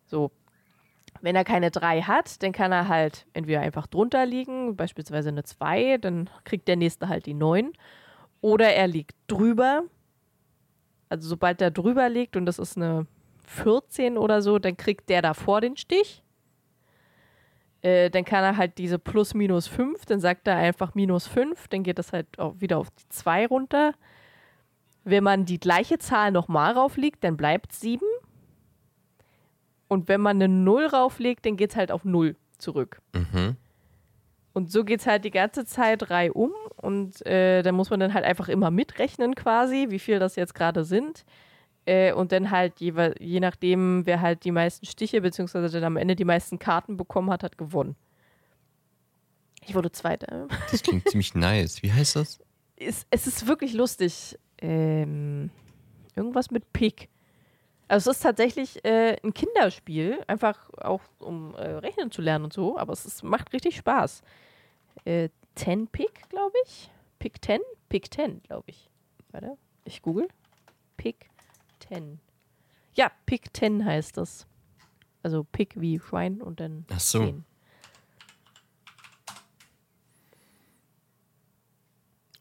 So. 0.07 0.31
Wenn 1.27 1.35
er 1.35 1.43
keine 1.43 1.73
3 1.73 2.03
hat, 2.03 2.41
dann 2.45 2.53
kann 2.53 2.71
er 2.71 2.87
halt 2.87 3.27
entweder 3.33 3.61
einfach 3.61 3.89
drunter 3.89 4.25
liegen, 4.25 4.77
beispielsweise 4.77 5.31
eine 5.31 5.43
2, 5.43 5.99
dann 5.99 6.31
kriegt 6.45 6.69
der 6.69 6.77
nächste 6.77 7.09
halt 7.09 7.27
die 7.27 7.35
9. 7.35 7.73
Oder 8.43 8.75
er 8.75 8.87
liegt 8.87 9.17
drüber. 9.27 9.83
Also 11.09 11.29
sobald 11.29 11.61
er 11.61 11.73
drüber 11.73 12.09
liegt 12.09 12.37
und 12.37 12.47
das 12.47 12.61
ist 12.61 12.77
eine 12.77 13.09
14 13.45 14.19
oder 14.19 14.41
so, 14.41 14.61
dann 14.61 14.77
kriegt 14.77 15.09
der 15.09 15.21
davor 15.21 15.61
den 15.61 15.77
Stich. 15.77 16.23
Äh, 17.83 18.09
dann 18.09 18.25
kann 18.25 18.45
er 18.45 18.57
halt 18.57 18.79
diese 18.79 19.01
plus 19.01 19.35
minus 19.35 19.67
5, 19.67 20.07
dann 20.07 20.21
sagt 20.21 20.47
er 20.47 20.55
einfach 20.55 20.95
minus 20.95 21.27
5, 21.27 21.67
dann 21.67 21.83
geht 21.83 21.99
das 21.99 22.13
halt 22.13 22.39
auch 22.39 22.55
wieder 22.61 22.79
auf 22.79 22.91
die 22.91 23.09
2 23.09 23.49
runter. 23.49 23.95
Wenn 25.03 25.25
man 25.25 25.45
die 25.45 25.59
gleiche 25.59 25.99
Zahl 25.99 26.31
nochmal 26.31 26.75
rauflegt, 26.75 27.25
dann 27.25 27.37
bleibt 27.37 27.73
7. 27.73 28.07
Und 29.89 30.09
wenn 30.09 30.21
man 30.21 30.37
eine 30.37 30.49
0 30.49 30.87
rauflegt, 30.87 31.47
dann 31.47 31.57
geht 31.57 31.71
es 31.71 31.77
halt 31.77 31.93
auf 31.93 32.05
0 32.05 32.37
zurück. 32.59 33.01
Mhm. 33.15 33.57
Und 34.53 34.73
so 34.73 34.85
geht 34.85 35.01
es 35.01 35.07
halt 35.07 35.25
die 35.25 35.31
ganze 35.31 35.67
Zeit 35.67 36.11
reihum. 36.11 36.53
Und 36.77 37.25
äh, 37.27 37.63
da 37.63 37.73
muss 37.73 37.91
man 37.91 38.01
dann 38.01 38.15
halt 38.15 38.25
einfach 38.25 38.49
immer 38.49 38.71
mitrechnen 38.71 39.35
quasi, 39.35 39.87
wie 39.91 39.99
viel 39.99 40.19
das 40.19 40.37
jetzt 40.37 40.55
gerade 40.55 40.85
sind. 40.85 41.25
Äh, 41.85 42.13
und 42.13 42.33
dann 42.33 42.51
halt 42.51 42.81
je, 42.81 42.93
je 43.21 43.41
nachdem, 43.41 44.07
wer 44.07 44.21
halt 44.21 44.45
die 44.45 44.51
meisten 44.53 44.87
Stiche 44.87 45.21
beziehungsweise 45.21 45.69
dann 45.69 45.85
am 45.85 45.97
Ende 45.97 46.17
die 46.17 46.25
meisten 46.25 46.59
Karten 46.59 46.97
bekommen 46.97 47.31
hat, 47.31 47.43
hat 47.43 47.59
gewonnen. 47.59 47.97
Ich 49.67 49.75
wurde 49.75 49.93
Zweiter. 49.93 50.49
Das 50.71 50.83
klingt 50.83 51.09
ziemlich 51.09 51.35
nice. 51.35 51.83
Wie 51.83 51.93
heißt 51.93 52.17
das? 52.17 52.41
Es, 52.77 53.07
es 53.11 53.27
ist 53.27 53.47
wirklich 53.47 53.73
lustig. 53.73 54.39
Ähm, 54.59 55.51
irgendwas 56.15 56.51
mit 56.51 56.73
Pick. 56.73 57.09
Also 57.89 58.11
es 58.11 58.17
ist 58.17 58.23
tatsächlich 58.23 58.85
äh, 58.85 59.17
ein 59.23 59.33
Kinderspiel, 59.33 60.23
einfach 60.27 60.71
auch 60.79 61.03
um 61.19 61.55
äh, 61.55 61.69
rechnen 61.69 62.11
zu 62.11 62.21
lernen 62.21 62.45
und 62.45 62.53
so, 62.53 62.77
aber 62.79 62.93
es 62.93 63.07
ist, 63.07 63.23
macht 63.23 63.53
richtig 63.53 63.77
Spaß. 63.77 64.23
Äh, 65.05 65.29
10 65.55 65.87
Pick, 65.89 66.29
glaube 66.29 66.55
ich. 66.67 66.91
Pick 67.19 67.45
10? 67.45 67.61
Pick 67.89 68.13
10, 68.13 68.43
glaube 68.43 68.65
ich. 68.67 68.91
Warte, 69.31 69.57
ich 69.85 70.03
google. 70.03 70.29
Pick 70.97 71.29
10. 71.89 72.19
Ja, 72.95 73.11
Pick 73.25 73.57
10 73.57 73.85
heißt 73.85 74.17
das. 74.17 74.47
Also 75.23 75.45
Pick 75.45 75.81
wie 75.81 75.99
Schwein 76.01 76.43
und 76.43 76.61
dann 76.61 76.87
Ach 76.91 77.01
so. 77.01 77.21
10. 77.21 77.45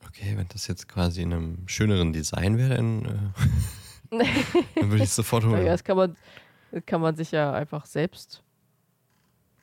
Okay, 0.07 0.37
wenn 0.37 0.47
das 0.47 0.67
jetzt 0.67 0.87
quasi 0.87 1.21
in 1.23 1.33
einem 1.33 1.67
schöneren 1.67 2.13
Design 2.13 2.57
wäre, 2.57 2.75
dann, 2.75 3.05
äh, 3.05 3.47
dann 4.75 4.89
würde 4.91 4.97
ich 4.97 5.03
es 5.09 5.15
sofort 5.15 5.43
holen. 5.45 5.65
das 5.65 5.83
kann 5.83 5.97
man, 5.97 6.15
das 6.71 6.83
kann 6.85 7.01
man 7.01 7.15
sich 7.15 7.31
ja 7.31 7.53
einfach 7.53 7.85
selbst 7.85 8.43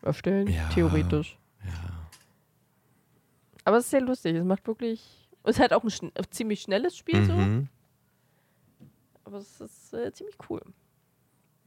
erstellen, 0.03 0.49
Ja. 0.49 0.68
theoretisch. 0.70 1.38
Ja. 1.64 1.72
Aber 3.64 3.76
es 3.76 3.84
ist 3.84 3.90
sehr 3.90 4.01
lustig. 4.01 4.34
Es 4.36 4.45
macht 4.45 4.66
wirklich. 4.66 5.28
Es 5.45 5.57
ist 5.57 5.61
halt 5.61 5.72
auch 5.72 5.82
ein 5.84 5.90
schn 5.90 6.11
ziemlich 6.30 6.62
schnelles 6.62 6.97
Spiel 6.97 7.24
so, 7.24 7.32
Mhm. 7.34 7.68
aber 9.24 9.38
es 9.38 9.61
ist 9.61 9.93
äh, 9.93 10.12
ziemlich 10.12 10.36
cool. 10.49 10.62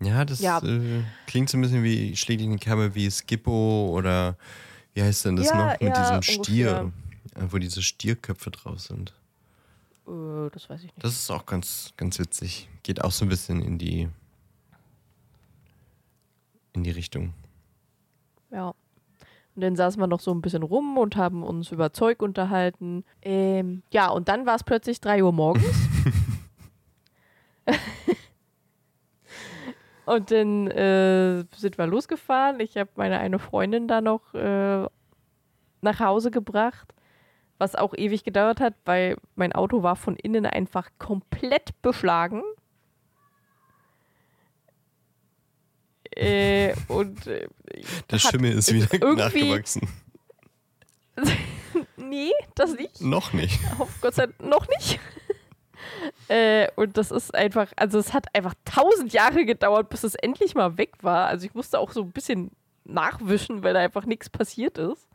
Ja, 0.02 0.24
das 0.26 0.40
Ja. 0.40 0.60
Äh, 0.60 1.04
klingt 1.28 1.50
so 1.50 1.58
ein 1.58 1.62
bisschen 1.62 1.84
wie 1.84 2.16
schlägt 2.16 2.42
in 2.42 2.52
die 2.52 2.58
Kerbe 2.58 2.96
wie 2.96 3.10
Skippo 3.10 3.90
oder 3.94 4.38
wie 4.94 5.02
heißt 5.04 5.26
denn 5.26 5.36
das 5.38 5.48
Ja, 5.48 5.56
noch 5.58 5.80
mit 5.80 5.96
ja, 5.98 6.20
diesem 6.20 6.44
Stier, 6.44 6.92
äh, 7.36 7.42
wo 7.50 7.58
diese 7.58 7.82
Stierköpfe 7.82 8.52
drauf 8.52 8.80
sind. 8.82 9.14
Äh, 10.08 10.50
das 10.52 10.70
weiß 10.70 10.84
ich 10.84 10.94
nicht. 10.94 11.04
Das 11.04 11.14
ist 11.14 11.30
auch 11.32 11.46
ganz, 11.46 11.94
ganz 11.98 12.20
witzig. 12.20 12.70
Geht 12.84 13.04
auch 13.04 13.12
so 13.12 13.26
ein 13.26 13.30
bisschen 13.30 13.62
in 13.62 13.78
die 13.78 14.10
in 16.74 16.84
die 16.84 16.92
Richtung. 16.92 17.34
Ja. 18.52 18.74
Und 19.56 19.62
dann 19.62 19.76
saßen 19.78 20.02
wir 20.02 20.08
noch 20.08 20.20
so 20.20 20.34
ein 20.34 20.42
bisschen 20.42 20.64
rum 20.64 20.98
und 20.98 21.16
haben 21.16 21.42
uns 21.42 21.72
über 21.72 21.94
Zeug 21.94 22.22
unterhalten. 22.22 23.06
Ähm, 23.22 23.84
ja, 23.92 24.10
und 24.10 24.28
dann 24.28 24.46
war 24.46 24.56
es 24.56 24.64
plötzlich 24.64 25.00
3 25.00 25.24
Uhr 25.24 25.32
morgens. 25.32 25.66
und 30.06 30.32
dann 30.32 30.68
äh, 30.68 31.46
sind 31.56 31.78
wir 31.78 31.88
losgefahren. 31.88 32.60
Ich 32.60 32.78
habe 32.78 32.90
meine 32.96 33.20
eine 33.20 33.40
Freundin 33.40 33.88
da 33.88 34.02
noch 34.02 34.34
äh, 34.34 34.86
nach 35.82 36.00
Hause 36.00 36.32
gebracht, 36.32 36.94
was 37.58 37.76
auch 37.76 37.94
ewig 37.96 38.24
gedauert 38.24 38.60
hat, 38.60 38.74
weil 38.86 39.18
mein 39.36 39.54
Auto 39.54 39.84
war 39.84 39.96
von 39.96 40.16
innen 40.16 40.46
einfach 40.46 40.90
komplett 41.00 41.82
beschlagen. 41.82 42.44
Äh, 46.16 46.74
und 46.88 47.28
äh, 47.28 47.48
Der 48.10 48.20
Schimmel 48.20 48.54
ist 48.58 48.72
wieder 48.74 49.14
nachgewachsen. 49.14 49.88
Nee, 51.98 52.32
das 52.56 52.74
nicht. 52.74 53.02
Noch 53.02 53.34
nicht. 53.34 53.60
Auf 53.80 53.90
Gott 54.02 54.16
sei 54.16 54.28
Dank 54.28 54.40
noch 54.42 54.68
nicht. 54.68 55.00
äh, 56.28 56.68
und 56.76 56.98
das 56.98 57.12
ist 57.12 57.34
einfach, 57.34 57.72
also 57.76 57.98
es 58.00 58.14
hat 58.14 58.28
einfach 58.34 58.54
tausend 58.64 59.12
Jahre 59.12 59.46
gedauert, 59.46 59.90
bis 59.90 60.04
es 60.04 60.16
endlich 60.16 60.56
mal 60.56 60.78
weg 60.78 60.94
war. 61.02 61.28
Also 61.28 61.46
ich 61.46 61.54
musste 61.54 61.80
auch 61.80 61.92
so 61.92 62.02
ein 62.04 62.12
bisschen 62.12 62.52
nachwischen, 62.84 63.64
weil 63.64 63.74
da 63.74 63.80
einfach 63.80 64.06
nichts 64.06 64.30
passiert 64.30 64.78
ist. 64.78 65.08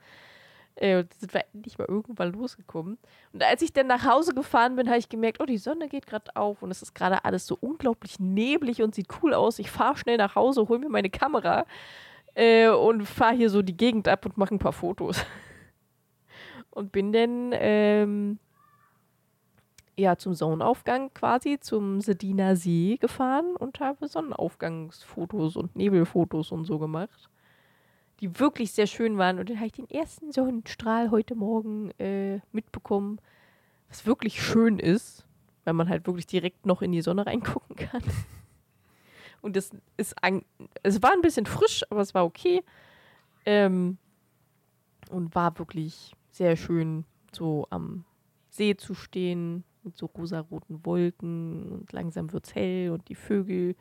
Äh, 0.77 0.99
und 0.99 1.13
sind 1.15 1.35
wir 1.35 1.45
endlich 1.53 1.79
mal 1.79 1.87
irgendwann 1.89 2.33
losgekommen. 2.33 2.99
Und 3.33 3.43
als 3.43 3.63
ich 3.63 3.73
dann 3.73 3.87
nach 3.87 4.05
Hause 4.05 4.35
gefahren 4.35 4.77
bin, 4.77 4.89
habe 4.89 4.99
ich 4.99 5.09
gemerkt, 5.09 5.41
oh, 5.41 5.47
die 5.47 5.59
Sonne 5.59 5.89
geht 5.89 6.07
gerade 6.07 6.35
auf 6.37 6.63
und 6.63 6.71
es 6.71 6.83
ist 6.83 6.95
gerade 6.95 7.25
alles 7.25 7.47
so 7.47 7.57
unglaublich 7.61 8.19
neblig 8.19 8.83
und 8.83 8.95
sieht 8.95 9.09
cool 9.23 9.35
aus. 9.35 9.59
Ich 9.59 9.71
fahre 9.71 9.97
schnell 9.97 10.17
nach 10.17 10.35
Hause, 10.35 10.69
hole 10.69 10.79
mir 10.79 10.89
meine 10.89 11.11
Kamera 11.11 11.67
äh, 12.35 12.69
und 12.69 13.07
fahre 13.07 13.35
hier 13.35 13.51
so 13.51 13.63
die 13.63 13.77
Gegend 13.77 14.09
ab 14.09 14.25
und 14.27 14.37
mache 14.37 14.55
ein 14.55 14.59
paar 14.59 14.73
Fotos. 14.73 15.25
Und 16.73 16.93
bin 16.93 17.13
dann 17.13 17.51
ähm, 17.53 18.39
ja 19.97 20.17
zum 20.17 20.35
Sonnenaufgang 20.35 21.13
quasi 21.15 21.59
zum 21.61 22.01
Sediner 22.01 22.57
See 22.57 22.97
gefahren 23.01 23.57
und 23.57 23.81
habe 23.81 24.09
Sonnenaufgangsfotos 24.09 25.57
und 25.57 25.77
Nebelfotos 25.77 26.53
und 26.53 26.65
so 26.65 26.79
gemacht, 26.79 27.29
die 28.21 28.39
wirklich 28.39 28.73
sehr 28.73 28.87
schön 28.87 29.19
waren. 29.19 29.39
Und 29.39 29.49
dann 29.49 29.57
habe 29.57 29.67
ich 29.67 29.73
den 29.73 29.89
ersten 29.89 30.33
Sonnenstrahl 30.33 31.11
heute 31.11 31.35
Morgen 31.35 31.91
äh, 31.99 32.41
mitbekommen, 32.53 33.21
was 33.89 34.07
wirklich 34.07 34.43
schön 34.43 34.79
ist, 34.79 35.27
weil 35.65 35.75
man 35.75 35.89
halt 35.89 36.07
wirklich 36.07 36.27
direkt 36.27 36.67
noch 36.67 36.83
in 36.83 36.93
die 36.93 37.03
Sonne 37.03 37.27
reingucken 37.27 37.77
kann. 37.77 38.03
Und 39.43 39.57
das 39.57 39.71
ist 39.97 40.23
ein, 40.23 40.45
es 40.83 41.03
war 41.03 41.13
ein 41.13 41.23
bisschen 41.23 41.47
frisch, 41.47 41.83
aber 41.89 42.03
es 42.03 42.13
war 42.13 42.27
okay. 42.27 42.63
Ähm, 43.47 43.97
und 45.09 45.35
war 45.35 45.59
wirklich 45.59 46.15
sehr 46.31 46.57
schön, 46.57 47.05
so 47.33 47.67
am 47.71 48.05
See 48.51 48.77
zu 48.77 48.95
stehen 48.95 49.65
mit 49.83 49.97
so 49.97 50.07
rosaroten 50.07 50.85
Wolken 50.85 51.73
und 51.73 51.93
langsam 51.93 52.33
wird's 52.33 52.55
hell 52.55 52.91
und 52.91 53.09
die 53.09 53.15
Vögel, 53.15 53.77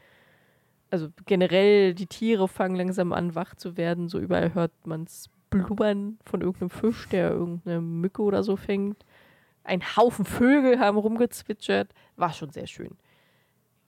also 0.91 1.09
generell 1.25 1.93
die 1.93 2.07
Tiere 2.07 2.47
fangen 2.47 2.75
langsam 2.75 3.13
an 3.13 3.35
wach 3.35 3.55
zu 3.55 3.77
werden. 3.77 4.09
So 4.09 4.19
überall 4.19 4.53
hört 4.53 4.71
man's 4.85 5.29
blubbern 5.49 6.19
von 6.25 6.41
irgendeinem 6.41 6.69
Fisch, 6.69 7.07
der 7.09 7.31
irgendeine 7.31 7.81
Mücke 7.81 8.21
oder 8.21 8.43
so 8.43 8.55
fängt. 8.55 9.05
Ein 9.63 9.81
Haufen 9.95 10.25
Vögel 10.25 10.79
haben 10.79 10.97
rumgezwitschert. 10.97 11.93
War 12.15 12.33
schon 12.33 12.51
sehr 12.51 12.67
schön. 12.67 12.97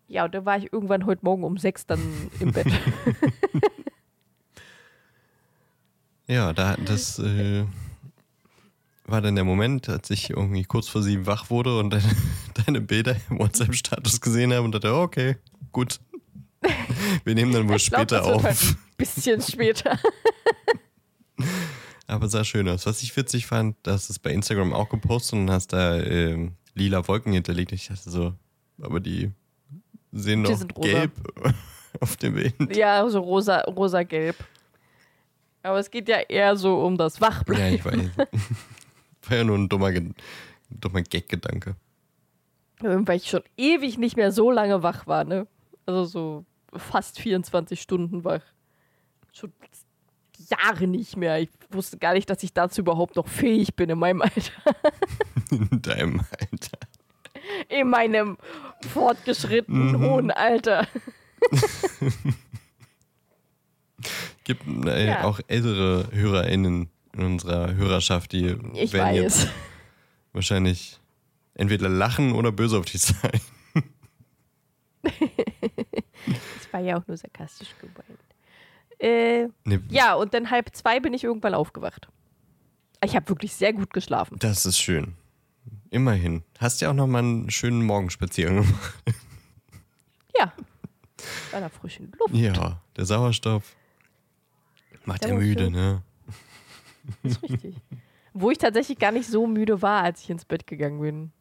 Ja, 0.07 0.25
und 0.25 0.35
da 0.35 0.45
war 0.45 0.57
ich 0.57 0.73
irgendwann 0.73 1.05
heute 1.05 1.23
Morgen 1.23 1.43
um 1.43 1.57
sechs 1.57 1.85
dann 1.85 2.01
im 2.39 2.51
Bett. 2.51 2.67
Ja, 6.31 6.53
da, 6.53 6.77
das 6.77 7.19
äh, 7.19 7.65
war 9.03 9.19
dann 9.19 9.35
der 9.35 9.43
Moment, 9.43 9.89
als 9.89 10.09
ich 10.11 10.29
irgendwie 10.29 10.63
kurz 10.63 10.87
vor 10.87 11.03
sieben 11.03 11.25
wach 11.25 11.49
wurde 11.49 11.77
und 11.77 11.89
deine, 11.89 12.09
deine 12.65 12.79
Bilder 12.79 13.17
im 13.29 13.39
WhatsApp-Status 13.39 14.21
gesehen 14.21 14.53
habe 14.53 14.63
und 14.63 14.73
dachte, 14.73 14.95
okay, 14.95 15.35
gut. 15.73 15.99
Wir 17.23 17.35
nehmen 17.35 17.51
dann 17.51 17.67
wohl 17.69 17.75
Ich 17.77 17.89
glaub, 17.89 18.01
später 18.01 18.23
wird 18.25 18.35
auf. 18.35 18.43
halt 18.43 18.61
ein 18.61 18.77
bisschen 18.97 19.41
später. 19.41 19.97
Aber 22.07 22.27
sah 22.27 22.43
schön 22.43 22.67
aus. 22.67 22.85
Was 22.85 23.01
ich 23.03 23.15
witzig 23.15 23.45
fand, 23.47 23.75
dass 23.83 24.09
es 24.09 24.19
bei 24.19 24.31
Instagram 24.31 24.73
auch 24.73 24.89
gepostet 24.89 25.39
und 25.39 25.49
hast 25.49 25.73
da 25.73 25.97
ähm, 25.97 26.53
lila 26.75 27.07
Wolken 27.07 27.33
hinterlegt. 27.33 27.71
Ich 27.71 27.87
dachte 27.87 28.09
so, 28.09 28.33
aber 28.81 28.99
die 28.99 29.31
sehen 30.11 30.43
Die 30.43 30.51
rosa. 30.51 30.65
gelb 30.81 31.11
auf 32.01 32.17
dem 32.17 32.35
Bild. 32.35 32.75
Ja, 32.75 33.07
so 33.07 33.21
rosa, 33.21 33.61
rosa-gelb. 33.61 34.35
Aber 35.63 35.79
es 35.79 35.89
geht 35.89 36.09
ja 36.09 36.17
eher 36.19 36.55
so 36.57 36.83
um 36.85 36.97
das 36.97 37.21
Wachbleiben. 37.21 37.65
Ja, 37.65 37.71
ich 37.75 37.85
weiß. 37.85 38.27
War 39.29 39.37
ja 39.37 39.43
nur 39.43 39.57
ein 39.57 39.69
dummer, 39.69 39.91
Ge- 39.91 40.11
dummer 40.69 41.01
Gag-Gedanke. 41.03 41.75
Weil 42.81 43.17
ich 43.17 43.29
schon 43.29 43.43
ewig 43.57 43.97
nicht 43.99 44.17
mehr 44.17 44.31
so 44.31 44.49
lange 44.51 44.81
wach 44.83 45.05
war, 45.07 45.23
ne? 45.23 45.47
Also 45.85 46.05
so 46.05 46.45
fast 46.75 47.19
24 47.19 47.81
Stunden 47.81 48.23
wach. 48.23 48.41
Schon 49.33 49.51
Jahre 50.49 50.87
nicht 50.87 51.15
mehr. 51.17 51.39
Ich 51.39 51.49
wusste 51.69 51.97
gar 51.97 52.13
nicht, 52.13 52.29
dass 52.29 52.41
ich 52.43 52.53
dazu 52.53 52.81
überhaupt 52.81 53.15
noch 53.15 53.27
fähig 53.27 53.75
bin 53.75 53.89
in 53.89 53.99
meinem 53.99 54.21
Alter. 54.21 54.51
In 55.51 55.81
deinem 55.81 56.19
Alter. 56.19 56.77
In 57.69 57.89
meinem 57.89 58.37
fortgeschrittenen 58.93 59.91
Mhm. 59.93 60.01
hohen 60.03 60.31
Alter. 60.31 60.87
Gibt 64.43 64.63
äh, 64.87 65.07
Ja. 65.07 65.23
auch 65.25 65.39
ältere 65.47 66.07
HörerInnen 66.11 66.89
in 67.13 67.23
unserer 67.23 67.73
Hörerschaft, 67.75 68.31
die 68.31 68.55
Ich 68.73 68.93
werden 68.93 69.09
weiß. 69.15 69.21
jetzt 69.21 69.47
wahrscheinlich 70.33 70.99
entweder 71.53 71.87
lachen 71.89 72.33
oder 72.33 72.51
böse 72.51 72.77
auf 72.79 72.85
dich 72.85 73.01
sein. 73.01 73.39
Das 76.71 76.79
war 76.79 76.85
ja 76.87 76.97
auch 76.97 77.05
nur 77.07 77.17
sarkastisch 77.17 77.75
gemeint. 77.79 78.19
Äh, 78.99 79.49
Nee, 79.65 79.79
ja, 79.89 80.13
und 80.15 80.33
dann 80.33 80.51
halb 80.51 80.73
zwei 80.75 80.99
bin 80.99 81.13
ich 81.13 81.23
irgendwann 81.23 81.53
aufgewacht. 81.53 82.07
Ich 83.03 83.15
habe 83.15 83.27
wirklich 83.29 83.53
sehr 83.53 83.73
gut 83.73 83.91
geschlafen. 83.93 84.37
Das 84.39 84.65
ist 84.65 84.77
schön. 84.77 85.15
Immerhin. 85.89 86.43
Hast 86.59 86.79
ja 86.81 86.89
auch 86.89 86.93
noch 86.93 87.07
mal 87.07 87.19
einen 87.19 87.49
schönen 87.49 87.83
Morgenspaziergang 87.83 88.57
gemacht. 88.57 89.03
Ja. 90.37 90.53
Bei 91.51 91.59
der 91.59 91.69
frischen 91.69 92.11
Luft. 92.17 92.33
Ja, 92.33 92.81
der 92.95 93.05
Sauerstoff 93.05 93.75
macht 95.05 95.25
ja 95.25 95.33
müde, 95.35 95.65
schön. 95.65 95.73
ne? 95.73 96.03
ist 97.23 97.43
richtig. 97.43 97.75
Wo 98.33 98.49
ich 98.49 98.57
tatsächlich 98.57 98.97
gar 98.97 99.11
nicht 99.11 99.27
so 99.27 99.45
müde 99.45 99.81
war, 99.81 100.03
als 100.03 100.21
ich 100.21 100.29
ins 100.29 100.45
Bett 100.45 100.65
gegangen 100.67 101.01
bin. 101.01 101.31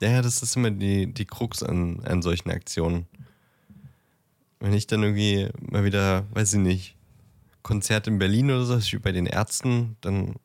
Ja, 0.00 0.22
das 0.22 0.42
ist 0.42 0.56
immer 0.56 0.70
die, 0.70 1.12
die 1.12 1.26
Krux 1.26 1.62
an, 1.62 2.00
an 2.04 2.22
solchen 2.22 2.50
Aktionen. 2.50 3.06
Wenn 4.60 4.74
ich 4.74 4.86
dann 4.86 5.02
irgendwie 5.02 5.48
mal 5.60 5.84
wieder, 5.84 6.26
weiß 6.32 6.54
ich 6.54 6.60
nicht, 6.60 6.96
Konzert 7.62 8.06
in 8.06 8.18
Berlin 8.18 8.50
oder 8.50 8.64
so, 8.64 8.78
wie 8.78 8.98
bei 8.98 9.12
den 9.12 9.26
Ärzten, 9.26 9.96
dann 10.00 10.36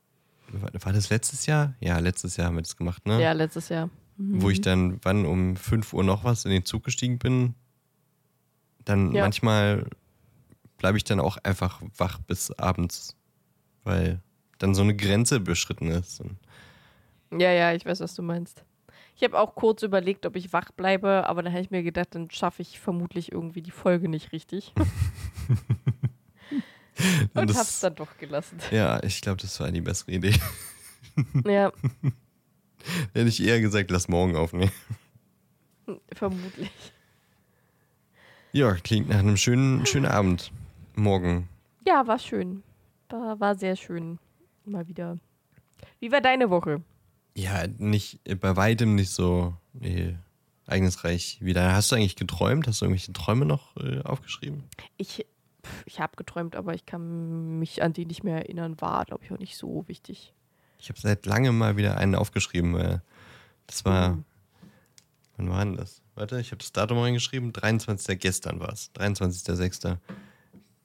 war 0.51 0.93
das 0.93 1.09
letztes 1.09 1.45
Jahr? 1.45 1.75
Ja, 1.79 1.99
letztes 1.99 2.37
Jahr 2.37 2.47
haben 2.47 2.55
wir 2.55 2.61
das 2.61 2.77
gemacht, 2.77 3.05
ne? 3.05 3.21
Ja, 3.21 3.33
letztes 3.33 3.69
Jahr. 3.69 3.89
Wo 4.17 4.49
ich 4.49 4.61
dann, 4.61 4.99
wann 5.03 5.25
um 5.25 5.57
5 5.57 5.93
Uhr 5.93 6.03
noch 6.03 6.23
was 6.23 6.45
in 6.45 6.51
den 6.51 6.63
Zug 6.65 6.83
gestiegen 6.85 7.19
bin, 7.19 7.55
dann 8.85 9.13
Ja. 9.13 9.23
manchmal 9.23 9.85
bleibe 10.77 10.97
ich 10.97 11.03
dann 11.03 11.19
auch 11.19 11.37
einfach 11.43 11.81
wach 11.97 12.19
bis 12.19 12.51
abends, 12.51 13.17
weil 13.83 14.21
dann 14.59 14.73
so 14.75 14.83
eine 14.83 14.95
Grenze 14.95 15.39
beschritten 15.41 15.87
ist. 15.87 16.21
Und 16.21 16.37
Ja, 17.31 17.51
ja, 17.51 17.73
ich 17.73 17.85
weiß, 17.85 17.99
was 17.99 18.15
du 18.15 18.21
meinst. 18.21 18.63
Ich 19.15 19.23
habe 19.23 19.39
auch 19.39 19.55
kurz 19.55 19.81
überlegt, 19.83 20.25
ob 20.25 20.35
ich 20.35 20.51
wach 20.51 20.71
bleibe, 20.71 21.25
aber 21.27 21.41
dann 21.41 21.53
habe 21.53 21.61
ich 21.61 21.71
mir 21.71 21.83
gedacht, 21.83 22.09
dann 22.15 22.29
schaffe 22.31 22.61
ich 22.61 22.79
vermutlich 22.79 23.31
irgendwie 23.31 23.61
die 23.61 23.71
Folge 23.71 24.09
nicht 24.09 24.31
richtig. 24.33 24.73
Und 27.33 27.49
das- 27.49 27.57
hab's 27.57 27.79
dann 27.81 27.95
doch 27.95 28.17
gelassen. 28.17 28.57
ja, 28.71 29.01
ich 29.03 29.21
glaube, 29.21 29.41
das 29.41 29.59
war 29.59 29.71
die 29.71 29.81
bessere 29.81 30.11
Idee. 30.13 30.33
Ja, 31.47 31.71
Hätte 33.13 33.29
ich 33.29 33.41
eher 33.41 33.61
gesagt, 33.61 33.89
lass 33.89 34.09
morgen 34.09 34.35
aufnehmen. 34.35 34.69
vermutlich. 36.13 36.69
Ja, 38.51 38.73
klingt 38.73 39.07
nach 39.07 39.19
einem 39.19 39.37
schönen, 39.37 39.85
schönen 39.85 40.07
Abend. 40.07 40.51
Morgen. 40.93 41.47
Ja, 41.87 42.05
war 42.05 42.19
schön. 42.19 42.63
War, 43.07 43.39
war 43.39 43.55
sehr 43.55 43.77
schön. 43.77 44.19
Mal 44.65 44.89
wieder. 44.89 45.17
Wie 46.01 46.11
war 46.11 46.19
deine 46.19 46.49
Woche? 46.49 46.81
Ja, 47.35 47.67
nicht, 47.67 48.21
bei 48.39 48.55
weitem 48.55 48.95
nicht 48.95 49.11
so 49.11 49.55
nee, 49.73 50.17
ereignisreich 50.67 51.37
wie 51.41 51.53
da. 51.53 51.73
Hast 51.73 51.91
du 51.91 51.95
eigentlich 51.95 52.15
geträumt? 52.15 52.67
Hast 52.67 52.81
du 52.81 52.85
irgendwelche 52.85 53.13
Träume 53.13 53.45
noch 53.45 53.75
äh, 53.77 54.01
aufgeschrieben? 54.01 54.63
Ich, 54.97 55.25
ich 55.85 55.99
habe 55.99 56.15
geträumt, 56.15 56.55
aber 56.55 56.73
ich 56.73 56.85
kann 56.85 57.59
mich 57.59 57.83
an 57.83 57.91
die 57.93 58.05
nicht 58.05 58.23
mehr 58.23 58.37
erinnern. 58.37 58.79
War, 58.79 59.03
glaube 59.05 59.23
ich, 59.25 59.31
auch 59.31 59.39
nicht 59.39 59.57
so 59.57 59.83
wichtig. 59.87 60.33
Ich 60.79 60.89
habe 60.89 60.99
seit 60.99 61.25
langem 61.25 61.57
mal 61.57 61.75
wieder 61.77 61.97
einen 61.97 62.15
aufgeschrieben. 62.15 62.73
Weil 62.73 63.01
das 63.67 63.83
war, 63.83 64.11
Mhm. 64.11 64.25
wann 65.37 65.49
war 65.49 65.65
denn 65.65 65.75
das? 65.77 66.01
Warte, 66.15 66.39
ich 66.39 66.47
habe 66.51 66.59
das 66.59 66.71
Datum 66.71 66.99
reingeschrieben. 66.99 67.51
23. 67.51 68.17
gestern 68.17 68.61
war 68.61 68.71
es. 68.71 68.91
23.06. 68.95 69.97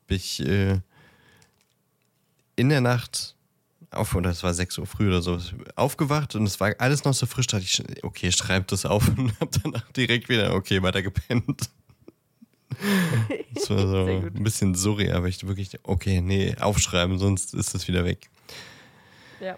Bin 0.08 0.16
ich 0.16 0.40
äh, 0.40 0.80
in 2.56 2.68
der 2.70 2.80
Nacht 2.80 3.36
auf, 3.90 4.14
oder 4.14 4.30
es 4.30 4.42
war 4.42 4.54
6 4.54 4.78
Uhr 4.78 4.86
früh 4.86 5.08
oder 5.08 5.22
so, 5.22 5.38
aufgewacht 5.74 6.34
und 6.34 6.44
es 6.44 6.60
war 6.60 6.74
alles 6.78 7.04
noch 7.04 7.14
so 7.14 7.26
frisch. 7.26 7.46
Da 7.48 7.58
dachte 7.58 7.68
ich, 7.68 8.04
okay, 8.04 8.30
schreib 8.32 8.68
das 8.68 8.86
auf 8.86 9.08
und 9.16 9.38
habe 9.40 9.50
danach 9.62 9.90
direkt 9.92 10.28
wieder, 10.28 10.54
okay, 10.54 10.82
weiter 10.82 11.02
gepennt. 11.02 11.70
Das 13.52 13.68
war 13.68 13.86
so 13.86 14.06
ein 14.06 14.42
bisschen 14.44 14.74
surreal, 14.74 15.16
aber 15.16 15.26
ich 15.26 15.46
wirklich, 15.46 15.70
okay, 15.82 16.20
nee, 16.22 16.54
aufschreiben, 16.58 17.18
sonst 17.18 17.52
ist 17.52 17.74
es 17.74 17.88
wieder 17.88 18.04
weg. 18.04 18.30
Ja. 19.40 19.56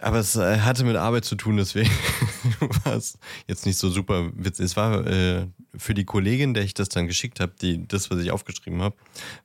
Aber 0.00 0.18
es 0.18 0.36
äh, 0.36 0.60
hatte 0.60 0.84
mit 0.84 0.96
Arbeit 0.96 1.24
zu 1.24 1.36
tun, 1.36 1.56
deswegen 1.56 1.90
war 2.84 2.94
es 2.94 3.18
jetzt 3.46 3.66
nicht 3.66 3.78
so 3.78 3.88
super 3.88 4.30
witzig. 4.34 4.66
Es 4.66 4.76
war 4.76 5.06
äh, 5.06 5.46
für 5.76 5.94
die 5.94 6.04
Kollegin, 6.04 6.54
der 6.54 6.64
ich 6.64 6.74
das 6.74 6.88
dann 6.88 7.06
geschickt 7.06 7.40
habe, 7.40 7.52
die 7.60 7.86
das, 7.88 8.10
was 8.10 8.18
ich 8.20 8.30
aufgeschrieben 8.30 8.82
habe, 8.82 8.96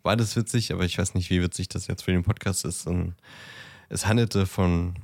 war 0.04 0.18
das 0.18 0.36
witzig, 0.36 0.74
aber 0.74 0.84
ich 0.84 0.98
weiß 0.98 1.14
nicht, 1.14 1.30
wie 1.30 1.42
witzig 1.42 1.70
das 1.70 1.88
jetzt 1.88 2.04
für 2.04 2.12
den 2.12 2.24
Podcast 2.24 2.66
ist. 2.66 2.88
Und 2.88 3.16
es 3.92 4.06
handelte 4.08 4.46
von 4.46 4.96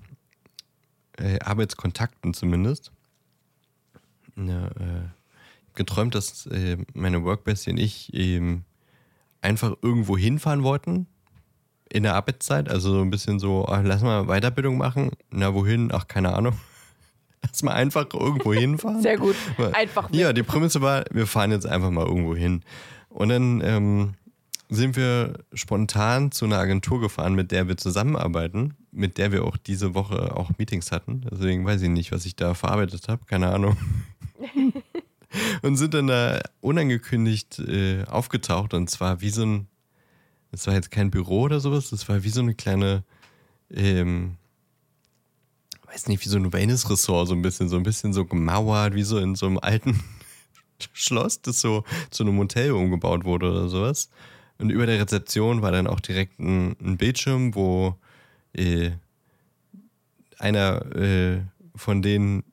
äh, 1.18 1.40
Arbeitskontakten 1.40 2.34
zumindest. 2.34 2.92
Ja, 4.36 4.68
äh, 4.68 5.08
geträumt, 5.74 6.16
dass 6.16 6.46
äh, 6.48 6.78
meine 6.94 7.24
Workbestie 7.24 7.72
und 7.72 7.78
ich 7.78 8.14
eben 8.14 8.66
einfach 9.42 9.76
irgendwo 9.82 10.18
hinfahren 10.18 10.64
wollten 10.64 11.08
in 11.90 12.04
der 12.04 12.16
Arbeitszeit, 12.16 12.70
also 12.70 12.92
so 12.94 13.02
ein 13.02 13.10
bisschen 13.10 13.40
so, 13.40 13.66
ach, 13.68 13.82
lass 13.84 14.02
mal 14.02 14.26
Weiterbildung 14.26 14.78
machen. 14.78 15.12
Na, 15.32 15.54
wohin? 15.54 15.90
Ach, 15.94 16.08
keine 16.08 16.34
Ahnung. 16.34 16.54
Lass 17.44 17.62
mal 17.64 17.74
einfach 17.74 18.08
irgendwo 18.14 18.52
hinfahren. 18.54 19.02
Sehr 19.02 19.16
gut. 19.16 19.36
Einfach 19.74 20.10
Ja, 20.12 20.30
weg. 20.30 20.36
die 20.36 20.44
Prämisse 20.44 20.82
war, 20.82 21.06
wir 21.12 21.28
fahren 21.28 21.52
jetzt 21.52 21.68
einfach 21.68 21.92
mal 21.92 22.06
irgendwo 22.06 22.36
hin. 22.36 22.64
Und 23.10 23.30
dann 23.30 23.62
ähm, 23.64 24.14
sind 24.70 24.96
wir 24.98 25.46
spontan 25.54 26.32
zu 26.32 26.46
einer 26.46 26.58
Agentur 26.58 27.00
gefahren, 27.00 27.36
mit 27.36 27.52
der 27.52 27.68
wir 27.68 27.78
zusammenarbeiten, 27.78 28.74
mit 28.92 29.18
der 29.18 29.32
wir 29.32 29.46
auch 29.46 29.56
diese 29.56 29.94
Woche 29.94 30.36
auch 30.36 30.52
Meetings 30.58 30.92
hatten. 30.92 31.22
Deswegen 31.32 31.66
weiß 31.66 31.82
ich 31.82 31.90
nicht, 31.90 32.12
was 32.12 32.26
ich 32.26 32.36
da 32.36 32.54
verarbeitet 32.54 33.08
habe, 33.08 33.26
keine 33.26 33.48
Ahnung. 33.48 33.78
und 35.62 35.78
sind 35.78 35.94
dann 35.94 36.08
da 36.08 36.42
unangekündigt 36.60 37.60
äh, 37.60 38.04
aufgetaucht 38.06 38.74
und 38.74 38.90
zwar 38.90 39.22
wie 39.22 39.30
so 39.30 39.46
ein, 39.46 39.68
das 40.52 40.68
war 40.68 40.74
jetzt 40.74 40.92
kein 40.92 41.12
Büro 41.12 41.44
oder 41.44 41.60
sowas, 41.60 41.90
das 41.90 42.08
war 42.10 42.24
wie 42.24 42.30
so 42.30 42.42
eine 42.42 42.56
kleine, 42.56 43.04
ähm, 43.70 44.36
weiß 45.86 46.08
nicht, 46.08 46.24
wie 46.26 46.30
so 46.30 46.38
ein 46.38 46.52
Wellness-Ressort, 46.52 47.28
so 47.28 47.34
ein 47.34 47.42
bisschen, 47.42 47.70
so 47.70 47.78
ein 47.78 47.84
bisschen 47.84 48.12
so 48.14 48.26
gemauert, 48.26 48.96
wie 48.96 49.04
so 49.04 49.18
in 49.18 49.36
so 49.36 49.46
einem 49.46 49.60
alten 49.60 50.04
Schloss, 50.94 51.42
das 51.42 51.62
so 51.62 51.84
zu 52.10 52.24
einem 52.24 52.38
Hotel 52.38 52.72
umgebaut 52.72 53.24
wurde 53.24 53.50
oder 53.50 53.70
sowas. 53.70 54.10
Und 54.60 54.70
über 54.70 54.86
der 54.86 55.00
Rezeption 55.00 55.62
war 55.62 55.72
dann 55.72 55.88
auch 55.88 56.00
direkt 56.00 56.40
ein, 56.40 56.76
ein 56.82 56.98
Bildschirm, 56.98 57.54
wo 57.56 57.96
äh, 58.54 58.92
einer 60.40 60.96
äh, 60.96 61.42
von 61.76 62.02
denen, 62.02 62.44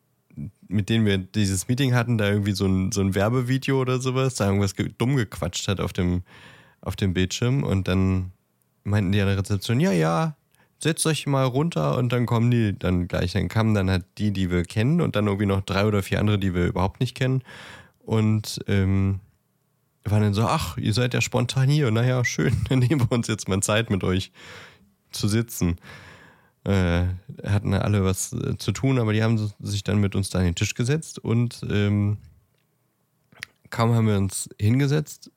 mit 0.69 0.89
denen 0.89 1.07
wir 1.07 1.19
dieses 1.19 1.69
Meeting 1.69 1.95
hatten, 1.95 2.19
da 2.19 2.29
irgendwie 2.29 2.53
so 2.53 2.67
ein, 2.67 2.93
so 2.93 3.01
ein 3.01 3.15
Werbevideo 3.15 3.81
oder 3.81 4.01
sowas, 4.01 4.35
da 4.35 4.47
irgendwas 4.47 4.75
ge 4.75 4.91
dumm 4.97 5.17
gequatscht 5.17 5.69
hat 5.69 5.81
auf 5.81 5.93
dem, 5.93 6.23
auf 6.81 6.97
dem 6.97 7.15
Bildschirm. 7.15 7.63
Und 7.63 7.89
dann 7.89 8.33
meinten 8.85 9.13
die 9.13 9.21
an 9.21 9.29
der 9.29 9.39
Rezeption, 9.39 9.81
ja, 9.81 9.93
ja, 9.93 10.37
setzt 10.79 11.07
euch 11.07 11.27
mal 11.27 11.45
runter 11.45 11.97
und 11.97 12.13
dann 12.13 12.27
kommen 12.27 12.51
die 12.51 12.79
dann 12.79 13.09
gleich. 13.09 13.33
Dann 13.33 13.49
kamen 13.49 13.75
dann 13.75 13.91
halt 13.91 14.05
die, 14.19 14.31
die 14.33 14.51
wir 14.51 14.65
kennen 14.65 15.01
und 15.01 15.17
dann 15.17 15.27
irgendwie 15.27 15.47
noch 15.47 15.63
drei 15.63 15.87
oder 15.87 16.03
vier 16.03 16.21
andere, 16.21 16.39
die 16.39 16.55
wir 16.55 16.67
überhaupt 16.67 17.01
nicht 17.01 17.17
kennen. 17.17 17.43
Und 18.01 18.61
ähm, 18.69 19.21
waren 20.05 20.23
dann 20.23 20.35
so, 20.35 20.47
ach, 20.47 20.77
ihr 20.77 20.93
seid 20.93 21.15
ja 21.15 21.21
spontan 21.21 21.69
hier. 21.69 21.91
Naja, 21.91 22.25
schön, 22.25 22.55
dann 22.69 22.81
nehmen 22.81 23.01
wir 23.01 23.13
uns 23.13 23.27
jetzt 23.27 23.49
mal 23.49 23.61
Zeit 23.61 23.91
mit 23.91 24.05
euch 24.05 24.33
zu 25.11 25.29
sitzen. 25.29 25.77
Äh, 26.65 27.07
hatten 27.45 27.75
alle 27.75 28.05
was 28.05 28.33
äh, 28.33 28.57
zu 28.57 28.73
tun, 28.73 28.99
aber 28.99 29.13
die 29.13 29.23
haben 29.23 29.53
sich 29.61 29.85
dann 29.85 29.99
mit 29.99 30.15
uns 30.15 30.31
da 30.31 30.39
an 30.39 30.47
den 30.47 30.55
Tisch 30.55 30.75
gesetzt 30.75 31.19
und 31.19 31.61
ähm, 31.71 32.17
kaum 33.69 33.93
haben 33.95 34.07
wir 34.07 34.17
uns 34.17 34.49
hingesetzt, 34.59 35.31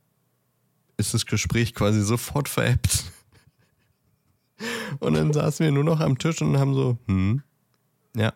ist 0.96 1.14
das 1.14 1.26
Gespräch 1.26 1.74
quasi 1.74 2.02
sofort 2.02 2.48
veräppt. 2.48 3.06
Und 5.00 5.14
dann 5.14 5.34
saßen 5.34 5.64
wir 5.64 5.72
nur 5.72 5.84
noch 5.84 6.00
am 6.00 6.18
Tisch 6.18 6.42
und 6.42 6.58
haben 6.58 6.74
so, 6.74 6.98
hm, 7.08 7.44
ja. 8.16 8.34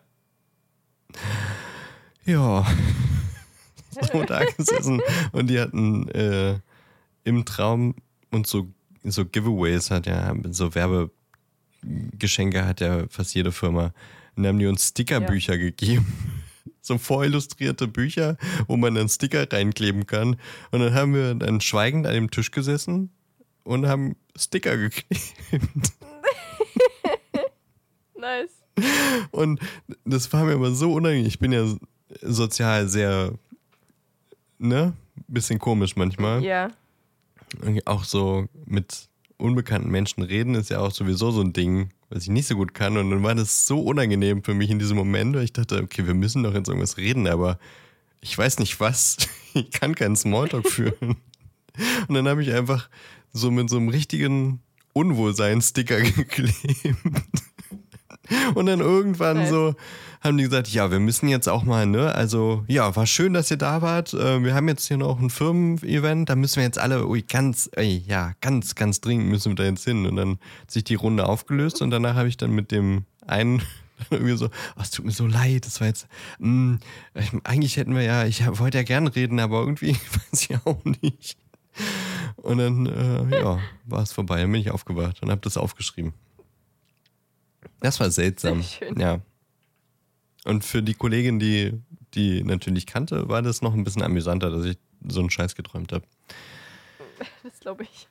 Ja. 2.24 2.66
So 4.02 4.22
da 4.26 4.44
gesessen. 4.44 5.00
Und 5.32 5.48
die 5.48 5.60
hatten 5.60 6.08
äh, 6.08 6.58
im 7.24 7.44
Traum 7.44 7.94
und 8.30 8.46
so, 8.46 8.68
so 9.04 9.24
Giveaways 9.24 9.90
hat 9.90 10.06
ja, 10.06 10.34
so 10.50 10.74
Werbegeschenke 10.74 12.66
hat 12.66 12.80
ja 12.80 13.04
fast 13.08 13.34
jede 13.34 13.52
Firma. 13.52 13.92
Und 14.36 14.44
dann 14.44 14.54
haben 14.54 14.58
die 14.58 14.66
uns 14.66 14.88
Stickerbücher 14.88 15.54
ja. 15.54 15.60
gegeben. 15.60 16.06
So 16.84 16.98
vorillustrierte 16.98 17.86
Bücher, 17.86 18.36
wo 18.66 18.76
man 18.76 18.96
dann 18.96 19.08
Sticker 19.08 19.46
reinkleben 19.52 20.04
kann. 20.04 20.36
Und 20.72 20.80
dann 20.80 20.92
haben 20.92 21.14
wir 21.14 21.32
dann 21.36 21.60
schweigend 21.60 22.08
an 22.08 22.14
dem 22.14 22.28
Tisch 22.28 22.50
gesessen 22.50 23.12
und 23.62 23.86
haben 23.86 24.16
Sticker 24.36 24.76
geklebt. 24.76 25.32
nice. 28.18 28.50
Und 29.30 29.60
das 30.04 30.32
war 30.32 30.44
mir 30.44 30.54
aber 30.54 30.72
so 30.72 30.92
unangenehm. 30.92 31.26
Ich 31.26 31.38
bin 31.38 31.52
ja 31.52 31.64
sozial 32.20 32.88
sehr, 32.88 33.32
ne? 34.62 34.94
Bisschen 35.28 35.58
komisch 35.58 35.96
manchmal. 35.96 36.42
Ja. 36.42 36.70
Und 37.62 37.86
auch 37.86 38.04
so 38.04 38.46
mit 38.64 39.08
unbekannten 39.36 39.90
Menschen 39.90 40.22
reden 40.22 40.54
ist 40.54 40.70
ja 40.70 40.78
auch 40.78 40.92
sowieso 40.92 41.30
so 41.30 41.40
ein 41.40 41.52
Ding, 41.52 41.90
was 42.08 42.22
ich 42.22 42.30
nicht 42.30 42.46
so 42.46 42.54
gut 42.54 42.74
kann. 42.74 42.96
Und 42.96 43.10
dann 43.10 43.22
war 43.22 43.34
das 43.34 43.66
so 43.66 43.80
unangenehm 43.80 44.42
für 44.42 44.54
mich 44.54 44.70
in 44.70 44.78
diesem 44.78 44.96
Moment, 44.96 45.34
weil 45.34 45.44
ich 45.44 45.52
dachte, 45.52 45.82
okay, 45.82 46.06
wir 46.06 46.14
müssen 46.14 46.42
doch 46.42 46.54
jetzt 46.54 46.68
irgendwas 46.68 46.96
reden, 46.96 47.26
aber 47.26 47.58
ich 48.20 48.36
weiß 48.36 48.58
nicht 48.58 48.80
was. 48.80 49.16
Ich 49.54 49.70
kann 49.70 49.94
keinen 49.94 50.16
Smalltalk 50.16 50.66
führen. 50.66 51.16
Und 52.08 52.14
dann 52.14 52.26
habe 52.26 52.42
ich 52.42 52.54
einfach 52.54 52.88
so 53.34 53.50
mit 53.50 53.68
so 53.68 53.76
einem 53.76 53.90
richtigen 53.90 54.62
Unwohlsein-Sticker 54.94 56.00
geklebt. 56.00 56.96
Und 58.54 58.66
dann 58.66 58.80
irgendwann 58.80 59.38
nice. 59.38 59.50
so 59.50 59.74
haben 60.20 60.36
die 60.36 60.44
gesagt, 60.44 60.68
ja, 60.68 60.90
wir 60.90 61.00
müssen 61.00 61.28
jetzt 61.28 61.48
auch 61.48 61.64
mal, 61.64 61.86
ne? 61.86 62.14
Also, 62.14 62.64
ja, 62.68 62.94
war 62.94 63.06
schön, 63.06 63.32
dass 63.32 63.50
ihr 63.50 63.56
da 63.56 63.82
wart. 63.82 64.14
Äh, 64.14 64.44
wir 64.44 64.54
haben 64.54 64.68
jetzt 64.68 64.86
hier 64.86 64.96
noch 64.96 65.18
ein 65.20 65.30
Firmen-Event, 65.30 66.28
da 66.28 66.36
müssen 66.36 66.56
wir 66.56 66.64
jetzt 66.64 66.78
alle, 66.78 67.06
ui, 67.06 67.22
ganz, 67.22 67.68
ey, 67.74 68.04
ja, 68.06 68.32
ganz, 68.40 68.74
ganz 68.74 69.00
dringend 69.00 69.28
müssen 69.28 69.52
wir 69.52 69.56
da 69.56 69.64
jetzt 69.64 69.84
hin. 69.84 70.06
Und 70.06 70.16
dann 70.16 70.38
hat 70.60 70.70
sich 70.70 70.84
die 70.84 70.94
Runde 70.94 71.26
aufgelöst 71.26 71.82
und 71.82 71.90
danach 71.90 72.14
habe 72.14 72.28
ich 72.28 72.36
dann 72.36 72.52
mit 72.52 72.70
dem 72.70 73.04
einen 73.26 73.62
irgendwie 74.10 74.36
so, 74.36 74.46
oh, 74.46 74.80
es 74.80 74.90
tut 74.90 75.04
mir 75.04 75.12
so 75.12 75.26
leid, 75.26 75.66
das 75.66 75.80
war 75.80 75.88
jetzt, 75.88 76.06
mh, 76.38 76.48
mm, 76.48 77.40
eigentlich 77.44 77.76
hätten 77.76 77.94
wir 77.94 78.02
ja, 78.02 78.24
ich 78.24 78.46
wollte 78.58 78.78
ja 78.78 78.84
gern 78.84 79.08
reden, 79.08 79.40
aber 79.40 79.60
irgendwie 79.60 79.96
weiß 80.30 80.48
ich 80.48 80.56
auch 80.64 80.84
nicht. 81.02 81.36
Und 82.36 82.58
dann, 82.58 82.86
äh, 82.86 83.40
ja, 83.40 83.58
war 83.86 84.02
es 84.02 84.12
vorbei. 84.12 84.40
Dann 84.40 84.52
bin 84.52 84.60
ich 84.60 84.70
aufgewacht 84.70 85.22
und 85.22 85.30
habe 85.30 85.40
das 85.40 85.56
aufgeschrieben. 85.56 86.12
Das 87.80 88.00
war 88.00 88.10
seltsam. 88.10 88.62
schön. 88.62 88.98
Ja. 88.98 89.20
Und 90.44 90.64
für 90.64 90.82
die 90.82 90.94
Kollegin, 90.94 91.38
die 91.38 91.72
die 92.14 92.42
natürlich 92.44 92.86
kannte, 92.86 93.28
war 93.28 93.42
das 93.42 93.62
noch 93.62 93.74
ein 93.74 93.84
bisschen 93.84 94.02
amüsanter, 94.02 94.50
dass 94.50 94.64
ich 94.64 94.78
so 95.08 95.20
einen 95.20 95.30
Scheiß 95.30 95.54
geträumt 95.54 95.92
habe. 95.92 96.04
Das 97.44 97.60
glaube 97.60 97.84
ich. 97.84 98.08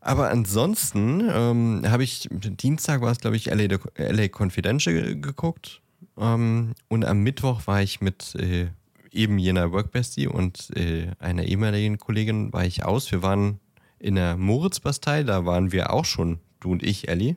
Aber 0.00 0.28
ansonsten 0.28 1.28
ähm, 1.32 1.82
habe 1.86 2.02
ich, 2.02 2.28
Dienstag 2.30 3.00
war 3.00 3.12
es, 3.12 3.18
glaube 3.18 3.36
ich, 3.36 3.46
LA, 3.46 3.78
LA 3.96 4.28
Confidential 4.28 5.16
geguckt. 5.16 5.80
Ähm, 6.18 6.74
und 6.88 7.04
am 7.04 7.20
Mittwoch 7.20 7.66
war 7.66 7.80
ich 7.80 8.00
mit 8.00 8.34
äh, 8.34 8.66
eben 9.12 9.38
jener 9.38 9.70
Workbestie 9.70 10.26
und 10.26 10.76
äh, 10.76 11.12
einer 11.20 11.44
ehemaligen 11.44 11.98
Kollegin 11.98 12.52
war 12.52 12.64
ich 12.64 12.84
aus. 12.84 13.10
Wir 13.12 13.22
waren 13.22 13.60
in 14.00 14.16
der 14.16 14.36
Moritz-Bastei, 14.36 15.22
da 15.22 15.46
waren 15.46 15.70
wir 15.70 15.92
auch 15.92 16.04
schon, 16.04 16.40
du 16.60 16.72
und 16.72 16.82
ich, 16.82 17.08
Ellie. 17.08 17.36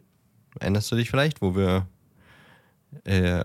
Erinnerst 0.59 0.91
du 0.91 0.95
dich 0.95 1.09
vielleicht, 1.09 1.41
wo 1.41 1.55
wir 1.55 1.87
äh, 3.03 3.43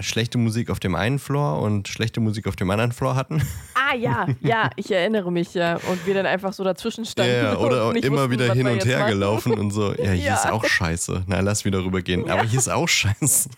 schlechte 0.00 0.38
Musik 0.38 0.70
auf 0.70 0.80
dem 0.80 0.94
einen 0.94 1.18
Floor 1.18 1.60
und 1.62 1.88
schlechte 1.88 2.20
Musik 2.20 2.46
auf 2.46 2.56
dem 2.56 2.70
anderen 2.70 2.92
Floor 2.92 3.16
hatten? 3.16 3.42
Ah 3.92 3.96
ja, 3.96 4.28
ja, 4.40 4.70
ich 4.76 4.92
erinnere 4.92 5.32
mich 5.32 5.52
ja. 5.52 5.74
Und 5.74 6.06
wir 6.06 6.14
dann 6.14 6.24
einfach 6.24 6.52
so 6.52 6.62
dazwischen 6.62 7.04
standen. 7.04 7.32
Ja, 7.32 7.56
oder 7.56 7.92
immer 7.96 8.18
wussten, 8.18 8.30
wieder 8.30 8.54
hin 8.54 8.68
und 8.68 8.84
her 8.84 9.00
machen. 9.00 9.10
gelaufen 9.10 9.58
und 9.58 9.72
so. 9.72 9.92
Ja, 9.94 10.12
hier 10.12 10.26
ja. 10.26 10.34
ist 10.34 10.46
auch 10.46 10.64
scheiße. 10.64 11.24
Na, 11.26 11.40
lass 11.40 11.64
wieder 11.64 11.82
rübergehen. 11.84 12.24
Ja. 12.24 12.34
Aber 12.34 12.44
hier 12.44 12.60
ist 12.60 12.68
auch 12.68 12.86
scheiße. 12.86 13.50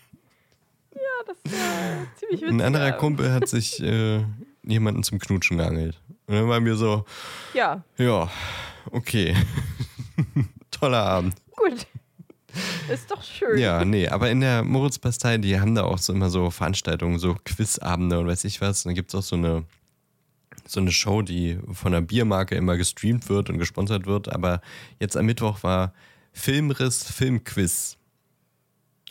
Ja, 0.95 1.01
das 1.27 1.37
ist 1.43 1.53
ja 1.53 2.07
ziemlich 2.15 2.41
witzig. 2.41 2.51
Ein 2.51 2.61
anderer 2.61 2.93
Kumpel 2.93 3.31
hat 3.31 3.47
sich 3.47 3.79
äh, 3.83 4.23
jemanden 4.63 5.03
zum 5.03 5.19
Knutschen 5.19 5.59
geangelt. 5.59 6.01
Und 6.25 6.33
dann 6.33 6.49
waren 6.49 6.65
wir 6.65 6.77
so, 6.77 7.05
ja, 7.53 7.83
ja, 7.97 8.27
okay. 8.89 9.35
Toller 10.71 11.03
Abend. 11.03 11.35
Gut. 11.55 11.85
Ist 12.91 13.09
doch 13.09 13.23
schön. 13.23 13.57
Ja, 13.57 13.83
nee, 13.85 14.07
aber 14.07 14.29
in 14.29 14.41
der 14.41 14.63
Moritz-Pastei, 14.63 15.37
die 15.37 15.59
haben 15.59 15.75
da 15.75 15.83
auch 15.83 15.97
so 15.97 16.13
immer 16.13 16.29
so 16.29 16.49
Veranstaltungen, 16.49 17.19
so 17.19 17.35
Quizabende 17.45 18.19
und 18.19 18.27
weiß 18.27 18.43
ich 18.45 18.61
was. 18.61 18.85
Und 18.85 18.89
dann 18.89 18.95
gibt 18.95 19.13
es 19.13 19.15
auch 19.15 19.23
so 19.23 19.35
eine, 19.35 19.65
so 20.65 20.79
eine 20.79 20.91
Show, 20.91 21.21
die 21.21 21.59
von 21.71 21.93
einer 21.93 22.05
Biermarke 22.05 22.55
immer 22.55 22.77
gestreamt 22.77 23.29
wird 23.29 23.49
und 23.49 23.57
gesponsert 23.57 24.05
wird. 24.05 24.29
Aber 24.29 24.61
jetzt 24.99 25.17
am 25.17 25.25
Mittwoch 25.25 25.63
war 25.63 25.93
Filmriss, 26.31 27.03
Filmquiz. 27.03 27.97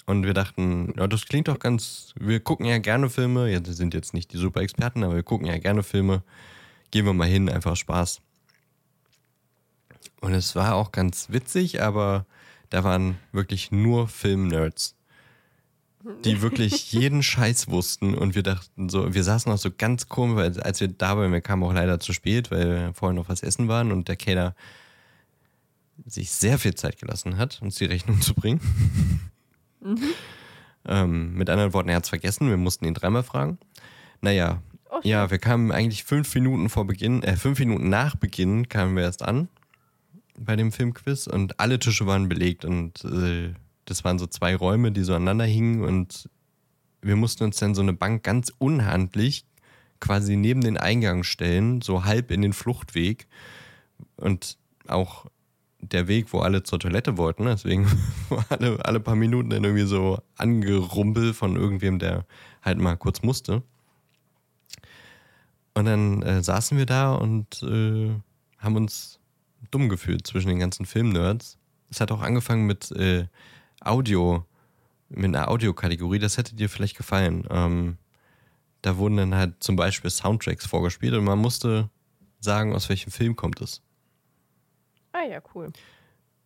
Und 0.07 0.27
wir 0.27 0.35
dachten, 0.35 0.95
ja, 0.97 1.07
das 1.07 1.27
klingt 1.27 1.49
doch 1.49 1.59
ganz. 1.59 2.13
Wir 2.19 2.41
gucken 2.41 2.67
ja 2.67 2.79
gerne 2.79 3.09
Filme. 3.09 3.51
Ja, 3.51 3.65
wir 3.65 3.73
sind 3.73 3.95
jetzt 3.95 4.15
nicht 4.15 4.33
die 4.33 4.39
super 4.39 4.61
Experten, 4.61 5.05
aber 5.05 5.15
wir 5.15 5.23
gucken 5.23 5.47
ja 5.47 5.59
gerne 5.59 5.83
Filme. 5.83 6.23
Gehen 6.91 7.07
wir 7.07 7.13
mal 7.13 7.29
hin, 7.29 7.49
einfach 7.49 7.77
Spaß. 7.77 8.21
Und 10.21 10.35
es 10.35 10.55
war 10.55 10.75
auch 10.75 10.93
ganz 10.93 11.29
witzig, 11.31 11.83
aber 11.83 12.27
da 12.73 12.85
waren 12.85 13.19
wirklich 13.33 13.71
nur 13.71 14.09
Film-Nerds, 14.09 14.97
die 16.25 16.41
wirklich 16.41 16.91
jeden 16.93 17.23
Scheiß 17.23 17.69
wussten. 17.69 18.15
Und 18.15 18.35
wir 18.35 18.43
dachten 18.43 18.89
so, 18.89 19.13
wir 19.13 19.23
saßen 19.23 19.53
auch 19.53 19.59
so 19.59 19.71
ganz 19.77 20.09
komisch, 20.09 20.37
weil 20.37 20.61
als 20.63 20.81
wir 20.81 20.89
da 20.89 21.19
waren, 21.19 21.33
wir 21.33 21.43
kamen 21.43 21.63
auch 21.65 21.75
leider 21.75 22.01
zu 22.01 22.15
spät, 22.15 22.51
weil 22.51 22.67
wir 22.67 22.95
vorher 22.95 23.15
noch 23.15 23.29
was 23.29 23.43
essen 23.43 23.69
waren 23.69 23.93
und 23.93 24.09
der 24.09 24.17
Cater 24.17 24.55
sich 26.07 26.31
sehr 26.31 26.59
viel 26.59 26.75
Zeit 26.75 26.99
gelassen 26.99 27.37
hat, 27.37 27.61
uns 27.61 27.77
die 27.77 27.85
Rechnung 27.85 28.21
zu 28.21 28.35
bringen. 28.35 28.61
Mhm. 29.85 29.99
ähm, 30.87 31.35
mit 31.35 31.51
anderen 31.51 31.73
Worten, 31.73 31.89
er 31.89 31.97
hat 31.97 32.05
es 32.05 32.09
vergessen, 32.09 32.49
wir 32.49 32.57
mussten 32.57 32.85
ihn 32.85 32.95
dreimal 32.95 33.25
fragen. 33.25 33.59
Naja, 34.21 34.63
oh, 34.91 35.01
ja, 35.03 35.29
wir 35.29 35.39
kamen 35.39 35.73
eigentlich 35.73 36.05
fünf 36.05 36.33
Minuten 36.37 36.69
vor 36.69 36.87
Beginn, 36.87 37.25
äh, 37.25 37.35
fünf 37.35 37.59
Minuten 37.59 37.89
nach 37.89 38.15
Beginn 38.15 38.69
kamen 38.69 38.95
wir 38.95 39.03
erst 39.03 39.25
an 39.25 39.49
bei 40.39 40.57
dem 40.57 40.73
Filmquiz 40.73 41.27
und 41.27 41.61
alle 41.61 41.79
Tische 41.79 42.07
waren 42.07 42.29
belegt 42.29 42.65
und 42.65 43.05
äh, 43.05 43.55
das 43.85 44.05
waren 44.05 44.19
so 44.19 44.27
zwei 44.27 44.55
Räume, 44.55 44.93
die 44.93 45.03
so 45.03 45.15
aneinander 45.15 45.45
hingen 45.45 45.83
und 45.83 46.29
wir 47.03 47.17
mussten 47.17 47.45
uns 47.45 47.57
dann 47.57 47.75
so 47.75 47.83
eine 47.83 47.93
Bank 47.93 48.23
ganz 48.23 48.53
unhandlich 48.59 49.45
quasi 50.01 50.37
neben 50.37 50.63
den 50.63 50.77
Eingang 50.77 51.23
stellen, 51.23 51.81
so 51.81 52.05
halb 52.05 52.31
in 52.31 52.43
den 52.43 52.53
Fluchtweg 52.53 53.27
und 54.17 54.59
auch 54.89 55.27
der 55.81 56.07
Weg, 56.07 56.33
wo 56.33 56.41
alle 56.41 56.63
zur 56.63 56.79
Toilette 56.79 57.17
wollten, 57.17 57.45
deswegen 57.45 57.87
alle, 58.49 58.85
alle 58.85 59.01
paar 59.01 59.17
Minuten 59.17 59.51
dann 59.51 59.65
irgendwie 59.65 59.87
so 59.87 60.19
angerumpelt 60.37 61.35
von 61.35 61.57
irgendwem, 61.57 61.99
der 61.99 62.25
halt 62.63 62.79
mal 62.79 62.97
kurz 62.97 63.23
musste. 63.23 63.63
Und 65.75 65.87
dann 65.87 66.23
äh, 66.23 66.43
saßen 66.43 66.79
wir 66.79 66.87
da 66.87 67.15
und 67.15 67.63
äh, 67.63 68.11
haben 68.59 68.77
uns 68.77 69.19
dumm 69.71 69.89
gefühlt 69.89 70.27
zwischen 70.27 70.49
den 70.49 70.59
ganzen 70.59 70.87
Filmnerds. 70.87 71.59
Es 71.91 72.01
hat 72.01 72.11
auch 72.11 72.23
angefangen 72.23 72.67
mit 72.67 72.91
äh, 72.93 73.27
Audio, 73.81 74.45
mit 75.09 75.27
einer 75.27 75.49
Audiokategorie. 75.49 76.19
Das 76.19 76.39
hätte 76.39 76.55
dir 76.55 76.69
vielleicht 76.69 76.97
gefallen. 76.97 77.47
Ähm, 77.51 77.99
da 78.83 78.97
wurden 78.97 79.17
dann 79.17 79.35
halt 79.35 79.63
zum 79.63 79.77
Beispiel 79.77 80.11
Soundtracks 80.11 80.67
vorgespielt 80.67 81.15
und 81.15 81.25
man 81.25 81.39
musste 81.39 81.89
sagen, 82.41 82.75
aus 82.75 82.89
welchem 82.89 83.13
Film 83.13 83.37
kommt 83.37 83.61
es. 83.61 83.81
Ah 85.13 85.25
ja, 85.25 85.41
cool. 85.55 85.67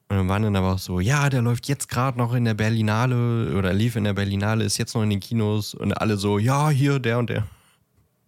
Und 0.08 0.16
dann 0.16 0.28
waren 0.28 0.42
dann 0.42 0.54
aber 0.54 0.74
auch 0.74 0.78
so, 0.78 1.00
ja, 1.00 1.28
der 1.30 1.42
läuft 1.42 1.66
jetzt 1.66 1.88
gerade 1.88 2.16
noch 2.18 2.34
in 2.34 2.44
der 2.44 2.54
Berlinale 2.54 3.56
oder 3.56 3.72
lief 3.72 3.96
in 3.96 4.04
der 4.04 4.12
Berlinale, 4.12 4.64
ist 4.64 4.76
jetzt 4.76 4.94
noch 4.94 5.02
in 5.02 5.10
den 5.10 5.20
Kinos 5.20 5.74
und 5.74 5.92
alle 5.92 6.16
so, 6.16 6.38
ja, 6.38 6.70
hier, 6.70 7.00
der 7.00 7.18
und 7.18 7.30
der. 7.30 7.46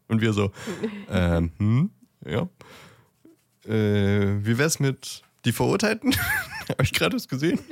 Und 0.09 0.21
wir 0.21 0.33
so, 0.33 0.51
ähm, 1.11 1.53
hm, 1.59 1.91
ja. 2.27 2.49
Äh, 3.69 4.45
wie 4.45 4.59
wär's 4.59 4.81
mit 4.81 5.23
die 5.45 5.53
Verurteilten? 5.53 6.15
Habe 6.69 6.83
ich 6.83 6.93
gerade 6.93 7.17
was 7.17 7.29
gesehen? 7.29 7.59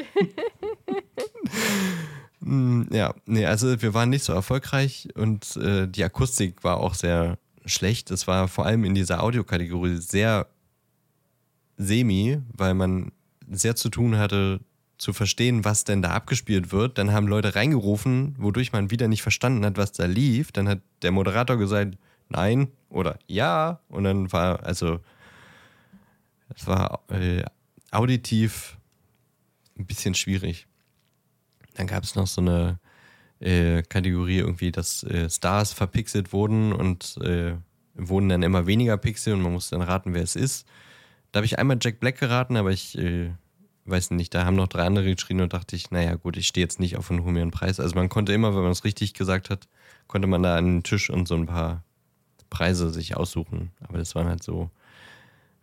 Hm, 2.42 2.86
ja, 2.92 3.12
nee, 3.24 3.44
also 3.44 3.82
wir 3.82 3.92
waren 3.92 4.10
nicht 4.10 4.22
so 4.22 4.32
erfolgreich 4.32 5.08
und 5.16 5.56
äh, 5.56 5.88
die 5.88 6.04
Akustik 6.04 6.62
war 6.62 6.76
auch 6.76 6.94
sehr 6.94 7.38
schlecht. 7.64 8.12
Es 8.12 8.28
war 8.28 8.46
vor 8.46 8.66
allem 8.66 8.84
in 8.84 8.94
dieser 8.94 9.22
Audiokategorie 9.22 9.96
sehr 9.96 10.46
semi, 11.76 12.38
weil 12.52 12.74
man 12.74 13.10
sehr 13.50 13.74
zu 13.74 13.88
tun 13.88 14.16
hatte, 14.16 14.60
zu 14.98 15.12
verstehen, 15.12 15.64
was 15.64 15.84
denn 15.84 16.02
da 16.02 16.10
abgespielt 16.10 16.72
wird. 16.72 16.98
Dann 16.98 17.12
haben 17.12 17.26
Leute 17.26 17.54
reingerufen, 17.54 18.34
wodurch 18.38 18.72
man 18.72 18.90
wieder 18.90 19.08
nicht 19.08 19.22
verstanden 19.22 19.64
hat, 19.64 19.76
was 19.76 19.92
da 19.92 20.06
lief. 20.06 20.52
Dann 20.52 20.68
hat 20.68 20.80
der 21.02 21.10
Moderator 21.10 21.56
gesagt, 21.56 21.98
nein 22.28 22.68
oder 22.88 23.18
ja. 23.26 23.80
Und 23.88 24.04
dann 24.04 24.32
war, 24.32 24.64
also, 24.64 25.00
es 26.54 26.66
war 26.66 27.02
äh, 27.10 27.44
auditiv 27.90 28.78
ein 29.78 29.86
bisschen 29.86 30.14
schwierig. 30.14 30.66
Dann 31.74 31.86
gab 31.86 32.04
es 32.04 32.14
noch 32.14 32.26
so 32.26 32.40
eine 32.40 32.78
äh, 33.40 33.82
Kategorie 33.82 34.38
irgendwie, 34.38 34.72
dass 34.72 35.02
äh, 35.04 35.28
Stars 35.28 35.72
verpixelt 35.72 36.32
wurden 36.32 36.72
und 36.72 37.18
äh, 37.22 37.54
wurden 37.94 38.28
dann 38.28 38.42
immer 38.42 38.66
weniger 38.66 38.96
Pixel 38.96 39.34
und 39.34 39.42
man 39.42 39.52
musste 39.52 39.76
dann 39.76 39.86
raten, 39.86 40.14
wer 40.14 40.22
es 40.22 40.36
ist. 40.36 40.66
Da 41.32 41.38
habe 41.38 41.46
ich 41.46 41.58
einmal 41.58 41.78
Jack 41.80 42.00
Black 42.00 42.18
geraten, 42.18 42.56
aber 42.56 42.70
ich 42.70 42.96
äh, 42.96 43.30
weiß 43.84 44.10
nicht, 44.12 44.34
da 44.34 44.44
haben 44.44 44.56
noch 44.56 44.68
drei 44.68 44.84
andere 44.84 45.14
geschrien 45.14 45.40
und 45.40 45.52
dachte 45.52 45.76
ich, 45.76 45.90
naja 45.90 46.14
gut, 46.14 46.36
ich 46.36 46.46
stehe 46.46 46.64
jetzt 46.64 46.80
nicht 46.80 46.96
auf 46.96 47.10
einen 47.10 47.24
hohen 47.24 47.50
Preis. 47.50 47.80
Also 47.80 47.94
man 47.94 48.08
konnte 48.08 48.32
immer, 48.32 48.54
wenn 48.54 48.62
man 48.62 48.72
es 48.72 48.84
richtig 48.84 49.14
gesagt 49.14 49.50
hat, 49.50 49.68
konnte 50.06 50.26
man 50.26 50.42
da 50.42 50.60
den 50.60 50.82
Tisch 50.82 51.10
und 51.10 51.28
so 51.28 51.34
ein 51.34 51.46
paar 51.46 51.84
Preise 52.50 52.90
sich 52.90 53.16
aussuchen. 53.16 53.72
Aber 53.80 53.98
das 53.98 54.14
waren 54.14 54.28
halt 54.28 54.42
so, 54.42 54.70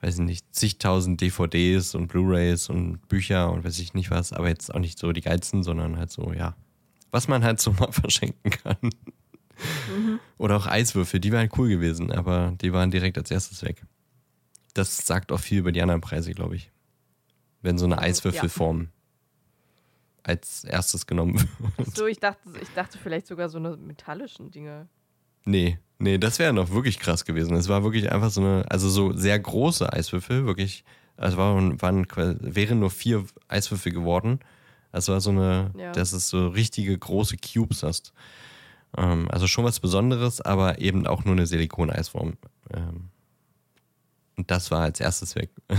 weiß 0.04 0.16
ich 0.16 0.26
nicht, 0.26 0.54
zigtausend 0.54 1.22
DVDs 1.22 1.95
und 1.95 2.08
Blu-rays 2.08 2.70
und 2.70 3.08
Bücher 3.08 3.49
und 3.49 3.64
weiß 3.64 3.80
ich 3.80 3.93
nicht 3.93 4.12
was, 4.12 4.34
aber 4.34 4.49
jetzt 4.49 4.74
auch 4.76 4.80
nicht 4.80 4.99
so 4.99 5.14
die 5.14 5.22
geilsten, 5.22 5.64
sondern 5.64 5.97
halt 5.97 6.12
so, 6.12 6.34
ja, 6.34 6.58
was 7.12 7.30
man 7.30 7.41
halt 7.43 7.62
so 7.62 7.72
mal 7.72 7.91
verschenken 7.91 8.51
kann. 8.51 8.78
Mhm. 8.82 10.20
Oder 10.38 10.58
auch 10.58 10.68
Eiswürfel, 10.68 11.22
die 11.22 11.32
waren 11.32 11.49
cool 11.58 11.70
gewesen, 11.70 12.12
aber 12.12 12.54
die 12.62 12.74
waren 12.74 12.91
direkt 12.91 13.18
als 13.18 13.32
erstes 13.32 13.64
weg. 13.64 13.86
Das 14.74 14.97
sagt 14.97 15.32
auch 15.32 15.39
viel 15.39 15.60
über 15.60 15.72
die 15.72 15.82
anderen 15.82 16.01
Preise, 16.01 16.34
glaube 16.34 16.58
ich. 16.58 16.70
Wenn 17.62 17.78
so 17.78 17.86
eine 17.86 17.99
Eiswürfelform 17.99 18.82
ja. 18.82 18.88
als 20.24 20.66
erstes 20.66 21.08
genommen 21.08 21.47
wird. 21.78 21.95
So, 21.95 22.08
ich 22.08 22.20
dachte, 22.20 22.41
ich 22.62 22.70
dachte 22.76 22.97
vielleicht 22.97 23.28
sogar 23.28 23.47
so 23.47 23.58
eine 23.58 23.78
metallischen 23.78 24.51
Dinge. 24.51 24.89
Nee, 25.46 25.80
nee, 26.00 26.18
das 26.18 26.39
wäre 26.39 26.54
noch 26.54 26.72
wirklich 26.72 27.00
krass 27.00 27.26
gewesen. 27.26 27.56
Es 27.56 27.68
war 27.68 27.84
wirklich 27.84 28.12
einfach 28.12 28.30
so 28.30 28.41
eine, 28.41 28.66
also 28.70 28.89
so 28.89 29.14
sehr 29.14 29.39
große 29.39 29.91
Eiswürfel, 29.91 30.46
wirklich. 30.46 30.84
Also 31.16 31.38
waren, 31.38 31.82
waren 31.82 32.08
wären 32.16 32.80
nur 32.80 32.89
vier 32.89 33.26
Eiswürfel 33.48 33.91
geworden. 33.91 34.39
Das 34.91 35.08
war 35.08 35.22
so 35.22 35.32
eine, 35.32 35.72
ja. 35.78 35.91
dass 35.91 36.14
es 36.14 36.30
so 36.30 36.48
richtige 36.48 36.98
große 36.98 37.38
Cubes 37.38 37.84
hast. 37.84 38.14
Ähm, 38.98 39.28
also 39.30 39.48
schon 39.48 39.66
was 39.66 39.80
Besonderes, 39.80 40.41
aber 40.41 40.80
eben 40.80 41.08
auch 41.08 41.26
nur 41.26 41.34
eine 41.34 41.48
Silikoneisform. 41.48 42.34
Ähm, 42.72 43.10
und 44.36 44.50
das 44.50 44.72
war 44.72 44.82
als 44.82 45.00
erstes 45.00 45.36
weg. 45.36 45.50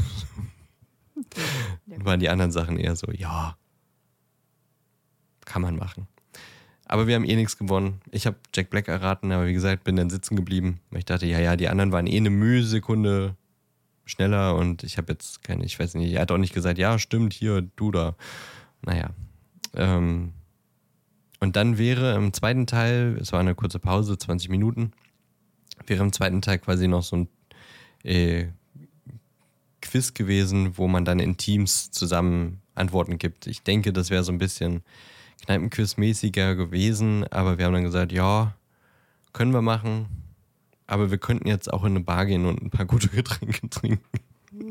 ja. 1.87 2.05
Waren 2.05 2.21
die 2.21 2.29
anderen 2.29 2.53
Sachen 2.53 2.79
eher 2.79 2.97
so, 2.97 3.11
ja, 3.13 3.57
kann 5.45 5.63
man 5.63 5.77
machen. 5.77 6.09
Aber 6.87 7.07
wir 7.07 7.15
haben 7.15 7.25
eh 7.25 7.37
nichts 7.37 7.57
gewonnen. 7.57 8.01
Ich 8.11 8.27
habe 8.27 8.37
Jack 8.55 8.71
Black 8.71 8.89
erraten, 8.89 9.33
aber 9.33 9.47
wie 9.47 9.55
gesagt, 9.55 9.85
bin 9.85 9.97
dann 9.97 10.11
sitzen 10.11 10.37
geblieben. 10.37 10.81
Ich 10.91 11.05
dachte, 11.05 11.27
ja, 11.27 11.39
ja, 11.39 11.57
die 11.57 11.69
anderen 11.69 11.93
waren 11.93 12.07
eh 12.07 12.17
eine 12.17 12.31
Mühsekunde 12.31 13.37
schneller 14.05 14.55
und 14.55 14.83
ich 14.83 14.99
habe 14.99 15.13
jetzt 15.13 15.43
keine, 15.43 15.65
ich 15.65 15.79
weiß 15.79 15.95
nicht, 15.95 16.13
er 16.13 16.21
hat 16.21 16.31
auch 16.31 16.39
nicht 16.39 16.53
gesagt, 16.53 16.79
ja, 16.79 16.99
stimmt, 16.99 17.33
hier, 17.33 17.63
du 17.77 17.91
da. 17.91 18.17
Naja. 18.83 19.11
Ähm, 19.75 20.33
und 21.41 21.57
dann 21.57 21.79
wäre 21.79 22.15
im 22.15 22.33
zweiten 22.33 22.67
Teil, 22.67 23.19
es 23.21 23.33
war 23.33 23.41
eine 23.41 23.55
kurze 23.55 23.79
Pause, 23.79 24.19
20 24.19 24.51
Minuten, 24.51 24.93
wäre 25.87 26.03
im 26.03 26.13
zweiten 26.13 26.43
Teil 26.43 26.59
quasi 26.59 26.87
noch 26.87 27.03
so 27.03 27.17
ein 27.17 27.29
äh, 28.03 28.49
Quiz 29.81 30.15
gewesen, 30.15 30.77
wo 30.79 30.87
man 30.87 31.05
dann 31.05 31.19
in 31.19 31.37
Teams 31.37 31.91
zusammen 31.91 32.61
Antworten 32.75 33.19
gibt. 33.19 33.47
Ich 33.47 33.63
denke, 33.63 33.93
das 33.93 34.11
wäre 34.11 34.25
so 34.25 34.33
ein 34.33 34.39
bisschen 34.39 34.83
Kneipenquiz-mäßiger 35.47 36.55
gewesen, 36.55 37.25
aber 37.29 37.59
wir 37.59 37.67
haben 37.67 37.75
dann 37.75 37.85
gesagt, 37.85 38.13
ja, 38.13 38.55
können 39.33 39.53
wir 39.53 39.63
machen, 39.63 40.07
aber 40.87 41.11
wir 41.11 41.19
könnten 41.19 41.49
jetzt 41.49 41.73
auch 41.73 41.85
in 41.85 41.93
eine 41.93 42.01
Bar 42.01 42.27
gehen 42.27 42.47
und 42.47 42.63
ein 42.63 42.71
paar 42.71 42.87
gute 42.87 43.09
Getränke 43.09 43.69
trinken. 43.69 44.05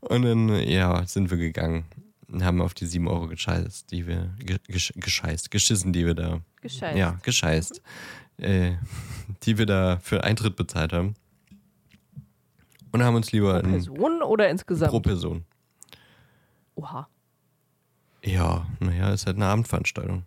und 0.00 0.22
dann, 0.22 0.48
ja, 0.48 1.06
sind 1.06 1.30
wir 1.30 1.38
gegangen 1.38 1.84
und 2.28 2.44
haben 2.44 2.60
auf 2.60 2.74
die 2.74 2.86
7 2.86 3.06
Euro 3.06 3.28
gescheißt, 3.28 3.90
die 3.90 4.06
wir, 4.06 4.34
gesch, 4.38 4.92
gescheißt, 4.96 5.50
geschissen, 5.50 5.92
die 5.92 6.04
wir 6.04 6.14
da. 6.14 6.40
Gescheißt. 6.60 6.98
Ja, 6.98 7.18
gescheißt. 7.22 7.80
Äh, 8.38 8.72
die 9.44 9.58
wir 9.58 9.66
da 9.66 9.98
für 10.02 10.24
Eintritt 10.24 10.56
bezahlt 10.56 10.92
haben. 10.92 11.14
Und 12.90 13.02
haben 13.02 13.14
uns 13.14 13.30
lieber. 13.32 13.60
Pro 13.60 13.70
Person 13.70 14.22
oder 14.22 14.48
insgesamt? 14.48 14.90
Pro 14.90 15.00
Person. 15.00 15.44
Oha. 16.74 17.08
Ja, 18.24 18.66
naja, 18.80 19.12
ist 19.12 19.26
halt 19.26 19.36
eine 19.36 19.46
Abendveranstaltung. 19.46 20.24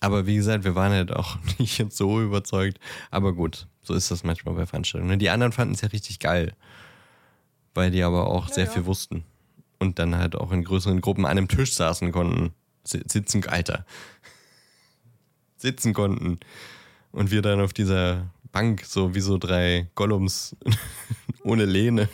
Aber 0.00 0.26
wie 0.26 0.36
gesagt, 0.36 0.64
wir 0.64 0.74
waren 0.74 0.92
halt 0.92 1.12
auch 1.12 1.38
nicht 1.58 1.92
so 1.92 2.20
überzeugt. 2.20 2.78
Aber 3.10 3.32
gut, 3.32 3.66
so 3.82 3.94
ist 3.94 4.10
das 4.10 4.22
manchmal 4.22 4.54
bei 4.54 4.66
Veranstaltungen. 4.66 5.18
Die 5.18 5.30
anderen 5.30 5.52
fanden 5.52 5.74
es 5.74 5.80
ja 5.80 5.88
richtig 5.88 6.20
geil. 6.20 6.54
Weil 7.72 7.90
die 7.90 8.02
aber 8.02 8.26
auch 8.26 8.48
ja, 8.48 8.54
sehr 8.54 8.64
ja. 8.66 8.70
viel 8.70 8.86
wussten. 8.86 9.24
Und 9.80 9.98
dann 9.98 10.16
halt 10.16 10.36
auch 10.36 10.52
in 10.52 10.62
größeren 10.62 11.00
Gruppen 11.00 11.24
an 11.24 11.32
einem 11.32 11.48
Tisch 11.48 11.74
saßen 11.74 12.12
konnten. 12.12 12.52
Sitzen, 12.84 13.44
Alter. 13.48 13.86
Sitzen 15.56 15.94
konnten. 15.94 16.38
Und 17.10 17.30
wir 17.30 17.42
dann 17.42 17.60
auf 17.60 17.72
dieser 17.72 18.30
Bank, 18.52 18.84
so 18.84 19.14
wie 19.14 19.20
so 19.20 19.38
drei 19.38 19.88
Gollums 19.94 20.54
ohne 21.44 21.64
Lehne. 21.64 22.08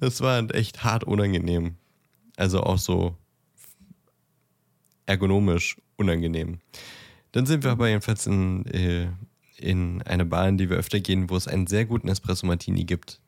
Das 0.00 0.20
war 0.20 0.34
halt 0.34 0.54
echt 0.54 0.84
hart 0.84 1.04
unangenehm. 1.04 1.76
Also 2.36 2.62
auch 2.62 2.78
so 2.78 3.16
ergonomisch 5.06 5.76
unangenehm. 5.96 6.58
Dann 7.32 7.46
sind 7.46 7.64
wir 7.64 7.70
aber 7.70 7.88
jedenfalls 7.88 8.26
in, 8.26 8.66
äh, 8.66 9.08
in 9.56 10.02
eine 10.02 10.24
Bar, 10.24 10.48
in 10.48 10.58
die 10.58 10.68
wir 10.68 10.76
öfter 10.76 11.00
gehen, 11.00 11.30
wo 11.30 11.36
es 11.36 11.48
einen 11.48 11.66
sehr 11.66 11.86
guten 11.86 12.08
Espresso 12.08 12.46
Martini 12.46 12.84
gibt. 12.84 13.20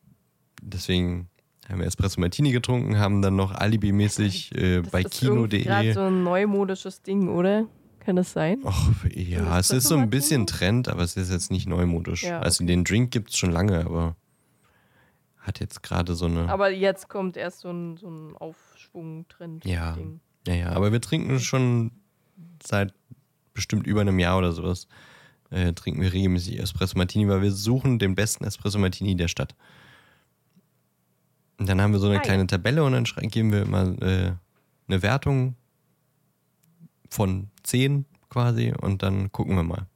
Deswegen 0.61 1.29
haben 1.67 1.79
wir 1.79 1.87
Espresso 1.87 2.19
Martini 2.19 2.51
getrunken, 2.51 2.99
haben 2.99 3.21
dann 3.21 3.35
noch 3.35 3.51
alibimäßig 3.51 4.55
äh, 4.55 4.81
bei 4.81 5.03
Kino.de. 5.03 5.63
Das 5.63 5.85
ist 5.85 5.95
so 5.95 6.01
ein 6.01 6.23
neumodisches 6.23 7.01
Ding, 7.01 7.29
oder? 7.29 7.67
Kann 7.99 8.15
das 8.15 8.31
sein? 8.31 8.61
Ach, 8.65 8.89
ja, 9.13 9.59
es 9.59 9.69
ist 9.69 9.87
so 9.87 9.95
ein 9.95 10.09
bisschen 10.09 10.47
Trend, 10.47 10.87
aber 10.87 11.03
es 11.03 11.15
ist 11.15 11.31
jetzt 11.31 11.51
nicht 11.51 11.67
neumodisch. 11.67 12.23
Ja, 12.23 12.39
also 12.39 12.39
okay. 12.39 12.45
Also 12.45 12.65
den 12.65 12.83
Drink 12.83 13.11
gibt 13.11 13.31
es 13.31 13.37
schon 13.37 13.51
lange, 13.51 13.85
aber 13.85 14.15
hat 15.49 15.59
jetzt 15.59 15.83
gerade 15.83 16.15
so 16.15 16.25
eine. 16.25 16.49
Aber 16.49 16.71
jetzt 16.71 17.09
kommt 17.09 17.35
erst 17.35 17.61
so 17.61 17.69
ein, 17.69 17.97
so 17.97 18.09
ein 18.09 18.37
Aufschwung-Trend. 18.37 19.65
Ja. 19.65 19.97
Ja, 20.47 20.53
ja, 20.53 20.69
aber 20.71 20.91
wir 20.91 21.01
trinken 21.01 21.39
schon 21.39 21.91
seit 22.63 22.93
bestimmt 23.53 23.85
über 23.85 24.01
einem 24.01 24.19
Jahr 24.19 24.37
oder 24.37 24.53
sowas. 24.53 24.87
Äh, 25.49 25.73
trinken 25.73 26.01
wir 26.01 26.13
regelmäßig 26.13 26.59
Espresso 26.59 26.97
Martini, 26.97 27.27
weil 27.27 27.41
wir 27.41 27.51
suchen 27.51 27.99
den 27.99 28.15
besten 28.15 28.45
Espresso 28.45 28.79
Martini 28.79 29.15
der 29.15 29.27
Stadt. 29.27 29.55
Und 31.57 31.67
dann 31.67 31.81
haben 31.81 31.91
wir 31.91 31.99
so 31.99 32.07
eine 32.07 32.19
ah, 32.19 32.21
kleine 32.21 32.47
Tabelle 32.47 32.83
und 32.83 32.93
dann 32.93 33.29
geben 33.29 33.51
wir 33.51 33.63
immer 33.63 34.01
äh, 34.01 34.33
eine 34.87 35.01
Wertung 35.01 35.55
von 37.09 37.49
10 37.63 38.05
quasi 38.29 38.73
und 38.79 39.03
dann 39.03 39.31
gucken 39.31 39.55
wir 39.55 39.63
mal. 39.63 39.87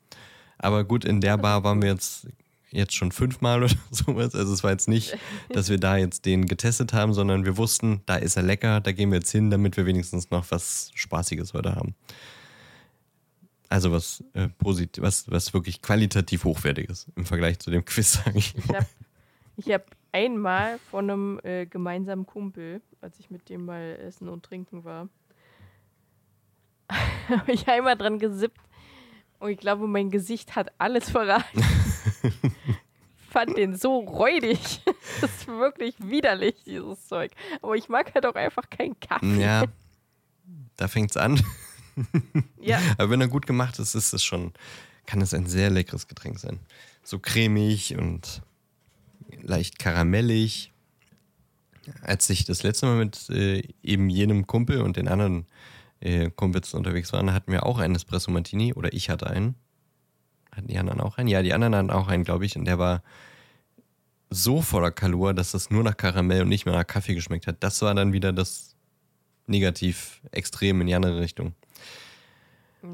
Aber 0.58 0.84
gut, 0.84 1.06
in 1.06 1.22
der 1.22 1.38
Bar 1.38 1.64
waren 1.64 1.82
wir 1.82 1.90
jetzt, 1.90 2.28
jetzt 2.74 2.94
schon 2.96 3.12
fünfmal 3.12 3.64
oder 3.64 3.74
sowas. 3.92 4.36
Also 4.36 4.54
es 4.54 4.64
war 4.64 4.72
jetzt 4.72 4.88
nicht, 4.88 5.18
dass 5.50 5.70
wir 5.70 5.80
da 5.80 5.98
jetzt 5.98 6.26
den 6.26 6.46
getestet 6.46 6.94
haben, 6.94 7.14
sondern 7.14 7.46
wir 7.46 7.58
wussten, 7.58 8.02
da 8.06 8.16
ist 8.16 8.36
er 8.36 8.44
lecker, 8.44 8.82
da 8.82 8.92
gehen 8.92 9.12
wir 9.12 9.20
jetzt 9.20 9.32
hin, 9.32 9.50
damit 9.50 9.78
wir 9.78 9.86
wenigstens 9.86 10.32
noch 10.32 10.50
was 10.50 10.92
Spaßiges 10.96 11.54
heute 11.54 11.76
haben. 11.76 11.96
Also 13.70 13.92
was 13.92 14.24
äh, 14.34 14.50
positiv, 14.50 15.04
was, 15.04 15.30
was 15.32 15.54
wirklich 15.54 15.82
qualitativ 15.82 16.44
hochwertiges 16.44 17.08
im 17.16 17.26
Vergleich 17.26 17.60
zu 17.60 17.72
dem 17.72 17.86
Quiz, 17.86 18.14
sage 18.24 18.38
ich. 18.38 18.54
Ich 18.56 18.70
habe 18.70 19.84
hab 19.86 19.96
einmal 20.12 20.80
von 20.92 21.10
einem 21.10 21.40
äh, 21.44 21.66
gemeinsamen 21.66 22.26
Kumpel, 22.26 22.82
als 23.02 23.20
ich 23.20 23.30
mit 23.30 23.50
dem 23.50 23.66
mal 23.66 23.98
essen 24.06 24.30
und 24.30 24.44
trinken 24.44 24.84
war, 24.84 25.10
habe 27.30 27.52
ich 27.52 27.68
einmal 27.68 27.98
dran 27.98 28.20
gesippt 28.20 28.60
und 29.40 29.50
ich 29.50 29.58
glaube, 29.58 29.88
mein 29.88 30.10
Gesicht 30.10 30.56
hat 30.56 30.72
alles 30.78 31.10
verraten. 31.10 31.62
fand 33.34 33.58
den 33.58 33.76
so 33.76 34.00
räudig. 34.00 34.82
Das 35.22 35.30
ist 35.32 35.48
wirklich 35.48 35.96
widerlich, 36.00 36.56
dieses 36.66 37.08
Zeug. 37.08 37.32
Aber 37.62 37.76
ich 37.76 37.88
mag 37.88 38.14
halt 38.16 38.26
auch 38.26 38.36
einfach 38.36 38.70
keinen 38.70 39.00
Kaffee. 39.00 39.42
Ja, 39.42 39.66
da 40.78 40.88
fängt's 40.88 41.18
an. 41.18 41.42
Ja. 42.60 42.82
Aber 42.98 43.10
wenn 43.10 43.22
er 43.22 43.28
gut 43.28 43.46
gemacht 43.46 43.80
ist, 43.80 43.96
ist 43.96 44.14
es 44.14 44.24
schon, 44.24 44.54
kann 45.06 45.22
es 45.22 45.34
ein 45.34 45.46
sehr 45.46 45.70
leckeres 45.70 46.08
Getränk 46.08 46.40
sein. 46.40 46.60
So 47.04 47.20
cremig 47.20 47.98
und 47.98 48.42
leicht 49.42 49.78
karamellig. 49.78 50.72
Als 52.02 52.30
ich 52.30 52.46
das 52.46 52.64
letzte 52.64 52.86
Mal 52.86 52.96
mit 52.96 53.30
äh, 53.30 53.62
eben 53.84 54.10
jenem 54.10 54.48
Kumpel 54.48 54.82
und 54.82 54.96
den 54.98 55.08
anderen 55.08 55.46
äh, 56.00 56.30
Kumpels 56.30 56.74
unterwegs 56.74 57.12
waren, 57.14 57.34
hatten 57.34 57.52
wir 57.52 57.66
auch 57.66 57.78
einen 57.78 57.96
Espresso 57.96 58.32
Martini 58.32 58.74
oder 58.74 58.94
ich 58.94 59.10
hatte 59.10 59.28
einen. 59.28 59.56
Hatten 60.56 60.68
die 60.68 60.78
anderen 60.78 61.02
auch 61.02 61.18
einen? 61.18 61.28
Ja, 61.28 61.42
die 61.42 61.54
anderen 61.54 61.76
hatten 61.76 61.90
auch 61.90 62.08
einen, 62.08 62.24
glaube 62.24 62.46
ich. 62.46 62.56
Und 62.56 62.66
der 62.66 62.78
war 62.80 63.04
so 64.30 64.62
voller 64.62 64.92
Kalor, 64.92 65.34
dass 65.34 65.52
das 65.52 65.70
nur 65.70 65.84
nach 65.84 65.98
Karamell 65.98 66.44
und 66.44 66.50
nicht 66.50 66.66
mehr 66.66 66.76
nach 66.76 66.88
Kaffee 66.88 67.16
geschmeckt 67.16 67.48
hat. 67.48 67.64
Das 67.64 67.82
war 67.82 67.94
dann 67.94 68.14
wieder 68.14 68.34
das 68.34 68.76
negativ 69.48 70.22
extrem 70.32 70.82
in 70.82 70.88
die 70.88 70.96
andere 70.96 71.20
Richtung. 71.20 71.54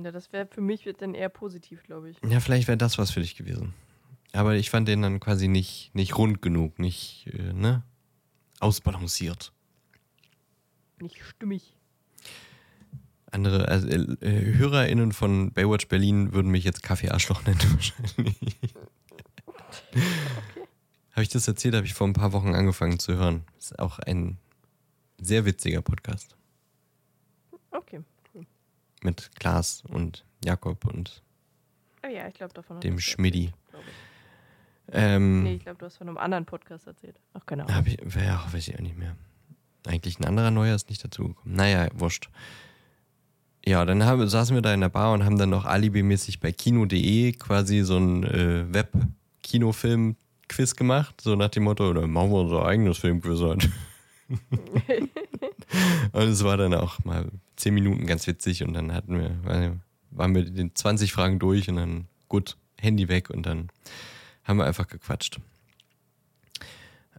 Ja, 0.03 0.11
das 0.11 0.31
wäre 0.31 0.45
für 0.45 0.61
mich 0.61 0.87
dann 0.99 1.15
eher 1.15 1.29
positiv, 1.29 1.83
glaube 1.83 2.11
ich. 2.11 2.17
Ja, 2.27 2.39
vielleicht 2.39 2.67
wäre 2.67 2.77
das 2.77 2.97
was 2.97 3.11
für 3.11 3.21
dich 3.21 3.35
gewesen. 3.35 3.73
Aber 4.33 4.55
ich 4.55 4.69
fand 4.69 4.87
den 4.87 5.01
dann 5.01 5.19
quasi 5.19 5.47
nicht, 5.47 5.91
nicht 5.93 6.17
rund 6.17 6.41
genug, 6.41 6.77
nicht 6.77 7.27
äh, 7.33 7.53
ne? 7.53 7.83
ausbalanciert. 8.59 9.51
Nicht 11.01 11.23
stimmig. 11.23 11.78
Andere 13.31 13.67
also, 13.67 13.87
äh, 13.87 14.53
HörerInnen 14.55 15.11
von 15.11 15.51
Baywatch 15.51 15.87
Berlin 15.87 16.33
würden 16.33 16.49
mich 16.51 16.63
jetzt 16.63 16.81
Kaffee-Arschloch 16.83 17.43
nennen 17.45 17.59
wahrscheinlich. 17.73 18.35
Habe 21.11 21.23
ich 21.23 21.29
das 21.29 21.47
erzählt? 21.47 21.75
Habe 21.75 21.85
ich 21.85 21.93
vor 21.93 22.07
ein 22.07 22.13
paar 22.13 22.33
Wochen 22.33 22.55
angefangen 22.55 22.99
zu 22.99 23.13
hören. 23.15 23.43
Ist 23.57 23.77
auch 23.79 23.99
ein 23.99 24.37
sehr 25.19 25.45
witziger 25.45 25.81
Podcast 25.81 26.35
Okay. 27.71 28.01
mit 29.03 29.29
Klaas 29.39 29.83
und 29.87 30.25
Jakob 30.43 30.85
und 30.85 31.21
Ah 32.01 32.07
ja, 32.07 32.27
ich 32.27 32.33
glaube 32.35 32.53
davon. 32.53 32.79
dem 32.79 32.99
Schmidti. 32.99 33.51
glaub. 33.69 33.83
Ähm, 34.91 35.43
Nee, 35.43 35.55
ich 35.55 35.63
glaube, 35.63 35.77
du 35.77 35.85
hast 35.85 35.97
von 35.97 36.07
einem 36.07 36.17
anderen 36.17 36.45
Podcast 36.45 36.87
erzählt. 36.87 37.19
Ach, 37.33 37.45
keine 37.45 37.63
Ahnung. 37.65 37.75
Hab 37.75 37.85
ich, 37.87 37.97
ja, 38.15 38.43
weiß 38.51 38.67
ich 38.69 38.75
auch 38.75 38.79
nicht 38.81 38.97
mehr. 38.97 39.15
Eigentlich 39.85 40.19
ein 40.19 40.25
anderer 40.25 40.49
Neuer 40.51 40.75
ist 40.75 40.89
nicht 40.89 41.03
dazugekommen. 41.03 41.55
Naja, 41.55 41.89
wurscht. 41.93 42.29
Ja, 43.69 43.85
dann 43.85 44.03
haben, 44.03 44.27
saßen 44.27 44.55
wir 44.55 44.63
da 44.63 44.73
in 44.73 44.81
der 44.81 44.89
Bar 44.89 45.13
und 45.13 45.23
haben 45.23 45.37
dann 45.37 45.51
noch 45.51 45.65
alibimäßig 45.65 46.39
bei 46.39 46.51
kino.de 46.51 47.33
quasi 47.33 47.83
so 47.83 47.97
ein 47.97 48.23
äh, 48.23 48.73
Web-Kinofilm-Quiz 48.73 50.75
gemacht. 50.75 51.21
So 51.21 51.35
nach 51.35 51.49
dem 51.49 51.65
Motto, 51.65 51.93
dann 51.93 52.09
machen 52.09 52.31
wir 52.31 52.37
unser 52.37 52.65
eigenes 52.65 52.97
Filmquiz 52.97 53.39
halt. 53.41 53.69
und 56.13 56.29
es 56.29 56.43
war 56.43 56.57
dann 56.57 56.73
auch 56.73 56.97
mal 57.05 57.27
zehn 57.57 57.75
Minuten 57.75 58.07
ganz 58.07 58.25
witzig 58.25 58.63
und 58.63 58.73
dann 58.73 58.91
hatten 58.91 59.19
wir, 59.19 59.79
waren 60.09 60.33
wir 60.33 60.45
den 60.45 60.73
20 60.73 61.13
Fragen 61.13 61.37
durch 61.37 61.69
und 61.69 61.75
dann 61.75 62.07
gut, 62.27 62.57
Handy 62.79 63.07
weg 63.07 63.29
und 63.29 63.45
dann 63.45 63.69
haben 64.45 64.57
wir 64.57 64.65
einfach 64.65 64.87
gequatscht. 64.87 65.39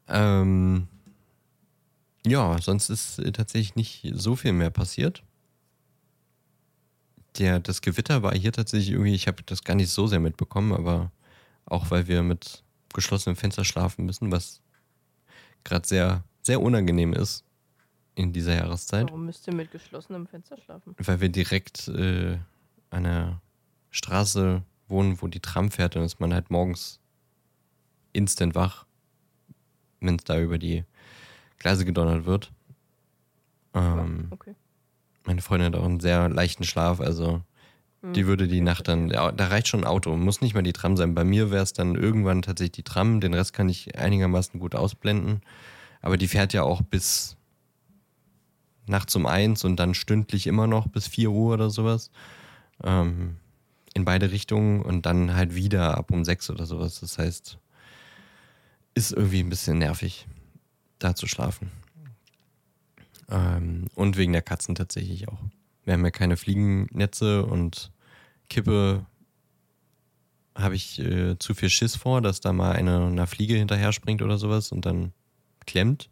Ähm, 0.08 0.88
ja, 2.26 2.60
sonst 2.60 2.90
ist 2.90 3.20
äh, 3.20 3.30
tatsächlich 3.30 3.76
nicht 3.76 4.04
so 4.14 4.34
viel 4.34 4.52
mehr 4.52 4.70
passiert. 4.70 5.22
Der, 7.38 7.60
das 7.60 7.80
Gewitter 7.80 8.22
war 8.22 8.34
hier 8.34 8.52
tatsächlich 8.52 8.90
irgendwie, 8.90 9.14
ich 9.14 9.26
habe 9.28 9.42
das 9.44 9.62
gar 9.64 9.74
nicht 9.74 9.90
so 9.90 10.06
sehr 10.06 10.20
mitbekommen, 10.20 10.72
aber 10.72 11.12
auch 11.66 11.90
weil 11.90 12.08
wir 12.08 12.22
mit 12.22 12.64
geschlossenem 12.92 13.36
Fenster 13.36 13.64
schlafen 13.64 14.04
müssen, 14.04 14.32
was 14.32 14.60
gerade 15.64 15.86
sehr, 15.86 16.24
sehr 16.42 16.60
unangenehm 16.60 17.12
ist 17.12 17.44
in 18.16 18.32
dieser 18.32 18.54
Jahreszeit, 18.56 19.06
Warum 19.06 19.26
müsst 19.26 19.46
ihr 19.46 19.54
mit 19.54 19.70
geschlossenem 19.70 20.26
Fenster 20.26 20.56
schlafen? 20.58 20.94
weil 20.98 21.20
wir 21.20 21.28
direkt 21.28 21.86
äh, 21.88 22.32
an 22.90 23.06
einer 23.06 23.40
Straße 23.90 24.62
wohnen, 24.88 25.22
wo 25.22 25.28
die 25.28 25.40
Tram 25.40 25.70
fährt 25.70 25.94
und 25.96 26.02
ist 26.02 26.18
man 26.18 26.34
halt 26.34 26.50
morgens 26.50 26.98
instant 28.12 28.56
wach, 28.56 28.86
wenn 30.00 30.16
es 30.16 30.24
da 30.24 30.40
über 30.40 30.58
die 30.58 30.84
Gleise 31.58 31.84
gedonnert 31.84 32.24
wird. 32.24 32.50
Ähm, 33.74 34.26
Okay. 34.30 34.54
Meine 35.24 35.42
Freundin 35.42 35.72
hat 35.72 35.80
auch 35.80 35.84
einen 35.84 36.00
sehr 36.00 36.28
leichten 36.28 36.64
Schlaf, 36.64 37.00
also 37.00 37.42
Hm. 38.02 38.12
die 38.14 38.26
würde 38.26 38.48
die 38.48 38.60
Nacht 38.60 38.88
dann, 38.88 39.08
da 39.08 39.30
reicht 39.36 39.68
schon 39.68 39.80
ein 39.80 39.86
Auto, 39.86 40.16
muss 40.16 40.40
nicht 40.40 40.54
mal 40.54 40.62
die 40.62 40.72
Tram 40.72 40.96
sein. 40.96 41.14
Bei 41.14 41.24
mir 41.24 41.50
wäre 41.50 41.62
es 41.62 41.72
dann 41.72 41.94
irgendwann 41.94 42.42
tatsächlich 42.42 42.72
die 42.72 42.82
Tram, 42.82 43.20
den 43.20 43.34
Rest 43.34 43.52
kann 43.52 43.68
ich 43.68 43.98
einigermaßen 43.98 44.58
gut 44.58 44.74
ausblenden. 44.74 45.42
Aber 46.00 46.16
die 46.16 46.28
fährt 46.28 46.52
ja 46.52 46.62
auch 46.62 46.80
bis 46.82 47.36
nachts 48.86 49.14
um 49.16 49.26
eins 49.26 49.64
und 49.64 49.76
dann 49.76 49.94
stündlich 49.94 50.46
immer 50.46 50.66
noch 50.66 50.88
bis 50.88 51.06
4 51.06 51.30
Uhr 51.30 51.54
oder 51.54 51.70
sowas. 51.70 52.10
Ähm, 52.82 53.36
in 53.92 54.04
beide 54.04 54.30
Richtungen 54.30 54.82
und 54.82 55.04
dann 55.04 55.34
halt 55.34 55.54
wieder 55.54 55.98
ab 55.98 56.10
um 56.10 56.24
sechs 56.24 56.48
oder 56.48 56.64
sowas. 56.64 57.00
Das 57.00 57.18
heißt, 57.18 57.58
ist 58.94 59.12
irgendwie 59.12 59.40
ein 59.40 59.50
bisschen 59.50 59.78
nervig, 59.78 60.26
da 60.98 61.14
zu 61.14 61.26
schlafen. 61.26 61.70
Ähm, 63.30 63.86
und 63.94 64.16
wegen 64.16 64.32
der 64.32 64.42
Katzen 64.42 64.74
tatsächlich 64.74 65.28
auch. 65.28 65.38
Wir 65.84 65.94
haben 65.94 66.04
ja 66.04 66.10
keine 66.10 66.36
Fliegennetze 66.36 67.44
und 67.46 67.90
Kippe 68.48 69.06
habe 70.56 70.74
ich 70.74 70.98
äh, 70.98 71.38
zu 71.38 71.54
viel 71.54 71.70
Schiss 71.70 71.96
vor, 71.96 72.20
dass 72.20 72.40
da 72.40 72.52
mal 72.52 72.72
eine 72.72 73.06
einer 73.06 73.26
Fliege 73.26 73.54
hinterher 73.54 73.92
springt 73.92 74.20
oder 74.20 74.36
sowas 74.36 74.72
und 74.72 74.84
dann 74.84 75.12
klemmt, 75.66 76.10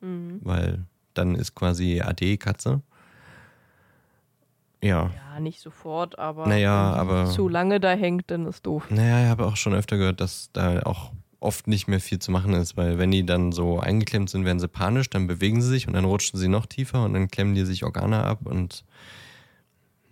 Mhm. 0.00 0.40
weil 0.42 0.84
dann 1.14 1.34
ist 1.34 1.54
quasi 1.54 2.00
AD 2.00 2.36
Katze. 2.38 2.80
Ja. 4.82 5.10
Ja, 5.34 5.40
nicht 5.40 5.60
sofort, 5.60 6.18
aber 6.18 6.46
Naja, 6.46 6.92
wenn 6.92 7.00
aber- 7.00 7.26
zu 7.26 7.48
lange 7.48 7.80
da 7.80 7.90
hängt, 7.92 8.30
dann 8.30 8.46
ist 8.46 8.64
doof. 8.64 8.86
Naja, 8.90 9.24
ich 9.24 9.28
habe 9.28 9.44
auch 9.44 9.56
schon 9.56 9.74
öfter 9.74 9.98
gehört, 9.98 10.20
dass 10.20 10.50
da 10.52 10.80
auch 10.84 11.12
oft 11.40 11.66
nicht 11.66 11.88
mehr 11.88 12.00
viel 12.00 12.18
zu 12.18 12.30
machen 12.30 12.52
ist, 12.54 12.76
weil 12.76 12.98
wenn 12.98 13.10
die 13.10 13.24
dann 13.24 13.52
so 13.52 13.80
eingeklemmt 13.80 14.30
sind, 14.30 14.44
werden 14.44 14.60
sie 14.60 14.68
panisch, 14.68 15.10
dann 15.10 15.26
bewegen 15.26 15.62
sie 15.62 15.68
sich 15.68 15.86
und 15.88 15.94
dann 15.94 16.04
rutschen 16.04 16.38
sie 16.38 16.48
noch 16.48 16.66
tiefer 16.66 17.04
und 17.04 17.14
dann 17.14 17.28
klemmen 17.28 17.54
die 17.54 17.64
sich 17.64 17.84
Organe 17.84 18.24
ab 18.24 18.40
und 18.44 18.84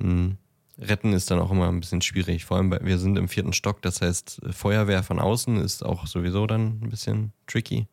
hm, 0.01 0.37
retten 0.79 1.12
ist 1.12 1.31
dann 1.31 1.39
auch 1.41 1.51
immer 1.51 1.68
ein 1.68 1.81
bisschen 1.81 2.03
schwierig. 2.03 2.45
Vor 2.45 2.57
allem, 2.57 2.70
weil 2.70 2.85
wir 2.85 2.99
sind 2.99 3.18
im 3.18 3.29
vierten 3.29 3.53
Stock, 3.53 3.83
das 3.83 4.01
heißt, 4.01 4.41
Feuerwehr 4.51 5.03
von 5.03 5.18
außen 5.18 5.57
ist 5.59 5.85
auch 5.85 6.07
sowieso 6.07 6.47
dann 6.47 6.81
ein 6.83 6.89
bisschen 6.89 7.33
tricky. 7.47 7.87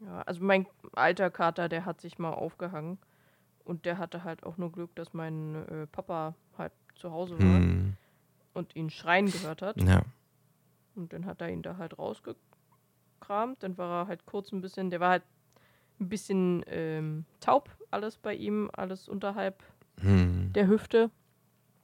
Ja, 0.00 0.22
also 0.22 0.42
mein 0.42 0.66
alter 0.94 1.30
Kater, 1.30 1.68
der 1.68 1.84
hat 1.84 2.00
sich 2.00 2.18
mal 2.18 2.32
aufgehangen 2.32 2.98
und 3.64 3.84
der 3.84 3.98
hatte 3.98 4.24
halt 4.24 4.42
auch 4.44 4.56
nur 4.58 4.72
Glück, 4.72 4.94
dass 4.96 5.14
mein 5.14 5.54
äh, 5.68 5.86
Papa 5.86 6.34
halt 6.58 6.72
zu 6.96 7.12
Hause 7.12 7.38
war 7.38 7.40
Hm, 7.40 7.96
und 8.54 8.74
ihn 8.76 8.90
schreien 8.90 9.30
gehört 9.30 9.62
hat. 9.62 9.76
ja. 9.76 10.02
Und 10.94 11.12
dann 11.12 11.26
hat 11.26 11.40
er 11.40 11.50
ihn 11.50 11.62
da 11.62 11.76
halt 11.76 11.98
rausgekramt. 11.98 13.62
Dann 13.62 13.78
war 13.78 14.02
er 14.02 14.06
halt 14.08 14.26
kurz 14.26 14.52
ein 14.52 14.60
bisschen, 14.60 14.90
der 14.90 15.00
war 15.00 15.10
halt 15.10 15.22
ein 16.00 16.08
bisschen 16.08 16.64
ähm, 16.66 17.24
taub, 17.40 17.70
alles 17.90 18.18
bei 18.18 18.34
ihm, 18.34 18.70
alles 18.72 19.08
unterhalb 19.08 19.62
Hm. 20.00 20.52
der 20.54 20.66
Hüfte. 20.66 21.10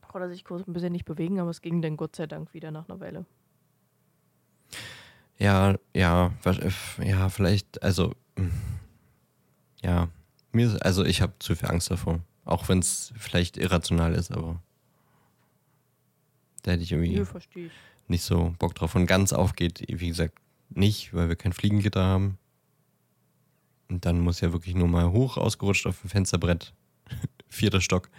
Konnte 0.09 0.27
er 0.27 0.31
sich 0.31 0.45
kurz 0.45 0.67
ein 0.67 0.73
bisschen 0.73 0.93
nicht 0.93 1.05
bewegen, 1.05 1.39
aber 1.39 1.51
es 1.51 1.61
ging 1.61 1.83
dann 1.83 1.97
Gott 1.97 2.17
sei 2.17 2.27
Dank 2.27 2.55
wieder 2.55 2.71
nach 2.71 2.89
einer 2.89 3.01
Weile. 3.01 3.27
Ja, 5.39 5.77
ja, 5.95 6.33
ja, 7.01 7.29
vielleicht, 7.29 7.83
also, 7.83 8.13
ja, 9.83 10.09
mir 10.53 10.77
also 10.81 11.05
ich 11.05 11.23
habe 11.23 11.35
zu 11.39 11.55
viel 11.55 11.69
Angst 11.69 11.91
davor. 11.91 12.21
Auch 12.45 12.69
wenn 12.69 12.79
es 12.81 13.13
vielleicht 13.17 13.57
irrational 13.57 14.15
ist, 14.15 14.33
aber 14.33 14.61
da 16.63 16.73
hätte 16.73 16.83
ich 16.83 16.91
irgendwie 16.91 17.17
Nö, 17.17 17.25
verstehe 17.25 17.67
ich. 17.67 17.73
Nicht 18.11 18.23
so 18.23 18.55
Bock 18.59 18.75
drauf. 18.75 18.95
Und 18.95 19.07
ganz 19.07 19.33
aufgeht, 19.33 19.85
wie 19.89 20.09
gesagt, 20.09 20.35
nicht, 20.71 21.15
weil 21.15 21.29
wir 21.29 21.37
kein 21.37 21.53
Fliegengitter 21.53 22.05
haben. 22.05 22.39
Und 23.89 24.05
dann 24.05 24.21
muss 24.21 24.41
ja 24.41 24.53
wirklich 24.53 24.75
nur 24.75 24.89
mal 24.89 25.11
hoch 25.11 25.37
ausgerutscht 25.37 25.87
auf 25.87 26.01
dem 26.01 26.11
Fensterbrett. 26.11 26.75
Vierter 27.49 27.81
Stock. 27.81 28.11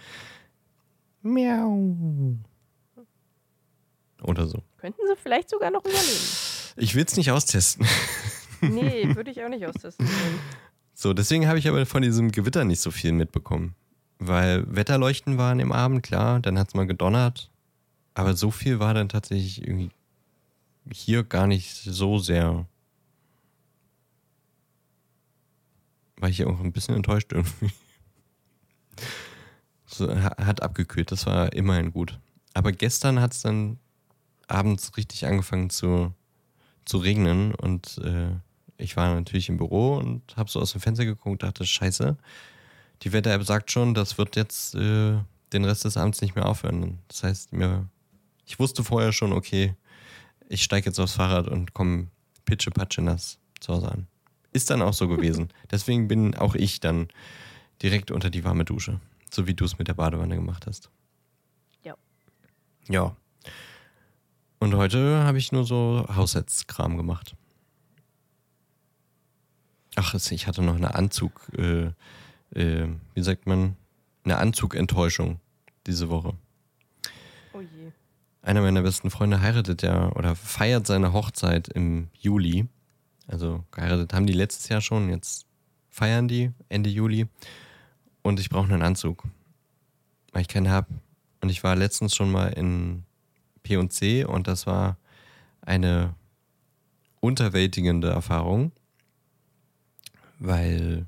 Miau. 1.22 1.96
Oder 4.24 4.48
so. 4.48 4.64
Könnten 4.78 5.02
sie 5.08 5.16
vielleicht 5.22 5.50
sogar 5.50 5.72
noch 5.72 5.82
überleben. 5.82 6.04
Ich 6.78 6.96
will 6.96 7.06
es 7.06 7.18
nicht 7.18 7.32
austesten. 7.32 7.86
Nee, 8.62 9.08
würde 9.16 9.32
ich 9.32 9.42
auch 9.42 9.48
nicht 9.48 9.66
austesten 9.66 10.06
wollen. 10.06 10.40
So, 10.94 11.14
deswegen 11.14 11.48
habe 11.48 11.58
ich 11.58 11.70
aber 11.70 11.86
von 11.86 12.02
diesem 12.02 12.30
Gewitter 12.30 12.66
nicht 12.66 12.82
so 12.82 12.92
viel 12.92 13.14
mitbekommen. 13.14 13.76
Weil 14.18 14.66
Wetterleuchten 14.68 15.38
waren 15.38 15.62
im 15.62 15.72
Abend, 15.72 16.04
klar, 16.04 16.42
dann 16.42 16.60
hat 16.60 16.68
es 16.68 16.74
mal 16.74 16.86
gedonnert. 16.86 17.50
Aber 18.14 18.36
so 18.36 18.52
viel 18.52 18.80
war 18.80 18.94
dann 18.94 19.10
tatsächlich 19.10 19.62
irgendwie 19.62 19.92
hier 20.92 21.24
gar 21.24 21.48
nicht 21.48 21.74
so 21.74 22.20
sehr. 22.20 22.68
War 26.18 26.30
ich 26.30 26.44
auch 26.46 26.60
ein 26.60 26.74
bisschen 26.74 26.96
enttäuscht 26.96 27.32
irgendwie. 27.32 27.72
es 29.88 30.00
hat 30.02 30.62
abgekühlt. 30.62 31.12
Das 31.12 31.26
war 31.26 31.54
immerhin 31.54 31.92
gut. 31.92 32.20
Aber 32.54 32.72
gestern 32.72 33.22
hat 33.22 33.34
es 33.34 33.42
dann 33.42 33.80
abends 34.48 34.98
richtig 34.98 35.26
angefangen 35.26 35.70
zu, 35.70 36.14
zu 36.86 36.98
regnen 36.98 37.54
und 37.54 38.00
äh, 38.00 38.32
ich 38.78 38.96
war 38.98 39.14
natürlich 39.14 39.50
im 39.50 39.58
Büro 39.58 39.98
und 39.98 40.36
habe 40.38 40.50
so 40.50 40.60
aus 40.60 40.72
dem 40.72 40.82
Fenster 40.82 41.06
geguckt 41.06 41.28
und 41.28 41.44
dachte, 41.44 41.66
scheiße, 41.66 42.18
die 43.02 43.14
Wetter-App 43.14 43.44
sagt 43.44 43.72
schon, 43.72 43.94
das 43.94 44.18
wird 44.18 44.36
jetzt 44.36 44.74
äh, 44.76 45.20
den 45.54 45.66
Rest 45.66 45.86
des 45.86 45.98
Abends 45.98 46.22
nicht 46.22 46.36
mehr 46.36 46.46
aufhören. 46.46 47.00
Das 47.08 47.24
heißt, 47.24 47.54
mir, 47.54 47.88
ich 48.50 48.58
wusste 48.58 48.84
vorher 48.84 49.14
schon, 49.14 49.32
okay, 49.32 49.76
ich 50.50 50.64
steige 50.64 50.88
jetzt 50.88 51.00
aufs 51.00 51.14
Fahrrad 51.14 51.48
und 51.48 51.76
komme 51.76 52.08
pitche-patsche 52.46 53.04
nass 53.04 53.38
zu 53.60 53.76
Hause 53.76 53.92
an. 53.92 54.08
Ist 54.52 54.72
dann 54.72 54.82
auch 54.82 54.94
so 54.94 55.08
gewesen. 55.16 55.50
Deswegen 55.70 56.08
bin 56.08 56.36
auch 56.36 56.56
ich 56.56 56.80
dann 56.80 57.10
direkt 57.84 58.10
unter 58.10 58.32
die 58.32 58.44
warme 58.44 58.66
Dusche. 58.66 59.00
So 59.32 59.46
wie 59.46 59.54
du 59.54 59.66
es 59.66 59.78
mit 59.78 59.88
der 59.88 59.94
Badewanne 59.94 60.36
gemacht 60.36 60.66
hast. 60.66 60.90
Ja. 61.84 61.96
Ja. 62.88 63.16
Und 64.60 64.74
heute 64.74 65.24
habe 65.24 65.38
ich 65.38 65.52
nur 65.52 65.64
so 65.64 66.08
Haushaltskram 66.10 66.98
gemacht. 66.98 67.36
Ach, 69.96 70.16
ich 70.16 70.48
hatte 70.48 70.64
noch 70.64 70.76
eine 70.76 70.96
Anzug, 70.96 71.52
äh, 71.56 71.92
äh, 72.60 72.88
wie 73.14 73.22
sagt 73.22 73.46
man, 73.46 73.76
eine 74.24 74.38
Anzugenttäuschung 74.38 75.40
diese 75.86 76.10
Woche. 76.10 76.34
Einer 78.42 78.62
meiner 78.62 78.82
besten 78.82 79.10
Freunde 79.10 79.42
heiratet 79.42 79.82
ja 79.82 80.12
oder 80.14 80.36
feiert 80.36 80.88
seine 80.88 81.14
Hochzeit 81.14 81.68
im 81.68 82.08
Juli. 82.14 82.68
Also 83.28 83.64
geheiratet 83.72 84.14
haben 84.14 84.26
die 84.26 84.34
letztes 84.34 84.70
Jahr 84.70 84.82
schon, 84.82 85.10
jetzt 85.10 85.46
feiern 85.90 86.28
die 86.28 86.52
Ende 86.70 86.90
Juli. 86.90 87.28
Und 88.22 88.40
ich 88.40 88.50
brauche 88.50 88.72
einen 88.72 88.82
Anzug, 88.82 89.24
weil 90.32 90.42
ich 90.42 90.48
keinen 90.48 90.70
habe. 90.70 90.88
Und 91.42 91.50
ich 91.50 91.64
war 91.64 91.76
letztens 91.76 92.16
schon 92.16 92.32
mal 92.32 92.48
in 92.48 93.04
P&C 93.64 94.24
und 94.26 94.48
das 94.48 94.66
war 94.66 94.98
eine 95.62 96.16
unterwältigende 97.20 98.10
Erfahrung, 98.10 98.72
weil 100.40 101.06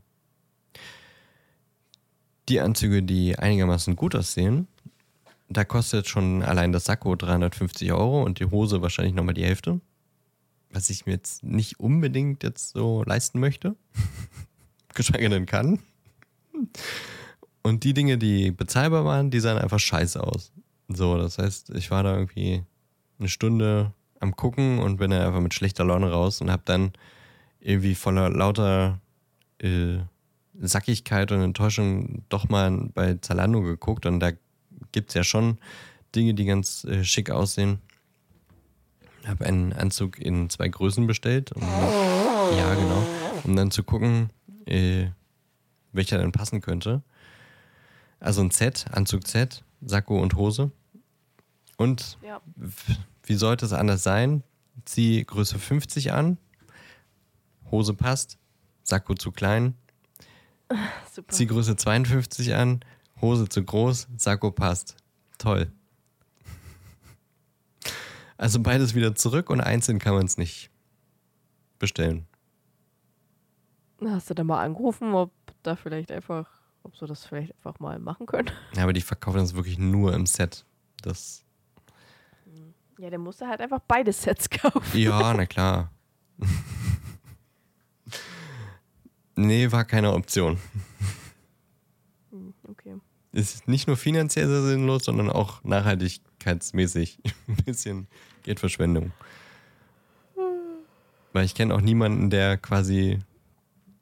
die 2.50 2.60
Anzüge, 2.60 3.02
die 3.02 3.38
einigermaßen 3.38 3.96
gut 3.96 4.16
aussehen, 4.16 4.68
da 5.52 5.66
kostet 5.66 6.08
schon 6.08 6.44
allein 6.44 6.72
das 6.72 6.86
Sakko 6.86 7.16
350 7.16 7.92
Euro 7.92 8.24
und 8.24 8.40
die 8.40 8.46
Hose 8.46 8.82
wahrscheinlich 8.82 9.14
nochmal 9.14 9.34
die 9.34 9.46
Hälfte. 9.46 9.82
Was 10.72 10.90
ich 10.90 11.06
mir 11.06 11.14
jetzt 11.14 11.44
nicht 11.44 11.80
unbedingt 11.80 12.44
jetzt 12.44 12.72
so 12.72 13.04
leisten 13.04 13.40
möchte. 13.40 13.76
Geschweige 14.94 15.30
denn 15.30 15.46
kann. 15.46 15.80
Und 17.62 17.84
die 17.84 17.94
Dinge, 17.94 18.18
die 18.18 18.52
bezahlbar 18.52 19.06
waren, 19.06 19.32
die 19.32 19.40
sahen 19.40 19.58
einfach 19.58 19.80
scheiße 19.80 20.22
aus. 20.22 20.52
So, 20.88 21.18
das 21.18 21.38
heißt, 21.38 21.72
ich 21.72 21.92
war 21.92 22.04
da 22.04 22.18
irgendwie 22.18 22.64
eine 23.20 23.30
Stunde 23.30 23.94
am 24.20 24.36
Gucken 24.36 24.80
und 24.80 24.98
bin 24.98 25.12
dann 25.12 25.22
einfach 25.26 25.42
mit 25.42 25.54
schlechter 25.54 25.84
Laune 25.84 26.12
raus 26.12 26.42
und 26.42 26.52
hab 26.52 26.66
dann 26.66 26.94
irgendwie 27.60 27.96
voller 27.96 28.30
lauter 28.30 29.00
äh, 29.60 30.00
Sackigkeit 30.60 31.32
und 31.32 31.42
Enttäuschung 31.42 32.24
doch 32.30 32.50
mal 32.50 32.90
bei 32.94 33.16
Zalando 33.16 33.62
geguckt 33.62 34.06
und 34.06 34.20
da 34.20 34.32
gibt 34.92 35.10
es 35.10 35.16
ja 35.16 35.24
schon 35.24 35.58
Dinge, 36.16 36.34
die 36.34 36.46
ganz 36.46 36.84
äh, 36.84 37.04
schick 37.04 37.30
aussehen. 37.30 37.80
Habe 39.26 39.46
einen 39.46 39.72
Anzug 39.74 40.20
in 40.20 40.50
zwei 40.50 40.68
Größen 40.68 41.06
bestellt. 41.08 41.52
Um, 41.52 41.62
ja, 41.62 42.74
genau. 42.76 43.06
Um 43.44 43.56
dann 43.56 43.70
zu 43.72 43.84
gucken, 43.84 44.30
äh, 44.66 45.08
welcher 45.92 46.18
dann 46.18 46.32
passen 46.32 46.62
könnte. 46.62 47.02
Also 48.20 48.42
ein 48.42 48.52
Set, 48.52 48.86
Anzug 48.92 49.28
Z, 49.28 49.64
Sakko 49.82 50.20
und 50.20 50.36
Hose. 50.36 50.72
Und 51.78 52.18
Ja. 52.24 52.42
wie 53.24 53.36
sollte 53.36 53.66
es 53.66 53.74
anders 53.74 54.04
sein? 54.04 54.44
Zieh 54.86 55.24
Größe 55.24 55.60
50 55.60 56.12
an, 56.12 56.38
Hose 57.70 57.94
passt, 57.94 58.38
Sakko 58.84 59.14
zu 59.16 59.32
klein, 59.32 59.76
Super. 61.14 61.32
zieh 61.34 61.46
Größe 61.46 61.76
52 61.76 62.56
an, 62.56 62.80
Hose 63.22 63.48
zu 63.48 63.64
groß, 63.64 64.08
Sakko 64.18 64.52
passt. 64.52 64.96
Toll. 65.38 65.72
Also 68.38 68.60
beides 68.62 68.96
wieder 68.96 69.14
zurück 69.16 69.50
und 69.50 69.62
einzeln 69.62 70.00
kann 70.00 70.16
man 70.16 70.26
es 70.26 70.38
nicht 70.38 70.72
bestellen. 71.80 72.26
Hast 74.04 74.30
du 74.32 74.34
da 74.34 74.44
mal 74.44 74.64
angerufen, 74.64 75.14
ob 75.14 75.32
da 75.62 75.76
vielleicht 75.76 76.12
einfach, 76.12 76.50
ob 76.82 76.96
sie 76.98 77.06
das 77.06 77.24
vielleicht 77.26 77.54
einfach 77.56 77.80
mal 77.80 78.00
machen 78.00 78.26
können? 78.26 78.50
Ja, 78.76 78.84
aber 78.84 78.94
die 78.94 79.02
verkaufen 79.02 79.38
das 79.38 79.54
wirklich 79.54 79.78
nur 79.78 80.14
im 80.16 80.26
Set. 80.26 80.66
Das, 81.04 81.44
Ja, 82.98 83.10
dann 83.12 83.22
musst 83.22 83.42
du 83.42 83.48
halt 83.48 83.62
einfach 83.62 83.80
beide 83.88 84.12
Sets 84.12 84.50
kaufen. 84.50 84.98
ja, 84.98 85.34
na 85.36 85.46
klar. 85.46 85.92
nee, 89.36 89.72
war 89.72 89.86
keine 89.86 90.12
Option. 90.14 90.58
Hm, 92.32 92.54
Okay. 92.70 92.96
Ist 93.34 93.68
nicht 93.68 93.88
nur 93.88 93.96
finanziell 93.96 94.48
sehr 94.48 94.62
sinnlos, 94.64 95.06
sondern 95.06 95.30
auch 95.30 95.64
nachhaltigkeitsmäßig 95.64 97.20
ein 97.48 97.56
bisschen 97.66 98.08
Geldverschwendung. 98.44 99.12
Weil 101.34 101.46
ich 101.46 101.56
kenne 101.56 101.74
auch 101.74 101.82
niemanden, 101.82 102.30
der 102.30 102.58
quasi 102.58 103.20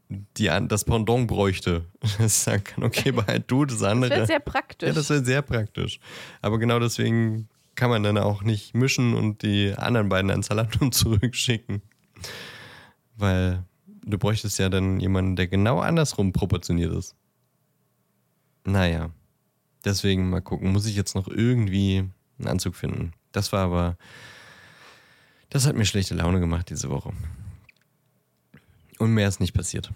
die, 0.09 0.49
das 0.67 0.83
Pendant 0.83 1.27
bräuchte. 1.27 1.85
Ich 2.19 2.33
sagen 2.33 2.63
kann, 2.63 2.83
okay, 2.83 3.11
behalt 3.13 3.49
du 3.51 3.65
das 3.65 3.79
Das 3.79 3.87
andere. 3.89 4.09
wäre 4.11 4.25
sehr 4.25 4.39
praktisch. 4.39 4.87
ja, 4.87 4.93
das 4.93 5.09
wäre 5.09 5.23
sehr 5.23 5.41
praktisch. 5.43 5.99
Aber 6.41 6.57
genau 6.57 6.79
deswegen 6.79 7.47
kann 7.75 7.89
man 7.91 8.03
dann 8.03 8.17
auch 8.17 8.41
nicht 8.41 8.73
mischen 8.73 9.13
und 9.13 9.43
die 9.43 9.73
anderen 9.77 10.09
beiden 10.09 10.31
an 10.31 10.43
Zalando 10.43 10.89
zurückschicken. 10.89 11.81
Weil 13.15 13.63
du 14.03 14.17
bräuchtest 14.17 14.57
ja 14.59 14.69
dann 14.69 14.99
jemanden, 14.99 15.35
der 15.35 15.47
genau 15.47 15.79
andersrum 15.79 16.33
proportioniert 16.33 16.93
ist. 16.93 17.15
Naja. 18.65 19.11
Deswegen 19.85 20.29
mal 20.29 20.41
gucken, 20.41 20.71
muss 20.71 20.85
ich 20.85 20.95
jetzt 20.95 21.15
noch 21.15 21.27
irgendwie 21.27 22.09
einen 22.37 22.47
Anzug 22.47 22.75
finden. 22.75 23.13
Das 23.31 23.51
war 23.51 23.65
aber. 23.65 23.97
Das 25.49 25.65
hat 25.65 25.75
mir 25.75 25.85
schlechte 25.85 26.15
Laune 26.15 26.39
gemacht 26.39 26.69
diese 26.69 26.89
Woche. 26.89 27.11
Und 28.99 29.13
mehr 29.13 29.27
ist 29.27 29.39
nicht 29.39 29.53
passiert. 29.53 29.91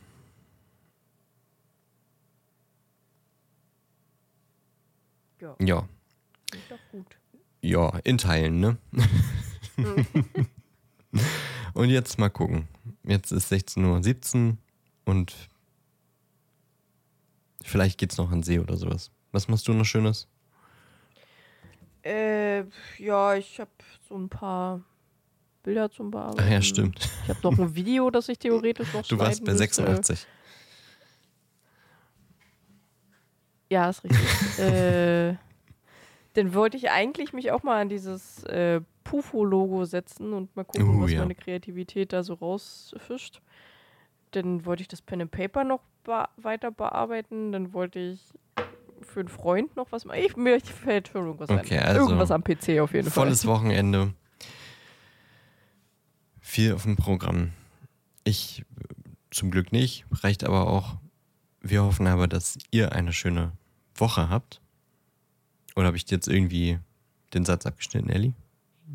ja, 5.43 5.55
Ja. 5.59 5.87
ist 6.53 6.71
doch 6.71 6.79
gut. 6.91 7.05
Ja, 7.61 7.97
in 8.03 8.17
Teilen, 8.17 8.59
ne? 8.59 8.77
und 11.73 11.89
jetzt 11.89 12.17
mal 12.17 12.29
gucken. 12.29 12.67
Jetzt 13.03 13.31
ist 13.31 13.51
16.17 13.51 14.49
Uhr 14.49 14.57
und 15.05 15.49
vielleicht 17.61 17.97
geht's 17.97 18.17
noch 18.17 18.31
an 18.31 18.43
See 18.43 18.59
oder 18.59 18.77
sowas. 18.77 19.11
Was 19.33 19.49
machst 19.49 19.67
du 19.67 19.73
noch 19.73 19.83
Schönes? 19.83 20.27
Äh, 22.05 22.63
ja, 22.97 23.35
ich 23.35 23.59
habe 23.59 23.71
so 24.07 24.15
ein 24.15 24.29
paar 24.29 24.81
Bilder 25.63 25.89
zum 25.89 26.11
Bearbeiten. 26.11 26.39
Ach 26.45 26.49
ja, 26.51 26.61
stimmt. 26.61 27.09
Ich 27.23 27.29
habe 27.29 27.39
noch 27.43 27.57
ein 27.57 27.75
Video, 27.75 28.09
das 28.09 28.29
ich 28.29 28.37
theoretisch 28.39 28.93
noch 28.93 29.05
Du 29.05 29.17
warst 29.17 29.43
bei 29.43 29.53
schneiden 29.55 29.57
müsste. 29.57 29.83
86. 29.83 30.27
Ja, 33.69 33.89
ist 33.89 34.03
richtig. 34.03 34.59
äh, 34.59 35.35
dann 36.33 36.53
wollte 36.53 36.77
ich 36.77 36.91
eigentlich 36.91 37.33
mich 37.33 37.51
auch 37.51 37.63
mal 37.63 37.81
an 37.81 37.89
dieses 37.89 38.43
äh, 38.43 38.81
Pufo-Logo 39.03 39.85
setzen 39.85 40.33
und 40.33 40.55
mal 40.55 40.63
gucken, 40.65 40.99
Oh, 40.99 41.01
was 41.03 41.11
ja. 41.11 41.19
meine 41.19 41.35
Kreativität 41.35 42.13
da 42.13 42.23
so 42.23 42.33
rausfischt. 42.35 43.41
Dann 44.31 44.65
wollte 44.65 44.81
ich 44.81 44.87
das 44.87 45.01
Pen 45.01 45.21
and 45.21 45.31
Paper 45.31 45.63
noch 45.63 45.81
be 46.03 46.25
weiter 46.37 46.71
bearbeiten. 46.71 47.51
Dann 47.51 47.73
wollte 47.73 47.99
ich 47.99 48.21
für 49.03 49.19
einen 49.21 49.29
Freund 49.29 49.75
noch 49.75 49.91
was 49.91 50.05
machen. 50.05 50.19
Ich, 50.25 50.35
mir 50.35 50.59
fällt 50.61 51.09
schon 51.09 51.25
irgendwas 51.25 51.49
Okay, 51.49 51.77
ein. 51.77 51.85
also 51.87 52.01
Irgendwas 52.01 52.31
am 52.31 52.43
PC 52.43 52.79
auf 52.79 52.93
jeden 52.93 53.09
Volles 53.09 53.43
Fall. 53.43 53.51
Wochenende. 53.53 54.13
Viel 56.39 56.73
auf 56.73 56.83
dem 56.83 56.95
Programm. 56.95 57.51
Ich 58.23 58.63
zum 59.31 59.51
Glück 59.51 59.71
nicht, 59.71 60.05
reicht 60.11 60.43
aber 60.43 60.67
auch. 60.67 60.97
Wir 61.61 61.83
hoffen 61.83 62.07
aber, 62.07 62.27
dass 62.27 62.57
ihr 62.71 62.91
eine 62.91 63.13
schöne 63.13 63.53
Woche 63.95 64.29
habt. 64.29 64.61
Oder 65.75 65.87
habe 65.87 65.97
ich 65.97 66.09
jetzt 66.09 66.27
irgendwie 66.27 66.79
den 67.33 67.45
Satz 67.45 67.65
abgeschnitten, 67.65 68.09
Ellie? 68.09 68.33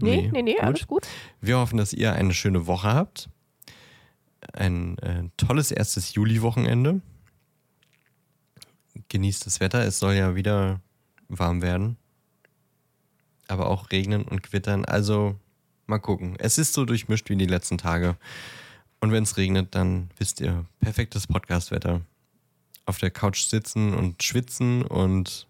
Nee, 0.00 0.30
nee, 0.32 0.42
nee, 0.42 0.52
gut. 0.54 0.62
alles 0.62 0.86
gut. 0.86 1.08
Wir 1.40 1.58
hoffen, 1.58 1.78
dass 1.78 1.92
ihr 1.92 2.12
eine 2.12 2.34
schöne 2.34 2.66
Woche 2.66 2.92
habt. 2.92 3.28
Ein 4.52 4.96
äh, 4.98 5.24
tolles 5.36 5.72
erstes 5.72 6.14
Juli-Wochenende. 6.14 7.00
Genießt 9.08 9.46
das 9.46 9.60
Wetter. 9.60 9.84
Es 9.84 9.98
soll 9.98 10.14
ja 10.14 10.34
wieder 10.34 10.80
warm 11.28 11.62
werden. 11.62 11.96
Aber 13.46 13.68
auch 13.68 13.90
regnen 13.90 14.22
und 14.24 14.42
gewittern. 14.42 14.84
Also 14.84 15.36
mal 15.86 15.98
gucken. 15.98 16.36
Es 16.38 16.58
ist 16.58 16.74
so 16.74 16.84
durchmischt 16.84 17.30
wie 17.30 17.36
die 17.36 17.46
letzten 17.46 17.78
Tage. 17.78 18.16
Und 19.00 19.12
wenn 19.12 19.22
es 19.22 19.36
regnet, 19.36 19.74
dann 19.74 20.10
wisst 20.18 20.40
ihr, 20.40 20.66
perfektes 20.80 21.26
Podcast-Wetter. 21.26 22.02
Auf 22.84 22.98
der 22.98 23.10
Couch 23.10 23.42
sitzen 23.46 23.94
und 23.94 24.22
schwitzen 24.22 24.82
und 24.82 25.46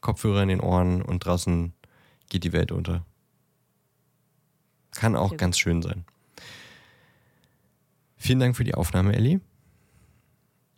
Kopfhörer 0.00 0.42
in 0.42 0.48
den 0.48 0.60
Ohren 0.60 1.00
und 1.00 1.20
draußen 1.24 1.72
geht 2.28 2.44
die 2.44 2.52
Welt 2.52 2.72
unter. 2.72 3.04
Kann 4.90 5.16
auch 5.16 5.26
Okay. 5.26 5.36
ganz 5.36 5.58
schön 5.58 5.80
sein. 5.80 6.04
Vielen 8.16 8.40
Dank 8.40 8.56
für 8.56 8.64
die 8.64 8.74
Aufnahme, 8.74 9.14
Ellie. 9.14 9.40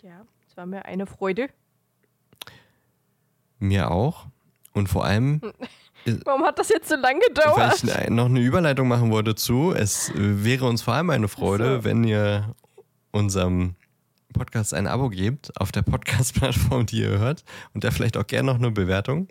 Ja, 0.02 0.24
es 0.48 0.56
war 0.56 0.66
mir 0.66 0.84
eine 0.84 1.06
Freude. 1.06 1.48
Mir 3.58 3.90
auch. 3.90 4.26
Und 4.72 4.88
vor 4.88 5.04
allem, 5.04 5.40
Warum 6.24 6.42
hat 6.44 6.58
das 6.58 6.68
jetzt 6.68 6.88
so 6.88 6.96
lange 6.96 7.20
weil 7.20 7.28
gedauert? 7.28 7.74
ich 7.76 7.84
ne- 7.84 8.10
noch 8.10 8.26
eine 8.26 8.40
Überleitung 8.40 8.88
machen 8.88 9.10
wollte 9.10 9.34
zu, 9.34 9.72
es 9.72 10.12
wäre 10.14 10.66
uns 10.66 10.82
vor 10.82 10.94
allem 10.94 11.10
eine 11.10 11.28
Freude, 11.28 11.76
so. 11.76 11.84
wenn 11.84 12.04
ihr 12.04 12.54
unserem 13.10 13.74
Podcast 14.34 14.74
ein 14.74 14.86
Abo 14.86 15.08
gebt 15.08 15.52
auf 15.58 15.72
der 15.72 15.82
Podcast-Plattform, 15.82 16.86
die 16.86 17.00
ihr 17.00 17.18
hört. 17.18 17.44
Und 17.72 17.84
da 17.84 17.90
vielleicht 17.90 18.16
auch 18.16 18.26
gerne 18.26 18.52
noch 18.52 18.58
eine 18.58 18.70
Bewertung. 18.70 19.28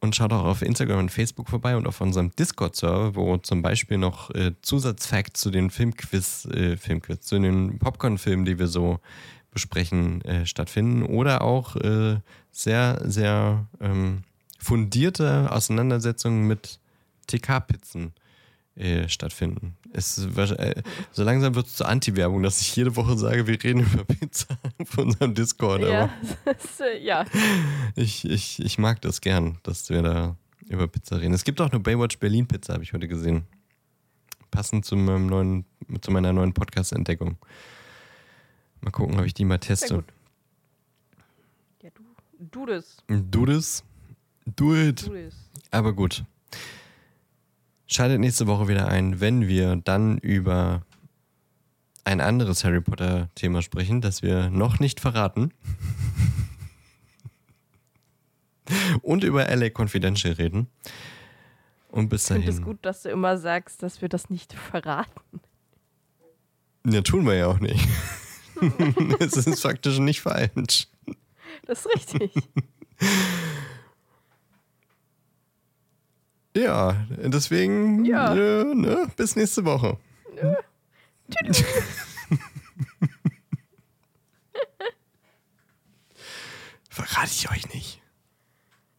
Und 0.00 0.16
schaut 0.16 0.32
auch 0.32 0.44
auf 0.44 0.60
Instagram 0.60 0.98
und 0.98 1.10
Facebook 1.10 1.48
vorbei 1.48 1.76
und 1.76 1.86
auf 1.86 2.00
unserem 2.00 2.30
Discord-Server, 2.36 3.14
wo 3.14 3.36
zum 3.38 3.62
Beispiel 3.62 3.96
noch 3.96 4.30
äh, 4.30 4.52
Zusatzfacts 4.60 5.40
zu 5.40 5.50
den 5.50 5.70
Filmquiz, 5.70 6.46
äh, 6.46 6.76
Filmquiz, 6.76 7.22
zu 7.22 7.38
den 7.38 7.78
Popcorn-Filmen, 7.78 8.44
die 8.44 8.58
wir 8.58 8.66
so 8.66 8.98
besprechen, 9.50 10.20
äh, 10.22 10.44
stattfinden. 10.46 11.04
Oder 11.04 11.42
auch 11.42 11.76
äh, 11.76 12.16
sehr, 12.54 13.02
sehr 13.04 13.66
ähm, 13.80 14.22
fundierte 14.58 15.50
Auseinandersetzungen 15.50 16.46
mit 16.46 16.78
TK-Pizzen 17.26 18.14
äh, 18.76 19.08
stattfinden. 19.08 19.76
Es, 19.92 20.18
ist 20.18 20.36
äh, 20.36 20.82
so 21.12 21.24
langsam 21.24 21.54
wird 21.56 21.66
es 21.66 21.74
zur 21.74 21.88
Anti-Werbung, 21.88 22.42
dass 22.42 22.60
ich 22.60 22.74
jede 22.76 22.94
Woche 22.96 23.18
sage, 23.18 23.46
wir 23.46 23.62
reden 23.62 23.80
über 23.80 24.04
Pizza 24.04 24.56
auf 24.78 24.96
unserem 24.98 25.34
Discord. 25.34 25.82
ja, 25.82 26.10
das, 26.44 26.80
äh, 26.80 26.98
ja. 27.04 27.24
ich, 27.96 28.24
ich, 28.24 28.60
ich 28.64 28.78
mag 28.78 29.00
das 29.02 29.20
gern, 29.20 29.58
dass 29.64 29.90
wir 29.90 30.02
da 30.02 30.36
über 30.68 30.86
Pizza 30.86 31.20
reden. 31.20 31.34
Es 31.34 31.44
gibt 31.44 31.60
auch 31.60 31.70
eine 31.70 31.80
Baywatch 31.80 32.18
Berlin 32.18 32.46
Pizza, 32.46 32.74
habe 32.74 32.84
ich 32.84 32.92
heute 32.92 33.08
gesehen. 33.08 33.46
Passend 34.50 34.84
zu, 34.84 34.94
meinem 34.94 35.26
neuen, 35.26 35.64
zu 36.00 36.12
meiner 36.12 36.32
neuen 36.32 36.52
Podcast-Entdeckung. 36.52 37.36
Mal 38.80 38.92
gucken, 38.92 39.18
ob 39.18 39.26
ich 39.26 39.34
die 39.34 39.44
mal 39.44 39.58
teste. 39.58 40.04
Du 42.38 42.66
das. 42.66 42.96
Du 43.08 43.46
das? 43.46 43.84
Do 44.46 44.74
it. 44.74 45.06
Du 45.06 45.14
das. 45.14 45.34
Aber 45.70 45.92
gut. 45.92 46.24
Schaltet 47.86 48.20
nächste 48.20 48.46
Woche 48.46 48.68
wieder 48.68 48.88
ein, 48.88 49.20
wenn 49.20 49.46
wir 49.46 49.76
dann 49.76 50.18
über 50.18 50.82
ein 52.04 52.20
anderes 52.20 52.64
Harry 52.64 52.80
Potter-Thema 52.80 53.62
sprechen, 53.62 54.00
das 54.00 54.22
wir 54.22 54.50
noch 54.50 54.78
nicht 54.78 55.00
verraten. 55.00 55.52
Und 59.02 59.24
über 59.24 59.54
LA 59.54 59.70
Confidential 59.70 60.34
reden. 60.34 60.68
Und 61.88 62.08
bis 62.08 62.24
Ich 62.24 62.28
finde 62.34 62.48
es 62.48 62.56
dahin. 62.56 62.64
gut, 62.64 62.78
dass 62.82 63.02
du 63.02 63.10
immer 63.10 63.38
sagst, 63.38 63.82
dass 63.82 64.02
wir 64.02 64.08
das 64.08 64.30
nicht 64.30 64.52
verraten. 64.52 65.40
Ja, 66.86 67.02
tun 67.02 67.24
wir 67.26 67.34
ja 67.34 67.46
auch 67.46 67.60
nicht. 67.60 67.86
es 69.20 69.36
ist 69.36 69.60
faktisch 69.60 69.98
nicht 69.98 70.20
falsch. 70.20 70.88
Das 71.66 71.84
ist 71.86 71.94
richtig. 71.94 72.32
Ja, 76.56 77.04
deswegen 77.10 78.04
Ja. 78.04 78.32
äh, 78.32 78.62
ne, 78.76 79.08
bis 79.16 79.34
nächste 79.34 79.64
Woche. 79.64 79.98
Verrate 86.88 87.30
ich 87.32 87.50
euch 87.50 87.72
nicht. 87.74 88.00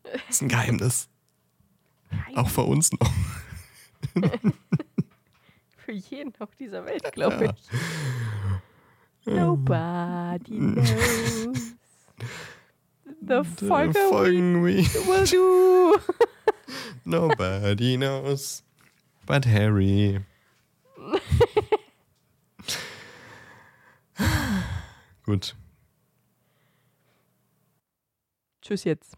Das 0.03 0.21
ist 0.29 0.41
ein 0.41 0.49
Geheimnis. 0.49 1.07
Auch 2.35 2.49
für 2.49 2.63
uns 2.63 2.91
noch. 2.91 3.11
Für 5.77 5.91
jeden 5.91 6.33
auf 6.39 6.55
dieser 6.55 6.83
Welt, 6.85 7.11
glaube 7.11 7.53
ich. 7.55 7.69
Nobody 9.31 10.57
knows. 10.57 11.75
The 13.21 13.43
Folge 13.43 13.93
Folgen 13.93 14.63
we 14.63 14.87
will 15.07 15.25
do. 15.25 15.99
Nobody 17.05 17.97
knows 17.97 18.63
but 19.25 19.45
Harry. 19.45 20.19
Gut. 25.25 25.55
Tschüss 28.61 28.83
jetzt. 28.83 29.17